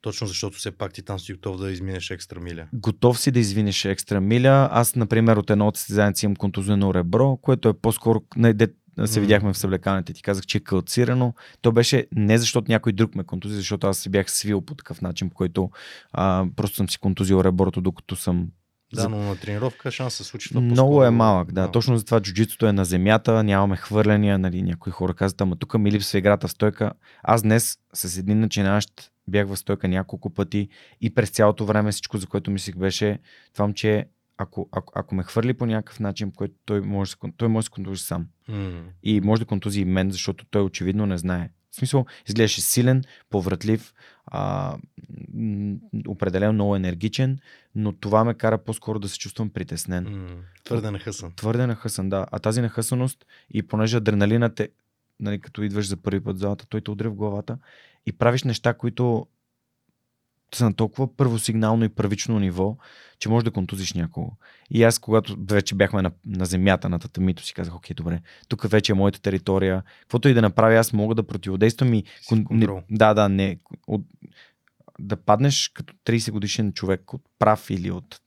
[0.00, 2.66] Точно защото все пак ти там си готов да изминеш екстра миля.
[2.72, 4.68] готов си да извиниш екстра миля.
[4.72, 8.68] Аз, например, от едно от състезанията имам контузено ребро, което е по-скоро, не, де,
[9.04, 9.22] се М.
[9.22, 11.34] видяхме в съблекалните, ти казах, че е калцирано.
[11.62, 15.02] То беше не защото някой друг ме контузи, защото аз се бях свил по такъв
[15.02, 15.70] начин, по който
[16.12, 18.48] а, просто съм си контузил реброто, докато съм
[18.94, 21.60] Да, но на тренировка шанс се случи това много е малък, да.
[21.60, 21.72] малък.
[21.72, 25.92] Точно затова джуджитото е на земята, нямаме хвърляния, нали, някои хора казват, ама тук ми
[25.92, 26.92] липсва играта в стойка.
[27.22, 28.90] Аз днес с един начинащ
[29.28, 30.68] бях в стойка няколко пъти
[31.00, 33.18] и през цялото време всичко, за което мислих беше
[33.52, 34.06] това, че
[34.38, 37.66] ако, ако, ако ме хвърли по някакъв начин, по който той може, той може да
[37.66, 38.26] се контузи сам.
[38.48, 38.82] М.
[39.02, 41.50] И може да контузи и мен, защото той очевидно не знае.
[41.70, 43.94] В смисъл, изглеждаше силен, повратлив,
[44.26, 44.76] а,
[46.08, 47.38] определено много енергичен,
[47.74, 50.04] но това ме кара по-скоро да се чувствам притеснен.
[50.04, 50.28] М.
[50.64, 51.32] Твърде нахъсан.
[51.36, 52.26] Твърде нахъсан, да.
[52.32, 54.68] А тази нахъсаност и понеже адреналинът е,
[55.20, 57.58] нали, като идваш за първи път в залата, той те удря в главата
[58.06, 59.26] и правиш неща, които
[60.54, 62.76] са на толкова първосигнално и първично ниво,
[63.18, 64.32] че можеш да контузиш някого.
[64.70, 68.70] И аз, когато вече бяхме на, на земята, на татамито, си казах, окей, добре, тук
[68.70, 69.82] вече е моята територия.
[70.00, 72.04] Каквото и да направя, аз мога да противодействам и...
[72.28, 72.46] Кон-.
[72.50, 73.58] Не, да, да, не.
[73.86, 74.02] От,
[74.98, 78.20] да паднеш като 30 годишен човек от прав или от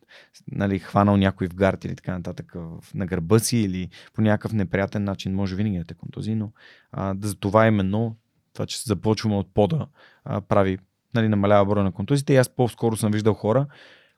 [0.51, 2.55] нали, хванал някой в гард или така нататък
[2.93, 6.51] на гърба си или по някакъв неприятен начин може винаги да те контузи, но
[6.91, 8.15] а, за това именно
[8.53, 9.87] това, че започваме от пода,
[10.25, 10.77] а, прави,
[11.15, 12.33] нали, намалява броя на контузите.
[12.33, 13.67] И аз по-скоро съм виждал хора,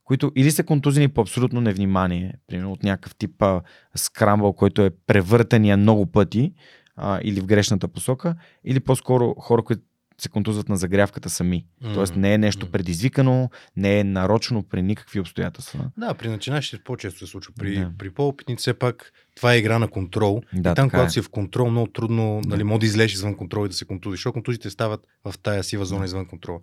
[0.04, 3.62] които или са контузени по абсолютно невнимание, примерно от някакъв тип а,
[3.96, 6.54] скрамбъл, който е превъртания много пъти
[6.96, 9.84] а, или в грешната посока, или по-скоро хора, които
[10.24, 11.66] се контузват на загрявката сами.
[11.82, 11.94] М.
[11.94, 15.92] Тоест не е нещо предизвикано, не е нарочно при никакви обстоятелства.
[15.98, 17.54] Да, при начинащите по-често се случва.
[17.60, 17.92] При, Да.
[17.98, 20.42] при по-опитните все пак това е игра на контрол.
[20.54, 21.10] Да, и там, когато е.
[21.10, 22.50] си в контрол, много трудно, Да.
[22.50, 24.18] нали, може да излезеш извън контрол и да се контузиш.
[24.20, 26.60] Защото контузите стават в тая сива зона извън контрол.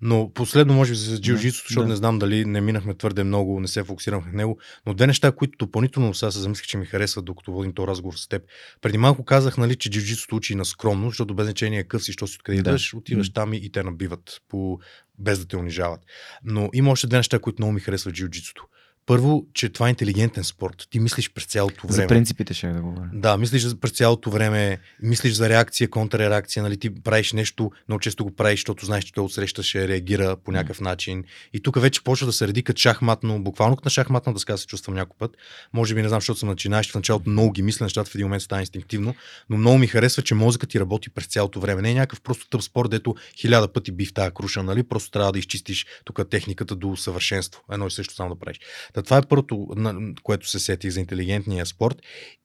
[0.00, 1.88] Но последно, може би за джиу-джитсу, защото Да.
[1.88, 5.32] не знам дали не минахме твърде много, не се фокусирахме в него, но две неща,
[5.32, 8.42] които допълнително сега се замислих, че ми харесват, докато водим този разговор с теб.
[8.80, 12.26] Преди малко казах, нали, че джиу-джитсуто учи на скромност, защото без значение къв си, що
[12.26, 12.70] си откъде Да.
[12.70, 14.78] идваш, отиваш там и, и те набиват по,
[15.18, 16.00] без да те унижават.
[16.44, 18.60] Но има още две неща, които много ми харесват в джиу-джитсуто.
[19.06, 20.86] Първо, че това е интелигентен спорт.
[20.90, 22.08] Ти мислиш през цялото За време.
[22.08, 23.08] принципите ще да говоря.
[23.12, 28.00] Да, мислиш за- през цялото време, мислиш за реакция, контрреакция, нали, ти правиш нещо, много
[28.00, 31.24] често го правиш, защото знаеш, че той отсреща ще реагира по някакъв начин.
[31.52, 34.66] И тук вече почва да се реди като шахматно, буквално като на шахматна дъска се
[34.66, 35.36] чувствам някой път.
[35.72, 38.26] Може би не знам, защото съм начинаещ в началото много ги мисля, нещата в един
[38.26, 39.14] момент става инстинктивно,
[39.50, 41.82] но много ми харесва, че мозъкът ти работи през цялото време.
[41.82, 44.82] Не е някакъв просто тъп спорт, дето хиляда пъти би в тази круша, нали?
[44.82, 47.62] Просто трябва да изчистиш тук техниката до съвършенство.
[47.72, 48.60] Едно и също само да правиш.
[48.96, 51.96] Та, това е първото, на, което се сетих за интелигентния спорт.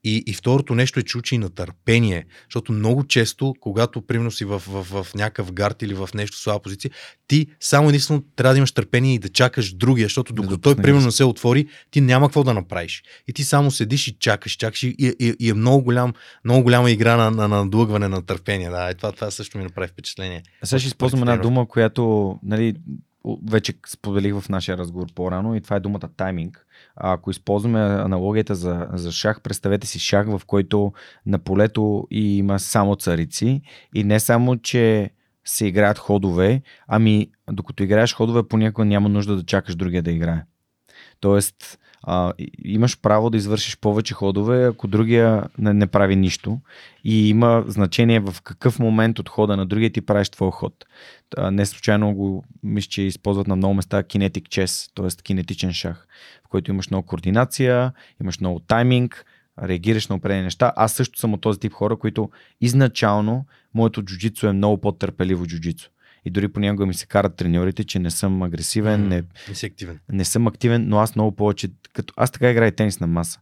[0.03, 4.31] И, и второто нещо е, че учи и на търпение, защото много често, когато примерно
[4.31, 6.91] си в, в, в, в някакъв гард или в нещо слаба позиция,
[7.27, 10.83] ти само единствено трябва да имаш търпение и да чакаш другия, защото докато той допусне
[10.83, 13.03] примерно не се отвори, ти няма какво да направиш.
[13.27, 16.13] И ти само седиш и чакаш, чакаш и, и, и е много, голям,
[16.45, 18.69] много голяма игра на, на, на надлъгване на търпение.
[18.69, 20.43] Да, и това, това също ми направи впечатление.
[20.61, 22.75] А Сега ще използвам една дума, която нали,
[23.47, 26.65] вече споделих в нашия разговор по-рано и това е думата тайминг.
[26.95, 30.93] А ако използваме аналогията за, за шах, представете си шах, в който
[31.25, 33.61] на полето и има само царици
[33.95, 35.09] и не само, че
[35.45, 40.43] се играят ходове, ами докато играеш ходове, понякога няма нужда да чакаш другия да играе.
[41.19, 42.33] Тоест, а,
[42.63, 46.59] имаш право да извършиш повече ходове, ако другия не, не прави нищо.
[47.03, 50.85] И има значение в какъв момент от хода на другия ти правиш твой ход.
[51.37, 55.23] А, не случайно го мисля, че използват на много места kinetic chess, т.е.
[55.23, 56.07] кинетичен шах,
[56.45, 59.25] в който имаш много координация, имаш много тайминг,
[59.63, 60.73] реагираш на определени неща.
[60.75, 62.29] Аз също съм от този тип хора, които
[62.61, 65.89] изначално моето джуджицу е много по-търпеливо джуджицу.
[66.25, 69.99] И дори понякога ми се карат треньорите, че не съм агресивен, не, Не си активен.
[70.11, 73.39] не съм активен, но аз много повече, като аз така играя тенис на маса.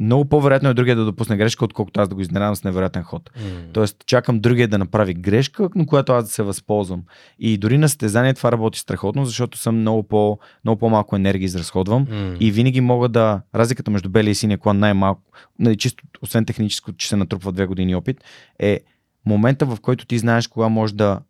[0.00, 3.30] Много по-вероятно е другия да допусне грешка, отколкото аз да го изненадам с невероятен ход.
[3.36, 3.42] М.
[3.72, 7.02] Тоест, чакам другия да направи грешка, на която аз да се възползвам.
[7.38, 12.06] И дори на състезание това работи страхотно, защото съм много, по, много по-малко енергия изразходвам.
[12.10, 12.36] М.
[12.40, 13.40] И винаги мога да.
[13.54, 15.22] Разликата между белия и синия колан най-малко,
[15.58, 18.24] нали, чисто, освен техническо, че се натрупва две години опит,
[18.58, 18.80] е
[19.26, 21.20] момента, в който ти знаеш кога можеш да,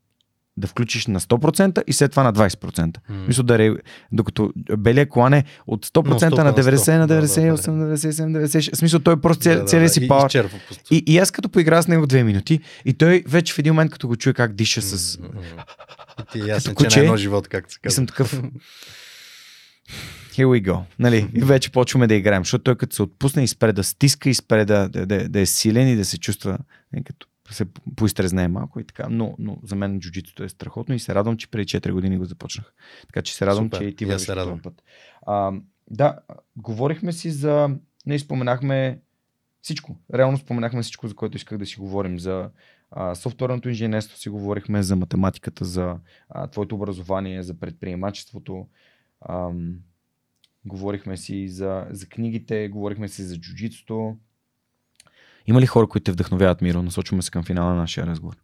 [0.61, 2.97] да включиш на 100% и след това на 20%.
[3.09, 3.25] М.
[3.29, 3.71] Мисля, да ре...
[4.13, 6.03] докато белия колан е от 100%
[6.35, 7.29] на 90, на 90, Да, да, да.
[7.29, 7.57] 98,
[7.97, 8.75] 97, 96.
[8.75, 10.31] В смисъл, той просто ця, Да, да, целият си И- пауър.
[10.33, 10.85] просто.
[10.91, 13.91] И, и аз като поигра с него две минути, и той вече в един момент,
[13.93, 15.19] като го чуе как диша с...
[15.19, 15.29] М.
[16.21, 16.99] И ти е ясно, Като че куче.
[16.99, 17.95] на едно живот, както се И казва.
[17.95, 18.41] съм такъв...
[20.33, 20.81] Here we go.
[20.99, 21.29] Нали?
[21.35, 24.35] И вече почваме да играем, защото той като се отпусне и спре да стиска и
[24.35, 26.59] спре да, да, да, да е силен и да се чувства
[26.93, 27.67] нали, като се
[27.97, 29.07] поизтрезнае малко и така.
[29.11, 32.25] Но, но за мен джуджитото е страхотно и се радвам, че преди 4 години го
[32.25, 32.75] започнах.
[33.07, 33.79] Така че се радвам, Супер.
[33.79, 34.61] че и ти вървиш се радвам.
[34.63, 34.83] път.
[35.27, 35.53] А,
[35.91, 36.19] да,
[36.57, 37.69] говорихме си за...
[38.07, 39.01] Не споменахме
[39.63, 39.97] всичко.
[40.15, 42.19] Реално споменахме всичко, за което исках да си говорим.
[42.19, 42.51] За
[42.91, 45.97] а, софтуерното инженерство си говорихме, за математиката, за
[46.29, 48.67] а, твоето образование, за предприемачеството.
[49.29, 49.75] Ам,
[50.65, 54.17] говорихме си за, за книгите, говорихме си за джуджитото.
[55.47, 56.83] Има ли хора, които те вдъхновяват, Миро?
[56.83, 58.37] Насочваме се към финала на нашия разговор.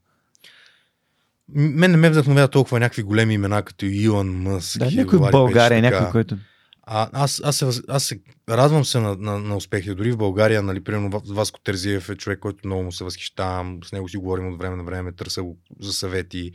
[1.49, 4.79] Мен не ме вдъхновява толкова някакви големи имена, като Илон Мъск.
[4.79, 5.97] Да, някой в България, така.
[5.97, 6.37] някой, който...
[6.83, 9.95] А, аз, аз, се, аз се радвам се на, на, на успехи.
[9.95, 13.79] Дори в България, нали, примерно Ва- Васко Терзиев е човек, който много му се възхищавам.
[13.85, 16.53] С него си говорим от време на време, търся го за съвети,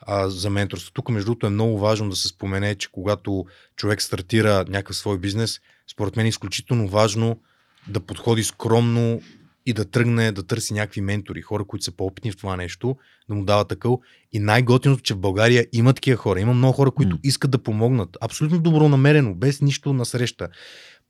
[0.00, 0.92] а, за менторство.
[0.92, 3.44] Тук, между другото, е много важно да се спомене, че когато
[3.76, 5.60] човек стартира някакъв свой бизнес,
[5.92, 7.40] според мен е изключително важно
[7.88, 9.20] да подходи скромно
[9.66, 12.96] и да тръгне да търси някакви ментори, хора, които са по-опитни в това нещо,
[13.28, 13.92] да му дават такъв.
[14.32, 16.40] И най-готиното, че в България има такива хора.
[16.40, 18.16] Има много хора, които искат да помогнат.
[18.20, 20.48] Абсолютно добронамерено, без нищо насреща.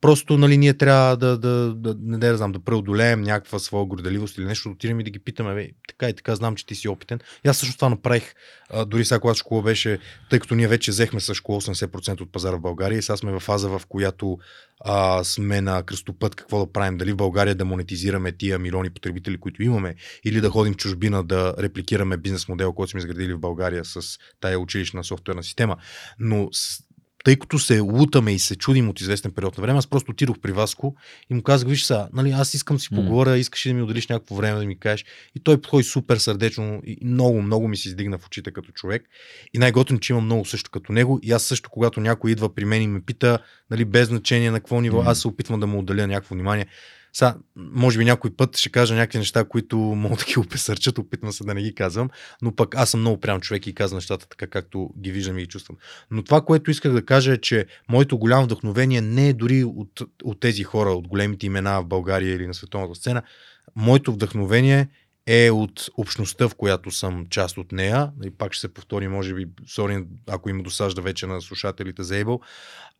[0.03, 4.39] Просто, нали, ние трябва да, да, да, не да, знам, да преодолеем някаква своя горделивост
[4.39, 6.89] или нещо, отидем и да ги питаме, бе, така и така, знам, че ти си
[6.89, 7.21] опитен.
[7.45, 8.35] И аз също това направих,
[8.71, 9.99] а, дори сега, когато школа беше,
[10.31, 13.33] тъй като ние вече взехме с школа 80% от пазара в България и сега сме
[13.33, 14.39] в фаза, в която
[14.85, 19.41] а, сме на кръстопът какво да правим, дали в България да монетизираме тия милиони потребители,
[19.41, 23.41] които имаме, или да ходим в чужбина да репликираме бизнес модел, който сме изградили в
[23.41, 25.77] България с тая училищна софтуерна система.
[26.19, 26.49] Но
[27.25, 30.39] тъй като се лутаме и се чудим от известен период на време, аз просто отидох
[30.39, 30.97] при Васко
[31.31, 33.83] и му казах, виж сега, нали, аз искам да си поговоря, искаш ли да ми
[33.83, 35.05] отделиш някакво време да ми кажеш.
[35.37, 39.03] И той подходи супер сърдечно и много, много ми се издигна в очите като човек.
[39.55, 41.21] И най-готино, че имам много също като него.
[41.23, 43.39] И аз също, когато някой идва при мен и ме пита,
[43.71, 46.67] нали, без значение на какво ниво, аз се опитвам да му отделя някакво внимание.
[47.13, 51.33] Сега, може би някой път ще кажа някакви неща, които могат да ги опесърчат, опитвам
[51.33, 52.11] се да не ги казвам,
[52.43, 55.43] но пък аз съм много прям човек и казвам нещата така, както ги виждам и
[55.43, 55.77] ги чувствам.
[56.11, 60.03] Но това, което исках да кажа е, че моето голямо вдъхновение не е дори от,
[60.25, 63.23] от тези хора, от големите имена в България или на световната сцена.
[63.77, 64.89] Моето вдъхновение е
[65.31, 68.11] от общността, в която съм част от нея.
[68.25, 72.15] И пак ще се повтори, може би, сори, ако има досажда вече на слушателите за
[72.15, 72.41] Able.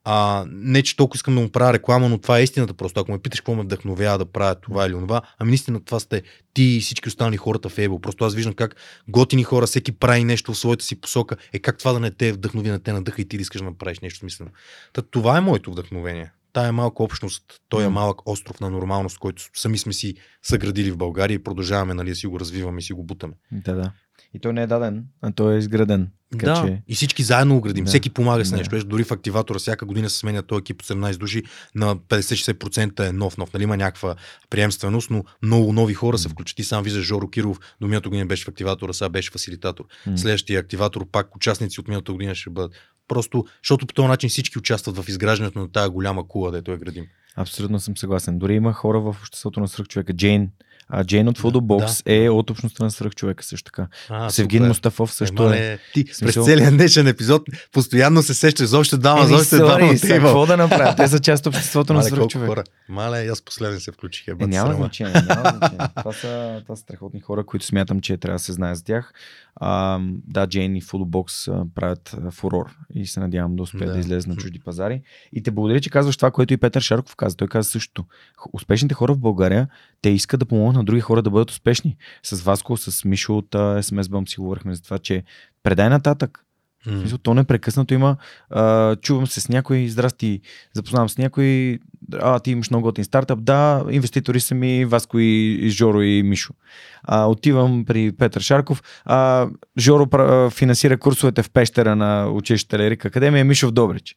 [0.05, 2.99] А, не, че толкова искам да му правя реклама, но това е истината просто.
[2.99, 6.21] Ако ме питаш какво ме вдъхновява да правя това или това, ами наистина това сте
[6.53, 8.01] ти и всички останали хората в Able.
[8.01, 8.75] Просто аз виждам как
[9.07, 11.35] готини хора, всеки прави нещо в своята си посока.
[11.53, 13.65] Е как това да не те вдъхнови, на те надъха и ти да искаш да
[13.65, 14.51] направиш нещо смислено.
[14.93, 16.31] Та, това е моето вдъхновение.
[16.53, 20.97] Тая малка общност, той е малък остров на нормалност, който сами сме си съградили в
[20.97, 23.33] България и продължаваме нали, да си го развиваме и си го бутаме.
[23.51, 23.91] Да, да.
[24.33, 26.11] И той не е даден, а той е изграден.
[26.31, 26.81] Така да, че...
[26.87, 27.83] и всички заедно го градим.
[27.83, 27.89] Да.
[27.89, 28.57] Всеки помага с Да.
[28.57, 28.75] нещо.
[28.75, 31.43] Еш, дори в активатора всяка година се сменя този екип от 17 души
[31.75, 33.53] на 50-60% е нов, нов.
[33.53, 34.15] Нали, има някаква
[34.49, 36.55] приемственост, но много нови хора се включат.
[36.55, 39.85] Ти сам виждаш Жоро Киров, до миналата година беше в активатора, сега беше фасилитатор.
[40.07, 40.17] М.
[40.17, 42.71] Следващия активатор, пак участници от миналата година ще бъдат.
[43.07, 46.77] Просто, защото по този начин всички участват в изграждането на тази голяма кула, дето я
[46.77, 47.05] градим.
[47.35, 48.39] Абсолютно съм съгласен.
[48.39, 50.13] Дори има хора в обществото на свръхчовека.
[50.13, 50.49] Джейн,
[50.89, 52.13] А Джейн от Foodbox Да.
[52.15, 53.87] е от общността на свръхчовека също така.
[54.09, 54.67] А, Севгин супер.
[54.67, 55.49] Мустафов също е.
[55.49, 57.41] не, Ти Смисъл- през целия днешен епизод
[57.71, 59.97] постоянно се сещаш за още двама, за още тейбъл.
[60.23, 60.95] какво да направя?
[60.95, 62.47] Те са част от обществото на свръхчовек.
[62.47, 62.63] хора.
[62.89, 64.27] Мале, аз последен се включих.
[64.27, 65.87] Е, Е, няма значение, няма значение.
[65.97, 69.13] Това са, това са страхотни хора, които смятам, че трябва да се знае за тях.
[69.55, 70.81] А, да, Джейн и
[71.47, 73.99] а, правят фурор и се надявам да успеят да, Да.
[73.99, 75.01] излезат на чужди пазари.
[75.33, 77.37] И те благодаря, че казваш това, което и Петър Шарков каза.
[77.37, 78.05] Той каза същото.
[78.37, 79.67] Х- Успешните хора в България,
[80.01, 81.97] те искат да помогнат на други хора да бъдат успешни.
[82.23, 85.23] С Васко, с Мишо от SMS Bump си говорихме за това, че
[85.63, 86.39] предай нататък.
[86.83, 88.17] Смисъл, то непрекъснато има.
[88.49, 90.41] А, чувам се с някой, здрасти,
[90.73, 91.79] запознавам с някой.
[92.19, 93.39] А, ти имаш много готин стартъп.
[93.43, 96.53] Да, инвеститори са ми Васко и, Жоро и Мишо.
[97.03, 98.83] А, отивам при Петър Шарков.
[99.05, 99.47] А,
[99.79, 104.15] Жоро а, финансира курсовете в пещера на училище Лерик Академия, Мишо в Добрич.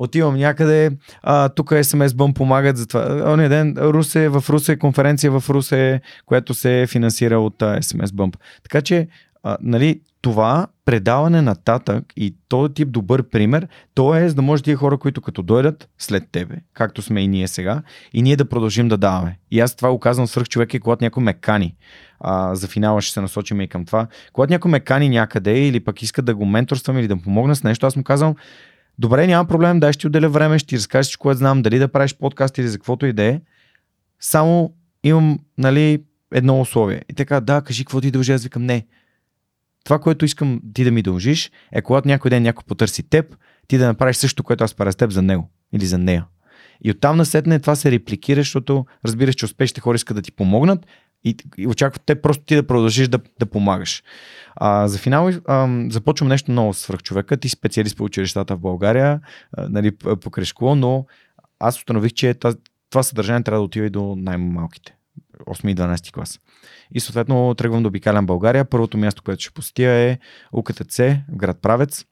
[0.00, 0.90] Отивам някъде,
[1.22, 3.32] а, тук SMS Бъм помагат за това.
[3.32, 8.36] Ония ден Русе, в Русе, конференция в Русе, която се финансира от а, SMS Bump.
[8.62, 9.08] Така че,
[9.42, 14.62] а, нали, това предаване нататък и този тип добър пример, то е за да може
[14.62, 17.82] тия хора, които като дойдат след тебе, както сме и ние сега,
[18.12, 19.38] и ние да продължим да даваме.
[19.50, 21.74] И аз това го казвам свърх човек и когато някой ме кани.
[22.20, 24.06] А, за финала ще се насочим и към това.
[24.32, 27.56] Когато някой ме кани някъде или пък иска да го менторствам или да му помогна
[27.56, 28.34] с нещо, аз му казвам,
[28.98, 31.88] добре, няма проблем, дай ще ти отделя време, ще ти всичко, което знам, дали да
[31.88, 33.40] правиш подкаст или за каквото и да е.
[34.20, 34.72] Само
[35.04, 36.02] имам, нали,
[36.34, 37.02] едно условие.
[37.10, 38.86] И така, да, кажи какво ти дължи, аз викам не.
[39.88, 43.36] Това, което искам ти да ми дължиш, е когато някой ден някой потърси теб,
[43.68, 46.26] ти да направиш също, което аз правя с теб за него или за нея.
[46.84, 50.86] И оттам насетне това се репликира, защото разбираш, че успешните хора искат да ти помогнат
[51.24, 54.02] и, и очакват те просто ти да продължиш да, да помагаш.
[54.56, 57.36] А, за финал ам, започвам нещо ново с свръхчовека.
[57.36, 59.20] Ти специалист по училищата в България,
[59.56, 61.06] а, нали, покрай школа, но
[61.58, 62.54] аз установих, че това,
[62.90, 64.97] това съдържание трябва да отива и до най-малките.
[65.46, 66.40] 8 и 12 клас.
[66.94, 68.64] И съответно тръгвам да обикалям България.
[68.64, 70.18] Първото място, което ще посетя е
[70.52, 72.04] УКТЦ в град Правец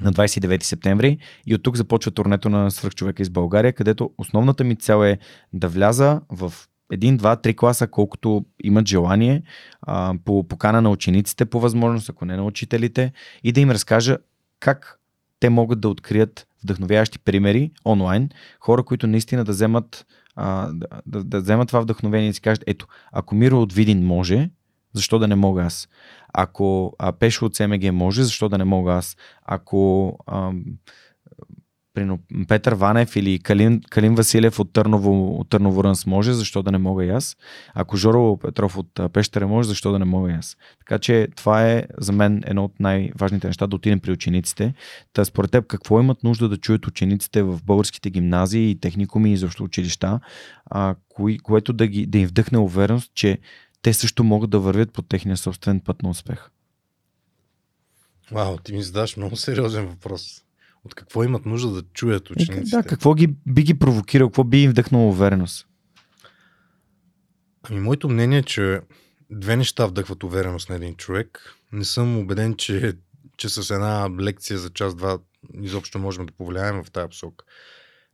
[0.00, 4.76] на 29 септември и от тук започва турнето на свръхчовека из България, където основната ми
[4.76, 5.18] цел е
[5.52, 6.52] да вляза в
[6.92, 9.42] един, два, три класа, колкото имат желание,
[9.82, 13.12] а, по покана на учениците по възможност, ако не на учителите,
[13.44, 14.18] и да им разкажа
[14.60, 15.00] как
[15.40, 18.30] те могат да открият вдъхновяващи примери онлайн,
[18.60, 20.06] хора, които наистина да вземат,
[20.36, 20.72] а,
[21.06, 24.50] да, да, вземат това вдъхновение и си кажат, ето, ако Миро от Видин може,
[24.94, 25.88] защо да не мога аз?
[26.32, 29.16] Ако а, Пешо от СМГ може, защо да не мога аз?
[29.44, 30.64] Ако ам,
[31.96, 32.18] прино,
[32.48, 36.78] Петър Ванев или Калин, Калин Василев от Търново, от Търново Рънс може, защо да не
[36.78, 37.36] мога и аз?
[37.74, 40.56] Ако Жоро Петров от Пещера може, защо да не мога и аз?
[40.78, 44.74] Така че това е за мен едно от най-важните неща, да отидем при учениците.
[45.12, 49.36] Та според теб какво имат нужда да чуят учениците в българските гимназии и техникуми и
[49.36, 50.20] защо училища,
[50.70, 53.38] а, кои, което да, ги, да им вдъхне увереност, че
[53.82, 56.50] те също могат да вървят по техния собствен път на успех.
[58.30, 60.45] Вау, ти ми задаш много сериозен въпрос.
[60.86, 62.76] От какво имат нужда да чуят учениците?
[62.76, 65.66] да, какво ги, би ги провокирал, какво би им вдъхнало увереност?
[67.62, 68.80] Ами, моето мнение е, че
[69.30, 71.54] две неща вдъхват увереност на един човек.
[71.72, 72.92] Не съм убеден, че,
[73.36, 75.18] че с една лекция за час-два
[75.60, 77.44] изобщо можем да повлияем в тази посока.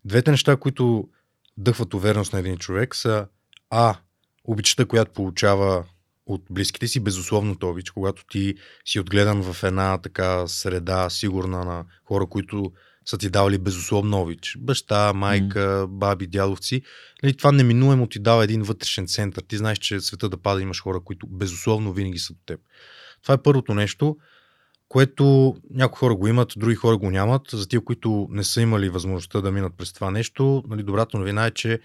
[0.05, 1.09] Двете неща, които
[1.59, 3.27] вдъхват увереност на един човек са
[3.71, 3.97] А.
[4.45, 5.85] Обичата, която получава
[6.27, 8.55] от близките си, безусловното обич, когато ти
[8.85, 12.73] си отгледан в една така среда, сигурна на хора, които
[13.05, 14.57] са ти давали безусловно обич.
[14.61, 16.83] Баща, майка, баби, дядовци.
[17.23, 19.43] Нали, това неминуемо ти дава един вътрешен център.
[19.43, 22.61] Ти знаеш, че света да пада имаш хора, които безусловно винаги са до теб.
[23.23, 24.17] Това е първото нещо,
[24.89, 27.43] което някои хора го имат, други хора го нямат.
[27.53, 31.47] За тия, които не са имали възможността да минат през това нещо, нали, добрата новина
[31.47, 31.81] е, че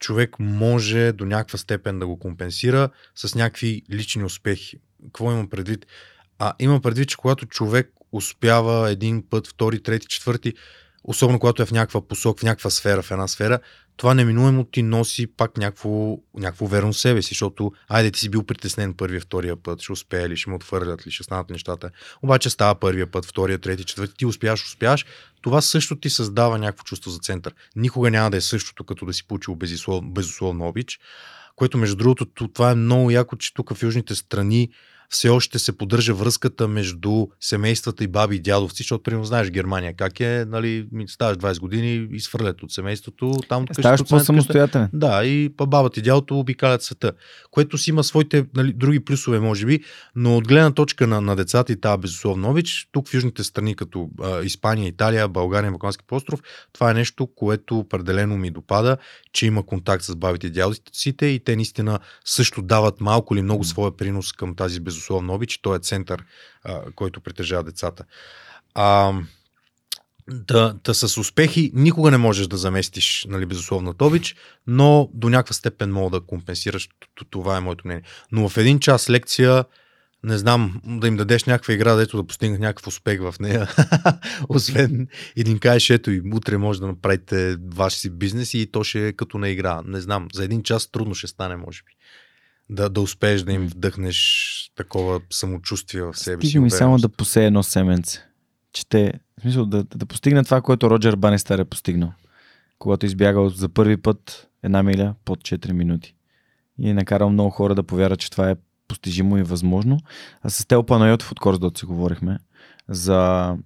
[0.00, 4.80] човек може до някаква степен да го компенсира с някакви лични успехи.
[5.04, 5.86] Какво имам предвид?
[6.38, 10.54] А имам предвид, че когато човек успява един път, втори, трети, четвърти,
[11.04, 13.58] особено когато е в някаква посок, в някаква сфера, в една сфера,
[14.00, 18.42] това неминуемо ти носи пак някакво, някакво верно себе си, защото айде ти си бил
[18.42, 21.90] притеснен първия, втория път, ще успее ли, ще му отвърлят ли, ще станат нещата.
[22.22, 25.06] Обаче става първия път, втория, трети, четвърти, ти успяваш, успяваш,
[25.42, 27.54] това също ти създава някакво чувство за център.
[27.76, 31.00] Никога няма да е същото, като да си получил безусловно, безусловно обич,
[31.56, 34.70] което между другото, това е много яко, че тук в южните страни
[35.10, 39.94] все още се поддържа връзката между семействата и баби и дядовци, защото, примерно, знаеш Германия
[39.96, 44.88] как е, нали, ставаш 20 години и свърлят от семейството, там къщата, Ставаш по-самостоятелен.
[44.92, 47.12] да, и бабата и дядото обикалят света,
[47.50, 49.80] което си има своите нали, други плюсове, може би,
[50.16, 53.76] но от гледна точка на, на децата и тази безусловно обич, тук в южните страни,
[53.76, 56.40] като а, Испания, Италия, България, Балкански полуостров,
[56.72, 58.96] това е нещо, което определено ми допада,
[59.32, 63.64] че има контакт с бабите и дядовците и те наистина също дават малко или много
[63.64, 66.24] своя принос към тази безусловна обич, той е център,
[66.64, 68.04] а, който притежава децата.
[68.74, 69.12] А,
[70.28, 75.54] да, да с успехи никога не можеш да заместиш нали, безусловната обич, но до някаква
[75.54, 76.88] степен мога да компенсираш.
[77.30, 78.02] Това е моето мнение.
[78.32, 79.64] Но в един час лекция,
[80.24, 83.68] не знам, да им дадеш някаква игра, дето да постигнат някакъв успех в нея.
[84.48, 88.70] Освен и да им кажеш, ето и утре може да направите ваш си бизнес и
[88.72, 89.82] то ще е като на игра.
[89.86, 91.92] Не знам, за един час трудно ще стане, може би.
[92.70, 96.48] Да, да успееш да им вдъхнеш такова самочувствие в себе си.
[96.48, 98.20] Стига ми само да посее едно семенце.
[98.72, 102.12] Че те, в смисъл, да, да постигне това, което Роджер Банестър е постигнал.
[102.78, 106.14] Когато избягал за първи път една миля под 4 минути.
[106.78, 108.56] И е накарал много хора да повярват, че това е
[108.88, 109.98] постижимо и възможно.
[110.42, 112.38] А с Тел Панайотов от Корсдот си говорихме
[112.88, 113.56] за...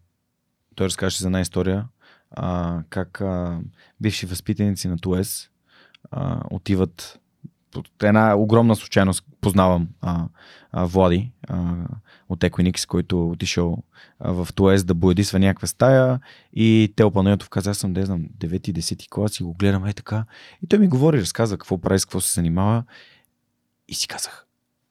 [0.74, 1.84] Той разкаже за една история,
[2.30, 3.60] а, как а,
[4.00, 5.50] бивши възпитаници на ТУЕС
[6.10, 7.20] а, отиват
[8.02, 10.26] една огромна случайност познавам а,
[10.72, 11.74] а, Влади а,
[12.28, 13.82] от Equinix, който отишъл
[14.20, 16.20] в ТУЕС да боядисва някаква стая
[16.52, 20.24] и Тел Панайотов каза, аз съм, да знам, 9-10 клас и го гледам е така.
[20.62, 22.84] И той ми говори, разказа какво прави, с какво се занимава
[23.88, 24.46] и си казах,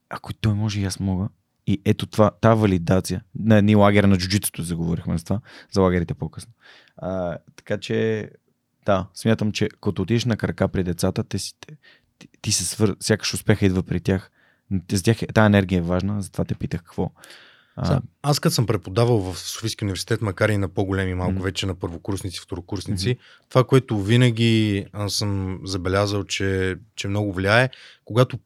[0.09, 1.29] ако и той може и аз мога.
[1.67, 3.23] И ето това, тази валидация.
[3.39, 5.39] На едни лагера на джуджитото заговорихме за това,
[5.71, 6.51] за лагерите по-късно.
[6.97, 8.29] А, така че,
[8.85, 11.77] да, смятам, че като отидеш на крака при децата, те си, те,
[12.24, 12.95] ти, ти се свър...
[13.00, 14.32] сякаш успеха идва при тях.
[14.92, 17.11] За тях е- тази енергия е важна, затова те питах какво.
[17.76, 21.43] А, Аз като съм преподавал в Софийския университет, макар и на по-големи, малко Мгм.
[21.43, 23.18] вече на първокурсници, второкурсници,
[23.50, 27.69] това, което винаги съм забелязал, че, че много влияе,
[28.06, 28.40] когато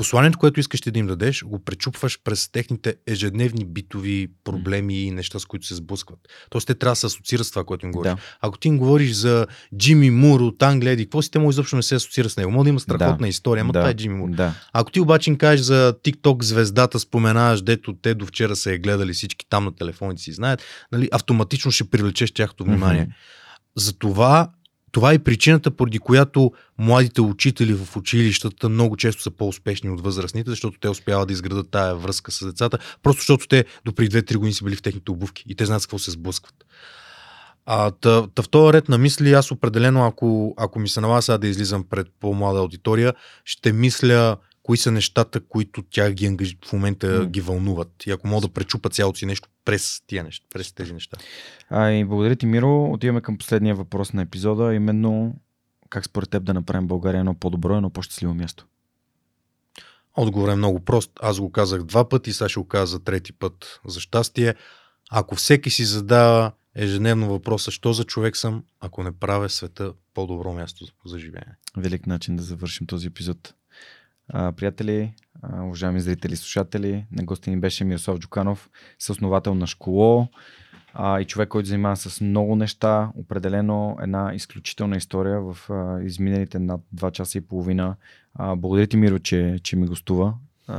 [0.00, 5.10] посланието, което искаш ти да им дадеш, го пречупваш през техните ежедневни битови проблеми и
[5.10, 6.18] неща, с които се сблъскват.
[6.50, 8.12] Тоест, те трябва да се асоциират с това, което им говориш.
[8.12, 8.18] да.
[8.40, 9.46] Ако ти им говориш за
[9.76, 12.50] Джимми Мур от Англия, какво си те му изобщо не се асоциира с него.
[12.50, 14.30] Може да има страхотна история, ама да, това е Джимми Мур.
[14.30, 14.54] Да.
[14.72, 18.78] Ако ти обаче им кажеш за TikTok звездата, споменаваш, дето те до вчера са я
[18.78, 20.62] гледали всички там на телефоните си знаят,
[20.92, 23.02] нали, автоматично ще привлечеш тяхното внимание.
[23.02, 23.10] Мгм.
[23.76, 24.50] Затова
[24.92, 30.50] това е причината, поради която младите учители в училищата много често са по-успешни от възрастните,
[30.50, 34.36] защото те успяват да изградат тая връзка с децата, просто защото те до преди 2-3
[34.36, 36.64] години са били в техните обувки и те знаят с какво се сблъскват.
[37.66, 41.22] А, та, та в този ред на мисли, аз определено, ако, ако ми се налага
[41.22, 44.36] сега да излизам пред по-млада аудитория, ще мисля
[44.70, 46.56] кои са нещата, които тях ги ангаж...
[46.64, 47.26] в момента М.
[47.26, 48.06] ги вълнуват.
[48.06, 51.16] И ако мога да пречупат цялото си нещо през тия неща, през тези неща.
[51.70, 52.92] А, и благодаря ти, Миро.
[52.92, 55.34] Отиваме към последния въпрос на епизода, именно
[55.88, 58.66] как според теб да направим България едно по-добро, едно по-щастливо място.
[60.16, 61.10] Отговорът е много прост.
[61.22, 63.80] Аз го казах два пъти, сега ще го кажа за трети път.
[63.86, 64.54] За щастие,
[65.10, 70.52] ако всеки си задава ежедневно въпроса, що за човек съм, ако не правя света по-добро
[70.52, 71.56] място за живеене.
[71.76, 73.54] Велик начин да завършим този епизод.
[74.32, 75.12] Приятели,
[75.62, 80.28] уважаеми зрители и слушатели, на гости ни беше Мирослав Джуканов, съосновател на Школо
[80.94, 83.10] а, и човек, който занимава с много неща.
[83.14, 87.96] Определено една изключителна история в а, изминалите над 2 часа и половина.
[88.34, 90.34] А, благодаря ти, Миро, че, че ми гостува.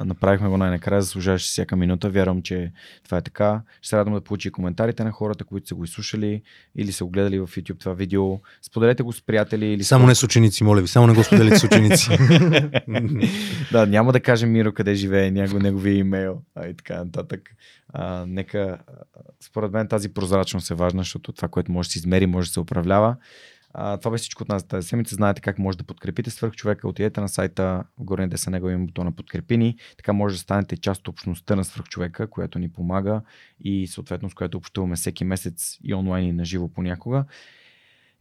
[0.06, 2.10] Направихме го най-накрая, заслужаваше всяка минута.
[2.10, 2.72] Вярвам, че
[3.04, 3.62] това е така.
[3.82, 6.42] Ще се радвам да получи коментарите на хората, които са го изслушали
[6.76, 8.40] или са го гледали в YouTube това видео.
[8.62, 11.24] Споделете го с приятели или с Само не с ученици, моля ви, само не го
[11.24, 12.10] споделите с ученици.
[13.72, 17.50] да, няма да кажем Миро къде живее, него, неговия имейл а, и така нататък.
[17.94, 18.78] А, нека,
[19.40, 22.54] според мен тази прозрачност е важна, защото това, което може да се измери, може да
[22.54, 23.16] се управлява.
[23.74, 25.16] А, това беше всичко от нас тази седмица.
[25.16, 26.88] Знаете как може да подкрепите свърх човека.
[26.88, 29.78] Отидете на сайта, в горния десен него има бутона подкрепини.
[29.98, 33.22] Така може да станете част от общността на свърх човека, която ни помага
[33.60, 37.26] и съответно с която общуваме всеки месец и онлайн и на живо понякога.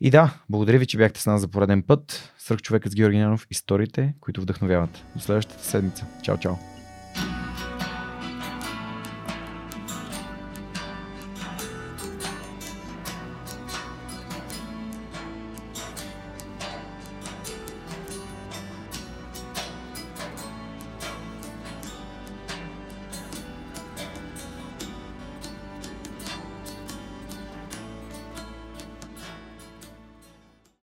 [0.01, 2.33] И да, благодаря ви, че бяхте с нас за пореден път.
[2.39, 3.47] Свърх човекът с Георги Нянов.
[3.51, 5.05] Историите, които вдъхновяват.
[5.15, 6.07] До следващата седмица.
[6.23, 6.80] Чао, чао.